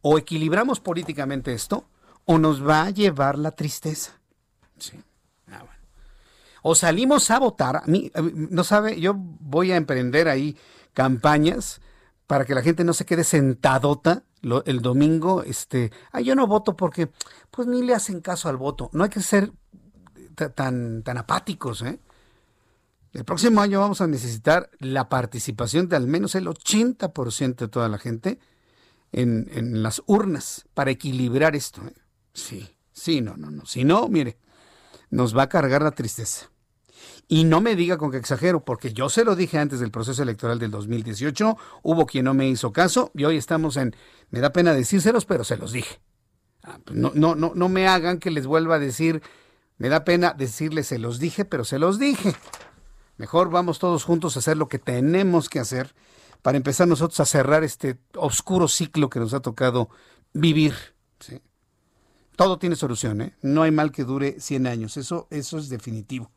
[0.00, 1.86] O equilibramos políticamente esto
[2.24, 4.12] o nos va a llevar la tristeza.
[4.78, 4.98] Sí.
[5.50, 5.64] Ah,
[6.62, 7.76] o salimos a votar.
[7.76, 10.56] A mí, no sabe, yo voy a emprender ahí
[10.94, 11.80] campañas
[12.30, 14.22] para que la gente no se quede sentadota
[14.64, 17.10] el domingo, este, ah, yo no voto porque,
[17.50, 18.88] pues ni le hacen caso al voto.
[18.92, 19.50] No hay que ser
[20.54, 21.98] tan, tan apáticos, ¿eh?
[23.14, 27.88] El próximo año vamos a necesitar la participación de al menos el 80% de toda
[27.88, 28.38] la gente
[29.10, 31.82] en, en, las urnas para equilibrar esto.
[31.84, 31.94] ¿eh?
[32.32, 33.66] Sí, sí, no, no, no.
[33.66, 34.38] Si no, mire,
[35.10, 36.48] nos va a cargar la tristeza.
[37.32, 40.20] Y no me diga con que exagero, porque yo se lo dije antes del proceso
[40.20, 43.94] electoral del 2018, hubo quien no me hizo caso y hoy estamos en,
[44.30, 46.00] me da pena decírselos, pero se los dije.
[46.64, 49.22] Ah, pues no, no, no, no me hagan que les vuelva a decir,
[49.78, 52.34] me da pena decirles se los dije, pero se los dije.
[53.16, 55.94] Mejor vamos todos juntos a hacer lo que tenemos que hacer
[56.42, 59.88] para empezar nosotros a cerrar este oscuro ciclo que nos ha tocado
[60.32, 60.74] vivir.
[61.20, 61.40] ¿sí?
[62.40, 63.34] Todo tiene solución, ¿eh?
[63.42, 66.30] No hay mal que dure 100 años, eso, eso es definitivo.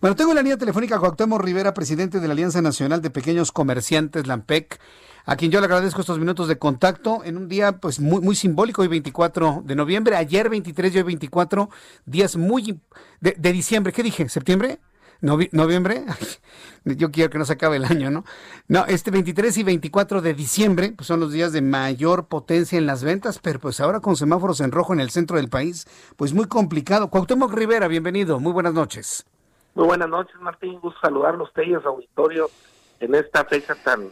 [0.00, 3.10] Bueno, tengo en la línea telefónica a Cuauhtémoc Rivera, presidente de la Alianza Nacional de
[3.10, 4.78] Pequeños Comerciantes, LAMPEC,
[5.24, 8.36] a quien yo le agradezco estos minutos de contacto en un día pues muy, muy
[8.36, 11.68] simbólico, hoy 24 de noviembre, ayer 23 y hoy 24,
[12.06, 12.78] días muy
[13.20, 14.28] de, de diciembre, ¿qué dije?
[14.28, 14.78] ¿Septiembre?
[15.20, 16.04] Noviembre,
[16.84, 18.24] yo quiero que no se acabe el año, ¿no?
[18.68, 22.86] No, este 23 y 24 de diciembre pues son los días de mayor potencia en
[22.86, 25.86] las ventas, pero pues ahora con semáforos en rojo en el centro del país,
[26.16, 27.08] pues muy complicado.
[27.08, 29.26] Cuauhtémoc Rivera, bienvenido, muy buenas noches.
[29.74, 32.50] Muy buenas noches, Martín, gusto saludarlos a ustedes, auditorio,
[32.98, 34.10] en esta fecha tan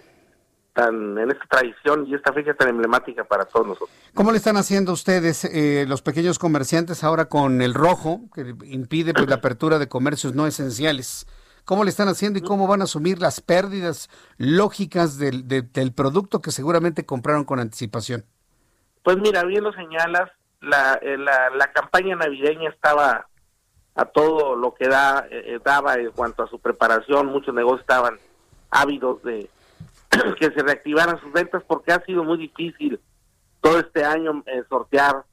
[0.87, 3.91] en esta tradición y esta fecha tan emblemática para todos nosotros.
[4.15, 9.13] ¿Cómo le están haciendo ustedes eh, los pequeños comerciantes ahora con el rojo, que impide
[9.13, 11.27] pues, la apertura de comercios no esenciales?
[11.65, 16.41] ¿Cómo le están haciendo y cómo van a asumir las pérdidas lógicas del, del producto
[16.41, 18.25] que seguramente compraron con anticipación?
[19.03, 20.31] Pues mira, bien lo señalas,
[20.61, 23.27] la, eh, la, la campaña navideña estaba
[23.95, 28.15] a todo lo que da, eh, daba en cuanto a su preparación, muchos negocios estaban
[28.71, 29.51] ávidos de,
[30.39, 33.01] que se reactivaran sus ventas porque ha sido muy difícil
[33.61, 35.25] todo este año eh, sortear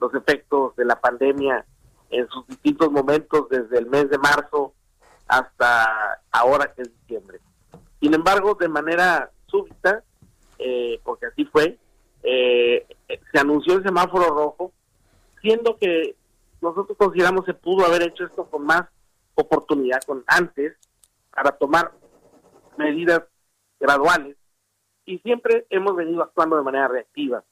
[0.00, 1.64] los efectos de la pandemia
[2.10, 4.72] en sus distintos momentos desde el mes de marzo
[5.26, 7.40] hasta ahora que es diciembre.
[8.00, 10.02] Sin embargo, de manera súbita,
[10.58, 11.78] eh, porque así fue,
[12.22, 12.86] eh,
[13.32, 14.72] se anunció el semáforo rojo,
[15.40, 16.16] siendo que
[16.60, 18.84] nosotros consideramos que pudo haber hecho esto con más
[19.34, 20.74] oportunidad con antes
[21.32, 21.92] para tomar
[22.76, 23.22] medidas
[23.80, 24.36] graduales
[25.04, 27.42] y siempre hemos venido actuando de manera reactiva.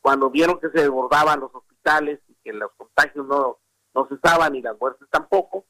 [0.00, 3.58] Cuando vieron que se desbordaban los hospitales y que los contagios no,
[3.94, 5.64] no cesaban y las muertes tampoco,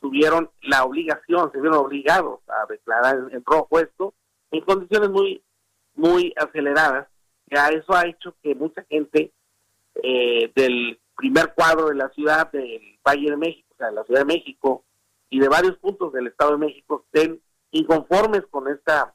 [0.00, 4.14] tuvieron la obligación, se vieron obligados a declarar en, rojo esto
[4.50, 5.42] en condiciones muy,
[5.94, 7.08] muy aceleradas.
[7.46, 9.32] Ya eso ha hecho que mucha gente
[10.02, 14.04] eh, del primer cuadro de la ciudad del Valle de México, o sea, de la
[14.04, 14.84] Ciudad de México
[15.30, 17.40] y de varios puntos del Estado de México estén
[17.70, 19.14] inconformes con esta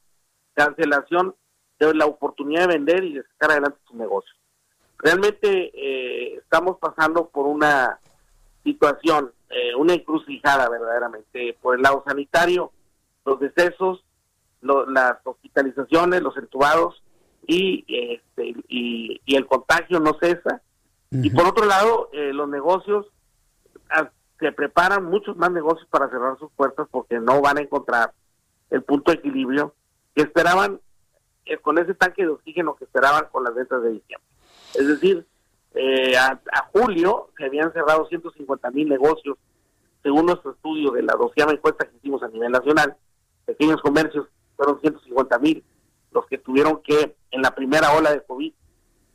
[0.54, 1.36] cancelación
[1.80, 4.34] de la oportunidad de vender y de sacar adelante su negocio.
[5.00, 8.00] Realmente eh, estamos pasando por una
[8.64, 12.72] situación, eh, una encrucijada verdaderamente, por el lado sanitario,
[13.26, 14.04] los decesos,
[14.62, 17.04] las hospitalizaciones, los entubados
[17.46, 20.62] y, este, y, el contagio no cesa.
[21.12, 23.06] Y por otro lado, eh, los negocios
[23.90, 24.10] ah,
[24.40, 28.14] se preparan muchos más negocios para cerrar sus puertas porque no van a encontrar
[28.74, 29.76] el punto de equilibrio
[30.16, 30.82] que esperaban
[31.46, 34.28] eh, con ese tanque de oxígeno que esperaban con las ventas de diciembre.
[34.74, 35.28] Es decir,
[35.76, 36.40] eh, a,
[36.72, 39.38] julio se habían cerrado 150 mil negocios,
[40.02, 42.98] según nuestro estudio de la doceava encuesta que hicimos a nivel nacional,
[43.46, 45.64] pequeños comercios fueron 150 mil
[46.12, 48.54] los que tuvieron que, en la primera ola de COVID,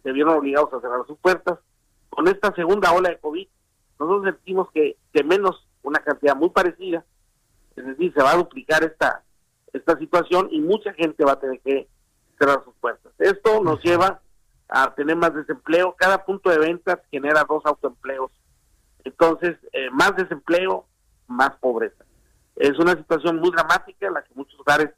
[0.02, 1.58] se vieron obligados a cerrar sus puertas.
[2.10, 3.46] Con esta segunda ola de COVID,
[3.98, 7.04] nosotros sentimos que de menos una cantidad muy parecida,
[7.76, 9.22] es decir, se va a duplicar esta
[9.72, 11.88] esta situación y mucha gente va a tener que
[12.38, 13.12] cerrar sus puertas.
[13.18, 14.20] Esto nos lleva
[14.68, 15.94] a tener más desempleo.
[15.96, 18.30] Cada punto de venta genera dos autoempleos.
[19.04, 20.86] Entonces, eh, más desempleo,
[21.26, 22.04] más pobreza.
[22.56, 24.90] Es una situación muy dramática en la que muchos hogares,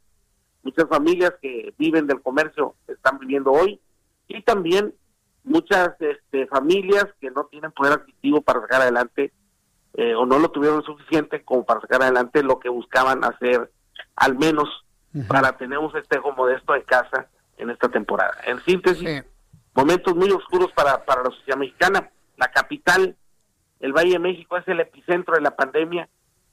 [0.63, 3.81] muchas familias que viven del comercio están viviendo hoy
[4.29, 4.95] y también
[5.45, 9.33] muchas este, familias que no tienen poder adquisitivo para sacar adelante
[9.95, 13.71] eh, o no lo tuvieron suficiente como para sacar adelante lo que buscaban hacer
[14.21, 14.69] al menos
[15.27, 17.27] para tener un festejo modesto en casa
[17.57, 18.37] en esta temporada.
[18.47, 19.25] En síntesis,
[19.75, 22.11] momentos muy oscuros para, para la sociedad mexicana.
[22.37, 23.17] La capital,
[23.81, 26.09] el Valle de México, es el epicentro de la pandemia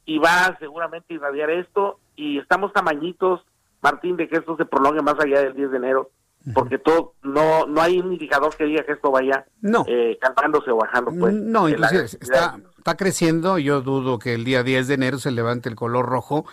[0.05, 3.41] y va seguramente a irradiar esto y estamos tamañitos,
[3.81, 6.09] Martín, de que esto se prolongue más allá del 10 de enero
[6.53, 9.83] porque todo no no hay un indicador que diga que esto vaya no.
[9.85, 14.87] eh, o bajando pues no inclusive está, está creciendo yo dudo que el día 10
[14.87, 16.45] de enero se levante el color rojo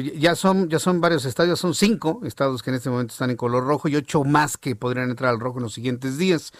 [0.00, 3.36] ya son ya son varios estados son cinco estados que en este momento están en
[3.36, 6.52] color rojo y ocho más que podrían entrar al rojo en los siguientes días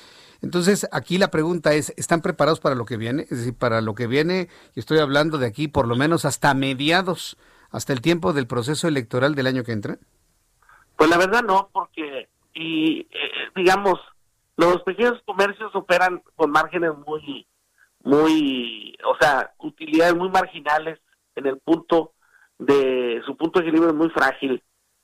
[0.43, 3.23] entonces, aquí la pregunta es, ¿están preparados para lo que viene?
[3.23, 6.53] Es decir, para lo que viene, y estoy hablando de aquí por lo menos hasta
[6.53, 7.39] mediados
[7.71, 9.99] hasta el tiempo del proceso electoral del año que entra?
[10.97, 13.99] Pues la verdad no, porque, y eh, digamos,
[14.57, 17.47] los pequeños comercios operan con márgenes muy,
[18.03, 21.01] muy, o sea, utilidades muy marginales
[21.35, 22.13] en el punto
[22.59, 24.63] de, su punto de equilibrio es muy frágil.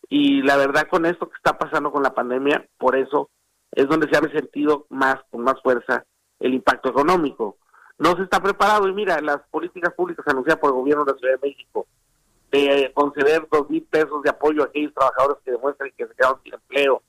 [0.08, 3.30] Y la verdad con esto que está pasando con la pandemia, por eso
[3.72, 6.04] es donde se ha resentido más, con más fuerza,
[6.40, 7.56] el impacto económico.
[7.98, 11.18] No se está preparado y mira, las políticas públicas anunciadas por el gobierno de la
[11.18, 11.86] Ciudad de México
[12.50, 16.40] de conceder dos mil pesos de apoyo a aquellos trabajadores que demuestran que se quedaron
[16.42, 17.02] sin empleo,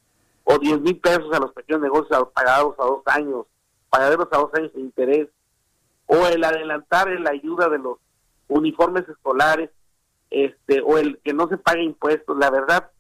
[0.44, 3.46] o diez mil pesos a los pequeños negocios pagados a dos años,
[3.90, 5.28] pagaderos a dos años de interés,
[6.08, 7.98] o el adelantar en la ayuda de los
[8.48, 9.70] uniformes escolares,
[10.30, 12.92] este, o el que no se pague impuestos, la verdad,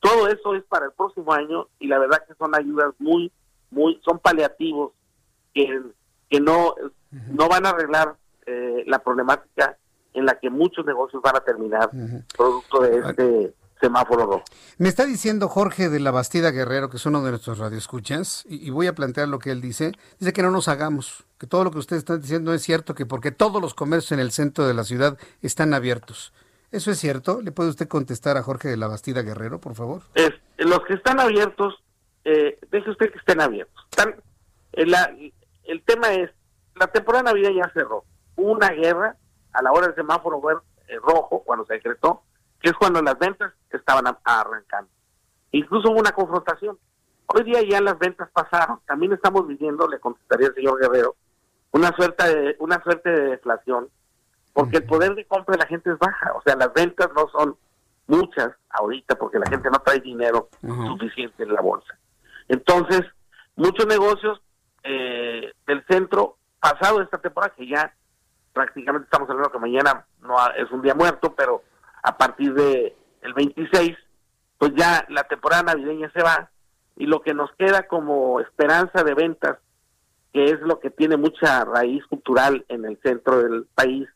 [0.00, 3.32] todo eso es para el próximo año y la verdad que son ayudas muy,
[3.70, 4.92] muy, son paliativos
[5.54, 5.80] que,
[6.28, 6.74] que no,
[7.10, 8.16] no van a arreglar
[8.46, 9.78] eh, la problemática
[10.12, 11.90] en la que muchos negocios van a terminar
[12.36, 14.44] producto de este semáforo rojo.
[14.78, 18.66] Me está diciendo Jorge de la Bastida Guerrero, que es uno de nuestros radioescuchas, y,
[18.66, 19.92] y voy a plantear lo que él dice.
[20.18, 23.06] Dice que no nos hagamos, que todo lo que ustedes están diciendo es cierto, que
[23.06, 26.32] porque todos los comercios en el centro de la ciudad están abiertos.
[26.74, 27.40] ¿Eso es cierto?
[27.40, 30.02] ¿Le puede usted contestar a Jorge de la Bastida Guerrero, por favor?
[30.14, 31.80] Es, los que están abiertos,
[32.24, 33.86] eh, deje usted que estén abiertos.
[33.90, 34.16] Están,
[34.72, 34.92] el,
[35.66, 36.32] el tema es,
[36.74, 38.02] la temporada de ya cerró.
[38.34, 39.16] Hubo una guerra
[39.52, 40.42] a la hora del semáforo
[40.88, 42.22] eh, rojo, cuando se decretó,
[42.60, 44.90] que es cuando las ventas estaban arrancando.
[45.52, 46.76] Incluso hubo una confrontación.
[47.26, 48.80] Hoy día ya las ventas pasaron.
[48.84, 51.14] También estamos viviendo, le contestaría el señor Guerrero,
[51.70, 53.88] una suerte de, una suerte de deflación,
[54.54, 56.32] porque el poder de compra de la gente es baja.
[56.34, 57.56] O sea, las ventas no son
[58.06, 61.98] muchas ahorita porque la gente no trae dinero suficiente en la bolsa.
[62.48, 63.02] Entonces,
[63.56, 64.40] muchos negocios
[64.84, 67.92] eh, del centro, pasado esta temporada, que ya
[68.52, 71.62] prácticamente estamos hablando que mañana no es un día muerto, pero
[72.02, 73.96] a partir de el 26,
[74.58, 76.50] pues ya la temporada navideña se va
[76.96, 79.58] y lo que nos queda como esperanza de ventas,
[80.32, 84.08] que es lo que tiene mucha raíz cultural en el centro del país,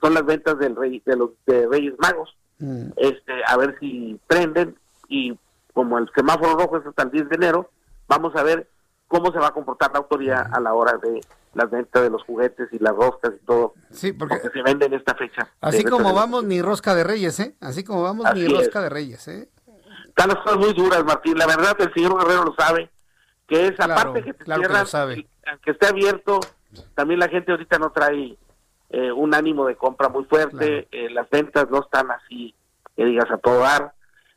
[0.00, 2.34] son las ventas del rey, de los de Reyes Magos.
[2.58, 2.90] Mm.
[2.96, 4.76] Este, a ver si prenden
[5.08, 5.38] y
[5.72, 7.70] como el semáforo rojo es hasta el 10 de enero,
[8.08, 8.68] vamos a ver
[9.08, 11.20] cómo se va a comportar la autoridad a la hora de
[11.54, 13.74] las ventas de los juguetes y las roscas y todo.
[13.90, 15.48] Sí, porque se vende en esta fecha.
[15.60, 17.56] Así como vamos, ni rosca de reyes, ¿eh?
[17.60, 19.48] Así como vamos, ni rosca de reyes, ¿eh?
[20.06, 21.38] Están las cosas muy duras, Martín.
[21.38, 22.90] La verdad, el señor Guerrero lo sabe,
[23.48, 24.86] que es aparte que te cierran,
[25.46, 26.40] aunque esté abierto,
[26.94, 28.36] también la gente ahorita no trae
[28.90, 32.54] eh, un ánimo de compra muy fuerte, eh, las ventas no están así,
[32.96, 33.92] que digas, a todo dar,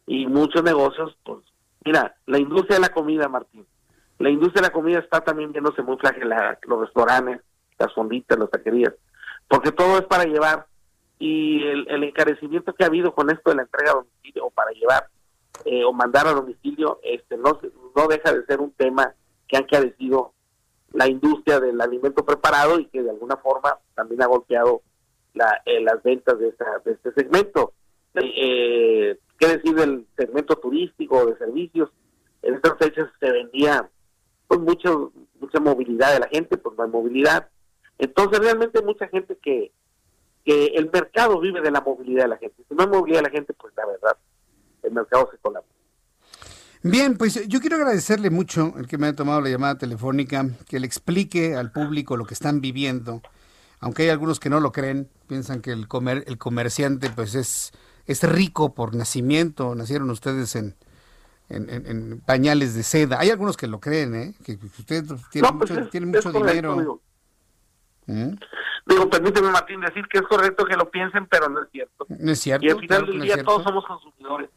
[0.06, 1.40] y muchos negocios, pues,
[1.84, 3.66] mira, la industria de la comida, Martín,
[4.20, 7.42] la industria de la comida está también viéndose muy flagelada, los restaurantes,
[7.80, 8.94] las fonditas, las taquerías,
[9.48, 10.68] porque todo es para llevar
[11.20, 14.72] y el, encarecimiento que ha habido con esto de la entrega a domicilio o para
[14.72, 15.08] llevar
[15.66, 17.60] eh, o mandar a domicilio, este no,
[17.96, 19.14] no deja de ser un tema
[19.48, 20.34] que han carecido
[20.94, 24.82] la industria del alimento preparado y que de alguna forma también ha golpeado
[25.34, 27.74] la, eh, las ventas de, esta, de este segmento.
[28.16, 31.90] Eh, ¿Qué decir del segmento turístico de servicios?
[32.44, 33.90] En estas fechas se vendía
[34.48, 37.50] pues mucho, mucha movilidad de la gente, pues no hay movilidad.
[37.98, 39.72] Entonces realmente mucha gente que,
[40.46, 42.64] que el mercado vive de la movilidad de la gente.
[42.68, 44.18] Si no hay movilidad de la gente, pues la verdad,
[44.84, 45.73] el mercado se colapsa.
[46.84, 50.80] Bien, pues yo quiero agradecerle mucho el que me haya tomado la llamada telefónica, que
[50.82, 53.22] le explique al público lo que están viviendo.
[53.80, 57.72] Aunque hay algunos que no lo creen, piensan que el, comer, el comerciante pues es,
[58.06, 60.76] es rico por nacimiento, nacieron ustedes en,
[61.50, 63.20] en, pañales de seda.
[63.20, 64.34] Hay algunos que lo creen, ¿eh?
[64.44, 66.76] que usted tiene pues mucho, tiene mucho dinero.
[66.76, 67.02] Digo.
[68.08, 68.36] ¿Mm?
[68.86, 69.10] digo.
[69.10, 72.06] permíteme Martín decir que es correcto que lo piensen, pero no es cierto.
[72.10, 72.66] No es cierto.
[72.66, 74.50] Y al final del día todos somos consumidores,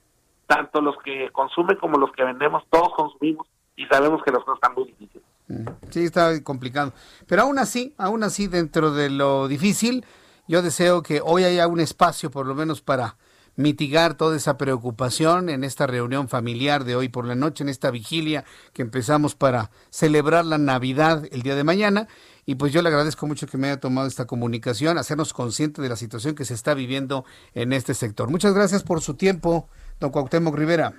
[0.47, 3.47] tanto los que consumen como los que vendemos, todos consumimos
[3.77, 5.25] y sabemos que las cosas están muy difíciles.
[5.49, 5.69] Mm.
[5.91, 6.93] Sí, está complicado.
[7.27, 10.05] Pero aún así, aún así, dentro de lo difícil,
[10.49, 13.17] yo deseo que hoy haya un espacio, por lo menos, para
[13.57, 17.91] mitigar toda esa preocupación en esta reunión familiar de hoy por la noche, en esta
[17.91, 22.07] vigilia que empezamos para celebrar la Navidad el día de mañana.
[22.45, 25.89] Y pues yo le agradezco mucho que me haya tomado esta comunicación, hacernos consciente de
[25.89, 27.25] la situación que se está viviendo
[27.55, 28.31] en este sector.
[28.31, 29.69] Muchas gracias por su tiempo,
[30.01, 30.93] don Cuauhtémoc Rivera.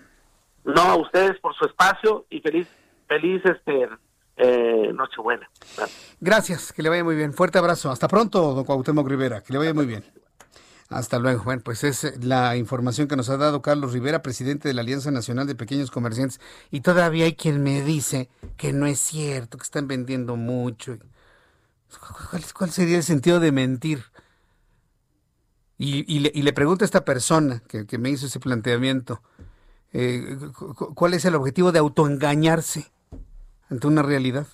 [0.63, 2.67] No, a ustedes por su espacio y feliz,
[3.07, 3.87] feliz este,
[4.37, 5.49] eh, Nochebuena.
[6.19, 7.33] Gracias, que le vaya muy bien.
[7.33, 7.89] Fuerte abrazo.
[7.89, 9.41] Hasta pronto, don Cuauhtémoc Rivera.
[9.41, 10.03] Que le vaya muy bien.
[10.89, 11.43] Hasta luego.
[11.43, 14.81] Bueno, pues es eh, la información que nos ha dado Carlos Rivera, presidente de la
[14.81, 16.39] Alianza Nacional de Pequeños Comerciantes.
[16.71, 20.97] Y todavía hay quien me dice que no es cierto, que están vendiendo mucho.
[22.57, 24.03] ¿Cuál, sería el sentido de mentir?
[25.79, 29.21] Y, le, pregunto a esta persona que, me hizo ese planteamiento,
[29.93, 30.37] eh,
[30.95, 32.91] ¿cuál es el objetivo de autoengañarse
[33.69, 34.47] ante una realidad?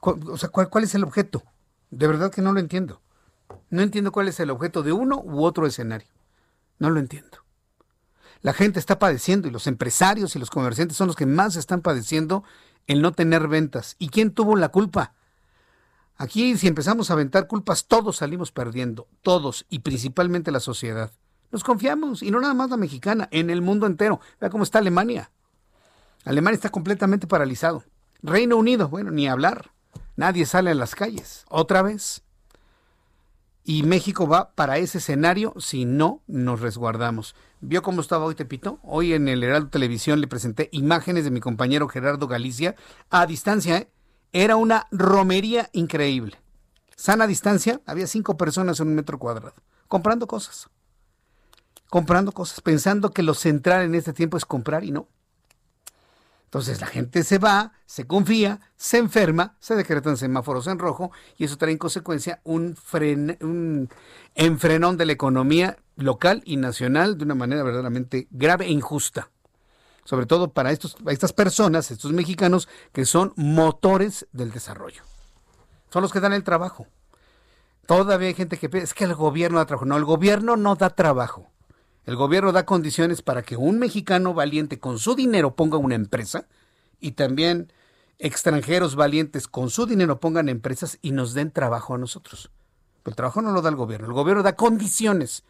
[0.00, 1.42] O sea, ¿cuál, es el objeto?
[1.90, 3.02] De verdad que no lo entiendo.
[3.68, 6.08] No entiendo cuál es el objeto de uno u otro escenario.
[6.78, 7.38] No lo entiendo.
[8.40, 11.82] La gente está padeciendo y los empresarios y los comerciantes son los que más están
[11.82, 12.42] padeciendo
[12.86, 13.96] el no tener ventas.
[13.98, 15.14] ¿Y quién tuvo la culpa?
[16.22, 21.10] Aquí si empezamos a aventar culpas, todos salimos perdiendo, todos y principalmente la sociedad.
[21.50, 24.20] Nos confiamos, y no nada más la mexicana, en el mundo entero.
[24.40, 25.32] Vea cómo está Alemania.
[26.24, 27.82] Alemania está completamente paralizado.
[28.22, 29.72] Reino Unido, bueno, ni hablar.
[30.14, 31.44] Nadie sale a las calles.
[31.48, 32.22] Otra vez.
[33.64, 37.34] Y México va para ese escenario si no nos resguardamos.
[37.60, 38.78] ¿Vio cómo estaba hoy Tepito?
[38.84, 42.76] Hoy en el Heraldo Televisión le presenté imágenes de mi compañero Gerardo Galicia
[43.10, 43.88] a distancia, ¿eh?
[44.32, 46.38] Era una romería increíble.
[46.96, 49.54] Sana distancia, había cinco personas en un metro cuadrado,
[49.88, 50.68] comprando cosas.
[51.90, 55.08] Comprando cosas, pensando que lo central en este tiempo es comprar y no.
[56.44, 61.44] Entonces la gente se va, se confía, se enferma, se decretan semáforos en rojo y
[61.44, 62.76] eso trae en consecuencia un,
[63.40, 63.88] un
[64.34, 69.30] enfrenón de la economía local y nacional de una manera verdaderamente grave e injusta
[70.04, 75.02] sobre todo para estos, estas personas, estos mexicanos que son motores del desarrollo.
[75.90, 76.86] Son los que dan el trabajo.
[77.86, 79.86] Todavía hay gente que piensa, es que el gobierno da trabajo.
[79.86, 81.50] No, el gobierno no da trabajo.
[82.04, 86.46] El gobierno da condiciones para que un mexicano valiente con su dinero ponga una empresa
[86.98, 87.72] y también
[88.18, 92.50] extranjeros valientes con su dinero pongan empresas y nos den trabajo a nosotros.
[93.04, 94.06] El trabajo no lo da el gobierno.
[94.06, 95.44] El gobierno da condiciones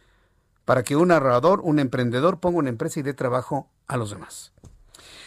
[0.65, 4.53] para que un narrador, un emprendedor ponga una empresa y dé trabajo a los demás.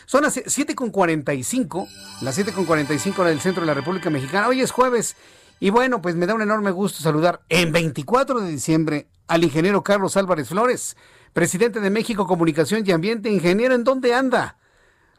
[0.06, 1.88] Son las 7.45,
[2.22, 4.48] las 7.45 hora del centro de la República Mexicana.
[4.48, 5.16] Hoy es jueves
[5.58, 9.82] y bueno, pues me da un enorme gusto saludar en 24 de diciembre al ingeniero
[9.82, 10.96] Carlos Álvarez Flores,
[11.32, 13.30] presidente de México Comunicación y Ambiente.
[13.30, 14.58] Ingeniero, ¿en dónde anda?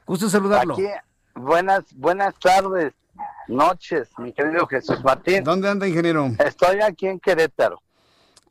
[0.05, 0.75] Gusto saludarlo.
[0.75, 0.85] Aquí,
[1.35, 2.93] buenas, buenas tardes,
[3.49, 5.43] noches, mi querido Jesús Martín.
[5.43, 6.31] ¿Dónde anda, ingeniero?
[6.39, 7.81] Estoy aquí en Querétaro.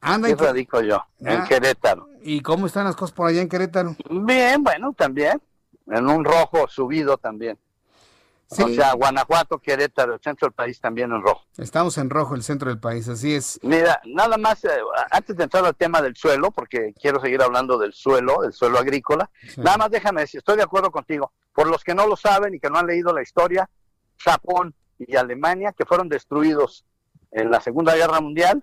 [0.01, 2.09] Anda, y radico yo, en Querétaro.
[2.23, 3.97] ¿Y cómo están las cosas por allá en Querétaro?
[4.11, 5.41] Bien, bueno, también.
[5.87, 7.59] En un rojo subido también.
[8.49, 11.45] O sea, Guanajuato, Querétaro, el centro del país también en rojo.
[11.57, 13.59] Estamos en rojo, el centro del país, así es.
[13.63, 14.71] Mira, nada más, eh,
[15.11, 18.79] antes de entrar al tema del suelo, porque quiero seguir hablando del suelo, del suelo
[18.79, 21.33] agrícola, nada más déjame decir, estoy de acuerdo contigo.
[21.53, 23.69] Por los que no lo saben y que no han leído la historia,
[24.19, 26.85] Japón y Alemania, que fueron destruidos
[27.33, 28.63] en la Segunda Guerra Mundial,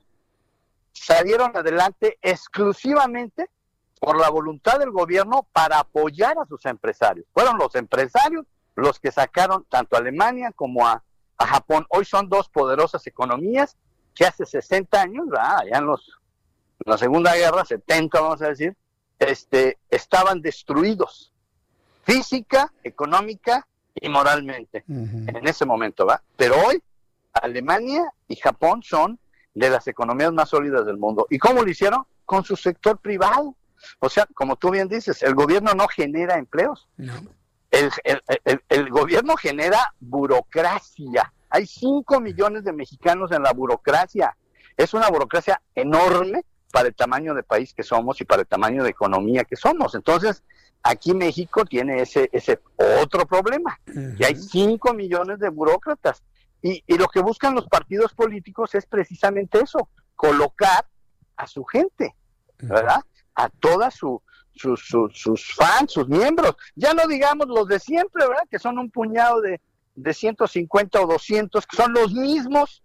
[0.93, 3.49] salieron adelante exclusivamente
[3.99, 7.25] por la voluntad del gobierno para apoyar a sus empresarios.
[7.33, 8.45] Fueron los empresarios
[8.75, 11.03] los que sacaron tanto a Alemania como a,
[11.39, 11.85] Japón.
[11.89, 13.75] Hoy son dos poderosas economías
[14.15, 15.25] que hace 60 años,
[15.69, 16.17] ya en, los,
[16.85, 18.77] la Segunda Guerra, 70 vamos a decir,
[19.19, 21.33] este, estaban destruidos
[22.03, 26.21] física, económica y moralmente en ese momento, ¿va?
[26.37, 26.81] Pero hoy
[27.33, 29.19] Alemania y Japón son
[29.53, 31.27] de las economías más sólidas del mundo.
[31.29, 32.03] ¿Y cómo lo hicieron?
[32.25, 33.55] Con su sector privado.
[33.99, 36.87] O sea, como tú bien dices, el gobierno no genera empleos.
[37.69, 37.91] El,
[38.69, 41.33] el, gobierno genera burocracia.
[41.49, 44.35] Hay 5 millones de mexicanos en la burocracia.
[44.77, 48.83] Es una burocracia enorme para el tamaño de país que somos y para el tamaño
[48.83, 49.95] de economía que somos.
[49.95, 50.43] Entonces,
[50.81, 52.59] aquí México tiene ese, ese
[53.01, 53.79] otro problema,
[54.17, 56.23] que hay 5 millones de burócratas
[56.63, 60.87] y, lo que buscan los partidos políticos es precisamente eso, colocar
[61.35, 62.15] a su gente,
[62.57, 63.01] ¿verdad?
[63.35, 64.21] A todas sus,
[64.53, 66.55] sus fans, sus miembros.
[66.73, 68.47] Ya no digamos los de siempre, ¿verdad?
[68.49, 69.59] Que son un puñado de,
[69.95, 72.81] de 150 o 200, que son los mismos,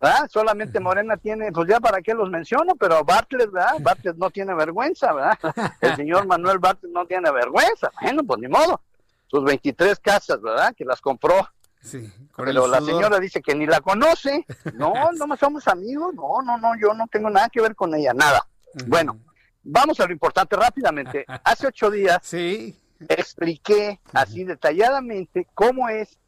[0.00, 0.28] ¿verdad?
[0.28, 3.76] Solamente Morena tiene, pues ya para qué los menciono, pero Bartlett, ¿verdad?
[3.80, 5.38] Bartlett no tiene vergüenza, ¿verdad?
[5.80, 7.92] El señor Manuel Bartlett no tiene vergüenza.
[8.02, 8.80] Bueno, pues ni modo.
[9.28, 10.74] Sus 23 casas, ¿verdad?
[10.74, 11.48] Que las compró
[11.82, 14.44] Sí, Pero la señora dice que ni la conoce.
[14.74, 16.14] No, no somos amigos.
[16.14, 18.46] No, no, no, yo no tengo nada que ver con ella, nada.
[18.86, 19.18] Bueno,
[19.62, 21.24] vamos a lo importante rápidamente.
[21.44, 22.78] Hace ocho días sí.
[23.08, 26.18] expliqué así detalladamente cómo es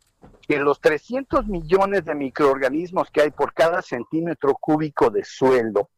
[0.47, 5.91] que los 300 millones de microorganismos que hay por cada centímetro cúbico de suelo,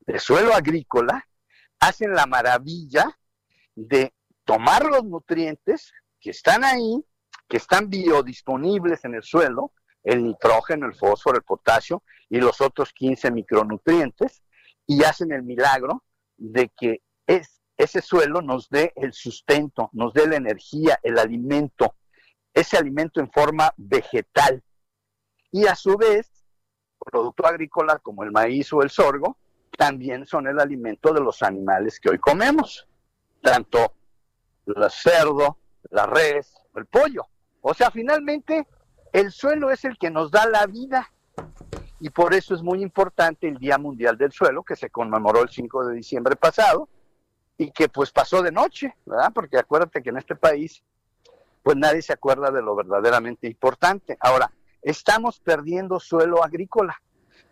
[0.00, 1.26] de suelo agrícola,
[1.80, 3.18] hacen la maravilla
[3.74, 4.12] de
[4.44, 7.04] tomar los nutrientes que están ahí
[7.52, 9.72] que están biodisponibles en el suelo,
[10.02, 14.42] el nitrógeno, el fósforo, el potasio y los otros 15 micronutrientes,
[14.86, 16.02] y hacen el milagro
[16.38, 21.94] de que es, ese suelo nos dé el sustento, nos dé la energía, el alimento,
[22.54, 24.64] ese alimento en forma vegetal.
[25.50, 26.30] Y a su vez,
[27.04, 29.36] producto agrícola como el maíz o el sorgo,
[29.76, 32.88] también son el alimento de los animales que hoy comemos,
[33.42, 33.92] tanto
[34.64, 35.58] el cerdo,
[35.90, 37.26] la res, el pollo.
[37.62, 38.66] O sea, finalmente
[39.12, 41.10] el suelo es el que nos da la vida
[42.00, 45.48] y por eso es muy importante el Día Mundial del Suelo que se conmemoró el
[45.48, 46.88] 5 de diciembre pasado
[47.56, 49.30] y que pues pasó de noche, ¿verdad?
[49.32, 50.82] Porque acuérdate que en este país
[51.62, 54.16] pues nadie se acuerda de lo verdaderamente importante.
[54.18, 54.50] Ahora,
[54.82, 57.00] estamos perdiendo suelo agrícola.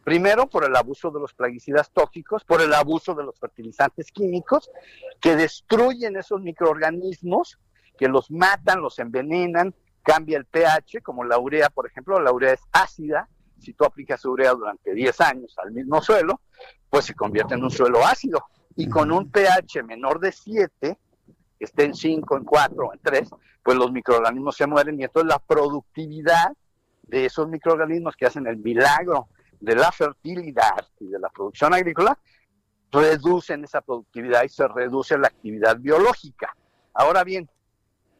[0.02, 4.68] Primero por el abuso de los plaguicidas tóxicos, por el abuso de los fertilizantes químicos
[5.20, 7.60] que destruyen esos microorganismos,
[7.96, 12.52] que los matan, los envenenan, cambia el pH, como la urea, por ejemplo, la urea
[12.52, 13.28] es ácida,
[13.58, 16.40] si tú aplicas urea durante 10 años al mismo suelo,
[16.88, 18.44] pues se convierte en un suelo ácido.
[18.76, 20.98] Y con un pH menor de 7,
[21.58, 23.30] que esté en 5, en 4, en 3,
[23.62, 26.52] pues los microorganismos se mueren y entonces la productividad
[27.02, 29.28] de esos microorganismos que hacen el milagro
[29.60, 32.18] de la fertilidad y de la producción agrícola,
[32.90, 36.56] reducen esa productividad y se reduce la actividad biológica.
[36.94, 37.48] Ahora bien,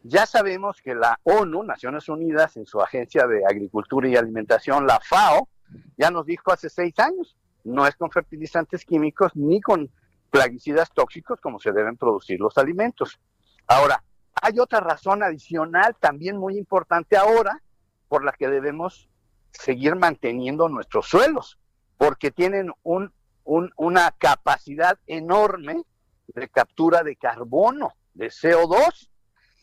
[0.02, 5.00] ya sabemos que la ONU, Naciones Unidas, en su Agencia de Agricultura y Alimentación, la
[5.00, 5.48] FAO,
[5.96, 9.90] ya nos dijo hace seis años, no es con fertilizantes químicos ni con
[10.30, 13.20] plaguicidas tóxicos como se deben producir los alimentos.
[13.66, 14.02] Ahora,
[14.40, 17.62] hay otra razón adicional también muy importante ahora
[18.08, 19.08] por la que debemos
[19.52, 21.58] seguir manteniendo nuestros suelos,
[21.98, 23.12] porque tienen un,
[23.44, 25.82] una capacidad enorme
[26.28, 29.09] de captura de carbono, de CO2.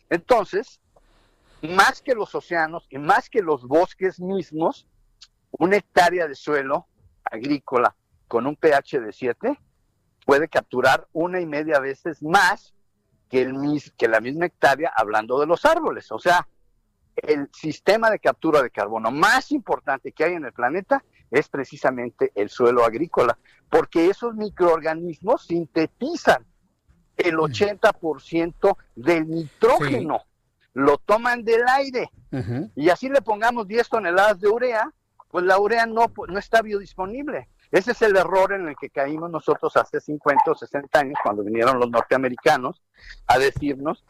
[0.09, 0.79] Entonces,
[1.61, 4.87] más que los océanos y más que los bosques mismos,
[5.51, 6.87] una hectárea de suelo
[7.23, 7.95] agrícola
[8.27, 9.59] con un pH de 7
[10.25, 12.73] puede capturar una y media veces más
[13.29, 13.55] que, el,
[13.97, 16.11] que la misma hectárea hablando de los árboles.
[16.11, 16.47] O sea,
[17.15, 22.31] el sistema de captura de carbono más importante que hay en el planeta es precisamente
[22.35, 23.37] el suelo agrícola,
[23.69, 26.45] porque esos microorganismos sintetizan
[27.17, 30.23] el 80% del nitrógeno,
[30.73, 32.11] lo toman del aire,
[32.75, 34.91] y así le pongamos 10 toneladas de urea,
[35.29, 37.49] pues la urea no, no está biodisponible.
[37.69, 41.43] Ese es el error en el que caímos nosotros hace 50 o 60 años cuando
[41.43, 42.81] vinieron los norteamericanos
[43.27, 44.05] a decirnos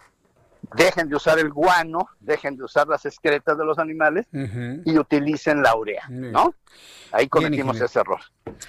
[0.76, 4.28] dejen de usar el guano, dejen de usar las excretas de los animales
[4.86, 6.54] y utilicen la urea, ¿no?
[7.12, 8.20] Ahí cometimos ese error.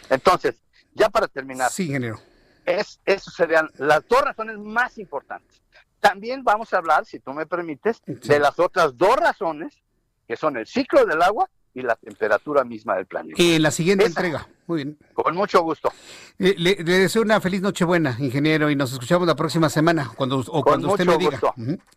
[0.08, 0.62] Entonces,
[0.94, 1.70] ya para terminar.
[1.70, 2.18] Sí, ingeniero.
[2.68, 5.62] Es, eso serían las dos razones más importantes.
[6.00, 9.74] También vamos a hablar, si tú me permites, de las otras dos razones,
[10.26, 13.42] que son el ciclo del agua y la temperatura misma del planeta.
[13.42, 14.46] En la siguiente entrega.
[14.66, 14.98] Muy bien.
[15.14, 15.90] Con mucho gusto.
[16.38, 20.62] Eh, le, deseo una feliz Nochebuena, ingeniero, y nos escuchamos la próxima semana, cuando, o
[20.62, 21.40] cuando usted me diga.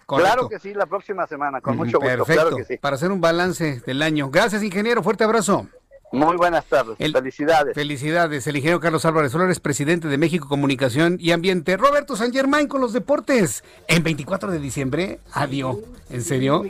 [0.06, 2.26] Claro que sí, la próxima semana, con mucho gusto.
[2.26, 4.30] Perfecto, para hacer un balance del año.
[4.30, 5.68] Gracias, ingeniero, fuerte abrazo.
[6.12, 6.98] Muy buenas tardes.
[6.98, 7.74] felicidades.
[7.74, 8.46] Felicidades.
[8.46, 11.78] El ingeniero Carlos Álvarez Flores, presidente de México Comunicación y Ambiente.
[11.78, 13.64] Roberto San Germán con los deportes.
[13.88, 15.78] En 24 de diciembre, adiós.
[16.10, 16.66] ¿En serio?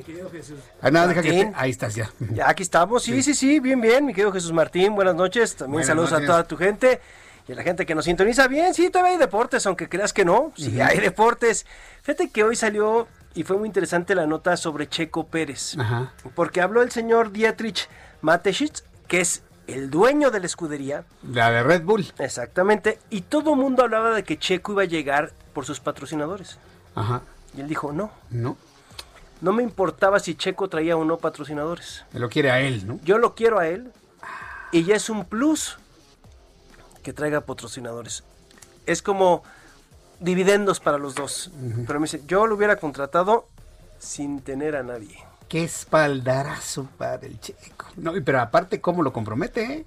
[0.81, 2.11] Ah, nada, deja que Ahí estás ya.
[2.34, 3.01] Ya aquí estamos.
[3.03, 4.05] Sí, sí, sí, bien, bien.
[4.05, 5.55] Mi querido Jesús Martín, buenas noches.
[5.55, 7.01] También saludos a toda tu gente
[7.47, 8.47] y a la gente que nos sintoniza.
[8.47, 10.53] Bien, sí, todavía hay deportes, aunque creas que no.
[10.55, 11.65] Sí, hay deportes.
[12.03, 15.76] Fíjate que hoy salió y fue muy interesante la nota sobre Checo Pérez.
[15.80, 16.13] Ajá.
[16.35, 17.89] Porque habló el señor Dietrich
[18.22, 21.03] Mateschitz que es el dueño de la escudería.
[21.21, 22.13] La de Red Bull.
[22.17, 22.97] Exactamente.
[23.09, 26.59] Y todo el mundo hablaba de que Checo iba a llegar por sus patrocinadores.
[26.95, 27.21] Ajá.
[27.53, 28.09] Y él dijo, no.
[28.29, 28.55] No.
[29.41, 32.05] No me importaba si Checo traía o no patrocinadores.
[32.13, 33.01] Me lo quiere a él, ¿no?
[33.03, 33.91] Yo lo quiero a él.
[34.71, 35.77] Y ya es un plus
[37.03, 38.23] que traiga patrocinadores.
[38.85, 39.43] Es como
[40.21, 41.51] dividendos para los dos.
[41.85, 43.49] Pero me dice, yo lo hubiera contratado
[43.99, 47.88] sin tener a nadie qué espaldarazo para el checo.
[47.98, 49.64] No, pero aparte, ¿cómo lo compromete?
[49.65, 49.86] Eh?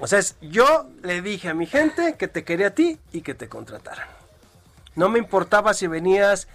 [0.00, 3.34] O sea, yo le dije a mi gente que te quería a ti y que
[3.34, 4.08] te contrataran.
[4.96, 6.48] No me importaba si venías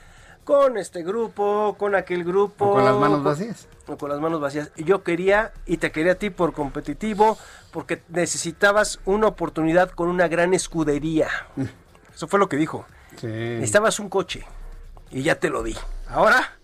[0.44, 2.66] con este grupo, con aquel grupo.
[2.66, 3.70] O con las manos vacías.
[3.88, 4.70] O con las manos vacías.
[4.76, 7.38] Yo quería y te quería a ti por competitivo,
[7.72, 11.30] porque necesitabas una oportunidad con una gran escudería.
[11.56, 11.64] Mm.
[12.14, 12.86] Eso fue lo que dijo.
[13.16, 13.28] Sí.
[13.28, 14.46] Necesitabas un coche
[15.10, 15.78] y ya te lo di.
[16.10, 16.56] Ahora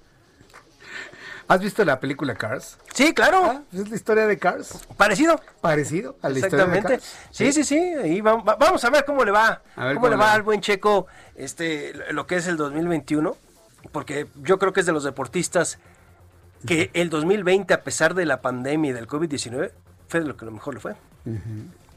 [1.51, 2.77] ¿Has visto la película Cars?
[2.93, 3.43] Sí, claro.
[3.43, 4.87] Ah, es la historia de Cars.
[4.95, 5.37] Parecido.
[5.59, 7.17] Parecido a la historia de Cars.
[7.29, 8.21] Sí, sí, sí.
[8.21, 9.61] vamos a ver cómo le va.
[9.75, 13.35] cómo, le va al buen Checo este, lo que es el 2021.
[13.91, 15.79] Porque yo creo que es de los deportistas
[16.65, 19.71] que el 2020, a pesar de la pandemia y del COVID-19,
[20.07, 20.95] fue de lo que lo mejor le fue.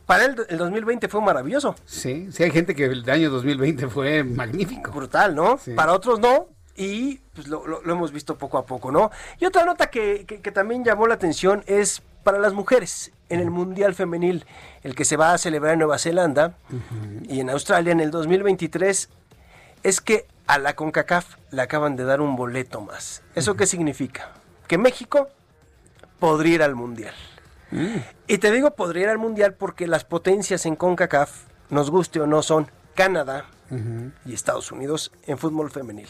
[0.04, 1.76] Para él el 2020 fue maravilloso.
[1.84, 4.90] Sí, sí hay gente que el año 2020 fue magnífico.
[4.90, 5.60] Brutal, ¿no?
[5.76, 9.10] Para otros no, y pues lo, hemos visto poco a poco, ¿no?
[9.38, 13.94] Y otra nota que, también llamó la atención es para las mujeres en el Mundial
[13.94, 14.46] Femenil,
[14.82, 16.54] el que se va a celebrar en Nueva Zelanda
[17.28, 19.08] y en Australia en el 2023,
[19.82, 23.22] es que a la CONCACAF le acaban de dar un boleto más.
[23.34, 24.32] ¿Eso qué significa?
[24.66, 25.28] Que México
[26.18, 27.14] podría ir al Mundial.
[27.70, 27.96] Mm.
[28.26, 32.26] Y te digo podría ir al Mundial porque las potencias en CONCACAF, nos guste o
[32.26, 33.46] no, son Canadá
[34.24, 36.08] y Estados Unidos en fútbol femenil.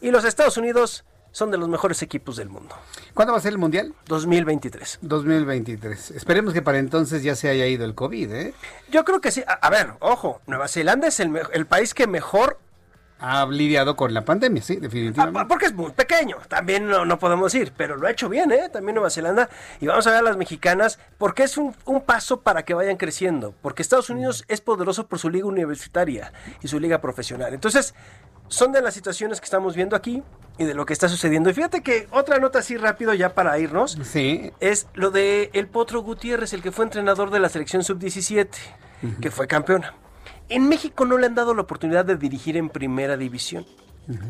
[0.00, 1.04] Y los Estados Unidos
[1.34, 2.76] son de los mejores equipos del mundo.
[3.12, 3.92] ¿Cuándo va a ser el Mundial?
[4.06, 5.00] 2023.
[5.02, 6.12] 2023.
[6.12, 8.54] Esperemos que para entonces ya se haya ido el COVID, ¿eh?
[8.90, 9.42] Yo creo que sí.
[9.46, 12.60] A, ver, ojo, Nueva Zelanda es el, el país que mejor
[13.20, 15.40] ha lidiado con la pandemia, sí, definitivamente.
[15.40, 18.68] Ah, porque es muy pequeño, también no, podemos ir, pero lo ha hecho bien, ¿eh?
[18.70, 19.48] También Nueva Zelanda.
[19.80, 21.74] Y vamos a ver a las mexicanas, porque es un,
[22.04, 23.54] paso para que vayan creciendo.
[23.62, 26.32] Porque Estados Unidos es poderoso por su liga universitaria
[26.62, 27.54] y su liga profesional.
[27.54, 27.94] Entonces,
[28.48, 30.22] son de las situaciones que estamos viendo aquí
[30.58, 31.48] y de lo que está sucediendo.
[31.50, 33.98] Y fíjate que otra nota así rápido ya para irnos.
[34.02, 34.52] Sí.
[34.60, 38.48] Es lo de el Potro Gutiérrez, el que fue entrenador de la selección sub-17,
[39.20, 39.94] que fue campeona.
[40.48, 43.66] En México no le han dado la oportunidad de dirigir en primera división,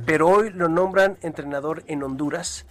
[0.06, 2.66] pero hoy lo nombran entrenador en Honduras.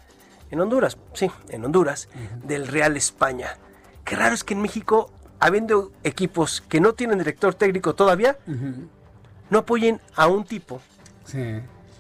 [0.50, 2.10] En Honduras, sí, en Honduras,
[2.44, 3.58] del Real España.
[4.06, 8.38] Qué raro es que en México, habiendo equipos que no tienen director técnico todavía,
[9.50, 10.80] no apoyen a un tipo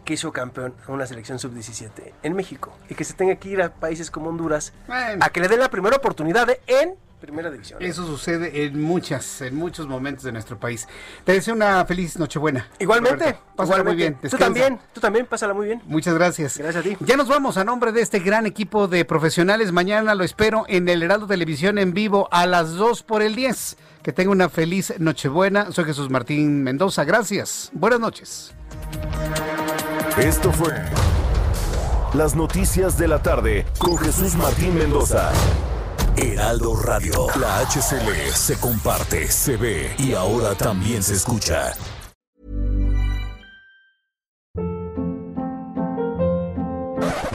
[0.05, 3.61] que hizo campeón a una selección sub-17 en México y que se tenga que ir
[3.61, 4.73] a países como Honduras
[5.21, 7.81] a que le den la primera oportunidad en primera división.
[7.81, 7.87] ¿eh?
[7.87, 10.89] Eso sucede en muchas, en muchos momentos de nuestro país.
[11.23, 12.67] Te deseo una feliz Nochebuena.
[12.79, 13.37] Igualmente.
[13.55, 14.17] Pásala muy bien.
[14.29, 15.81] Tú también, tú también, pásala muy bien.
[15.85, 16.57] Muchas gracias.
[16.57, 16.97] Gracias a ti.
[16.99, 19.71] Ya nos vamos a nombre de este gran equipo de profesionales.
[19.71, 23.77] Mañana lo espero en el Heraldo Televisión en vivo a las 2 por el 10.
[24.03, 25.71] Que tenga una feliz Nochebuena.
[25.71, 27.05] Soy Jesús Martín Mendoza.
[27.05, 27.69] Gracias.
[27.73, 28.53] Buenas noches.
[30.17, 30.73] Esto fue
[32.13, 35.31] Las Noticias de la Tarde con Jesús Martín Mendoza.
[36.17, 37.27] Heraldo Radio.
[37.39, 41.73] La HCL se comparte, se ve y ahora también se escucha.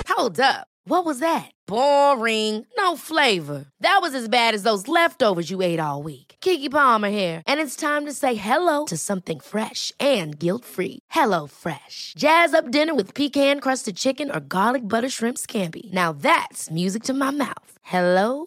[0.08, 0.66] Hold up.
[0.84, 1.50] What was that?
[1.66, 2.66] Boring.
[2.78, 3.66] No flavor.
[3.80, 6.36] That was as bad as those leftovers you ate all week.
[6.40, 11.00] Kiki Palmer here, and it's time to say hello to something fresh and guilt-free.
[11.10, 12.14] Hello Fresh.
[12.16, 15.92] Jazz up dinner with pecan-crusted chicken or garlic butter shrimp scampi.
[15.92, 17.72] Now that's music to my mouth.
[17.82, 18.46] Hello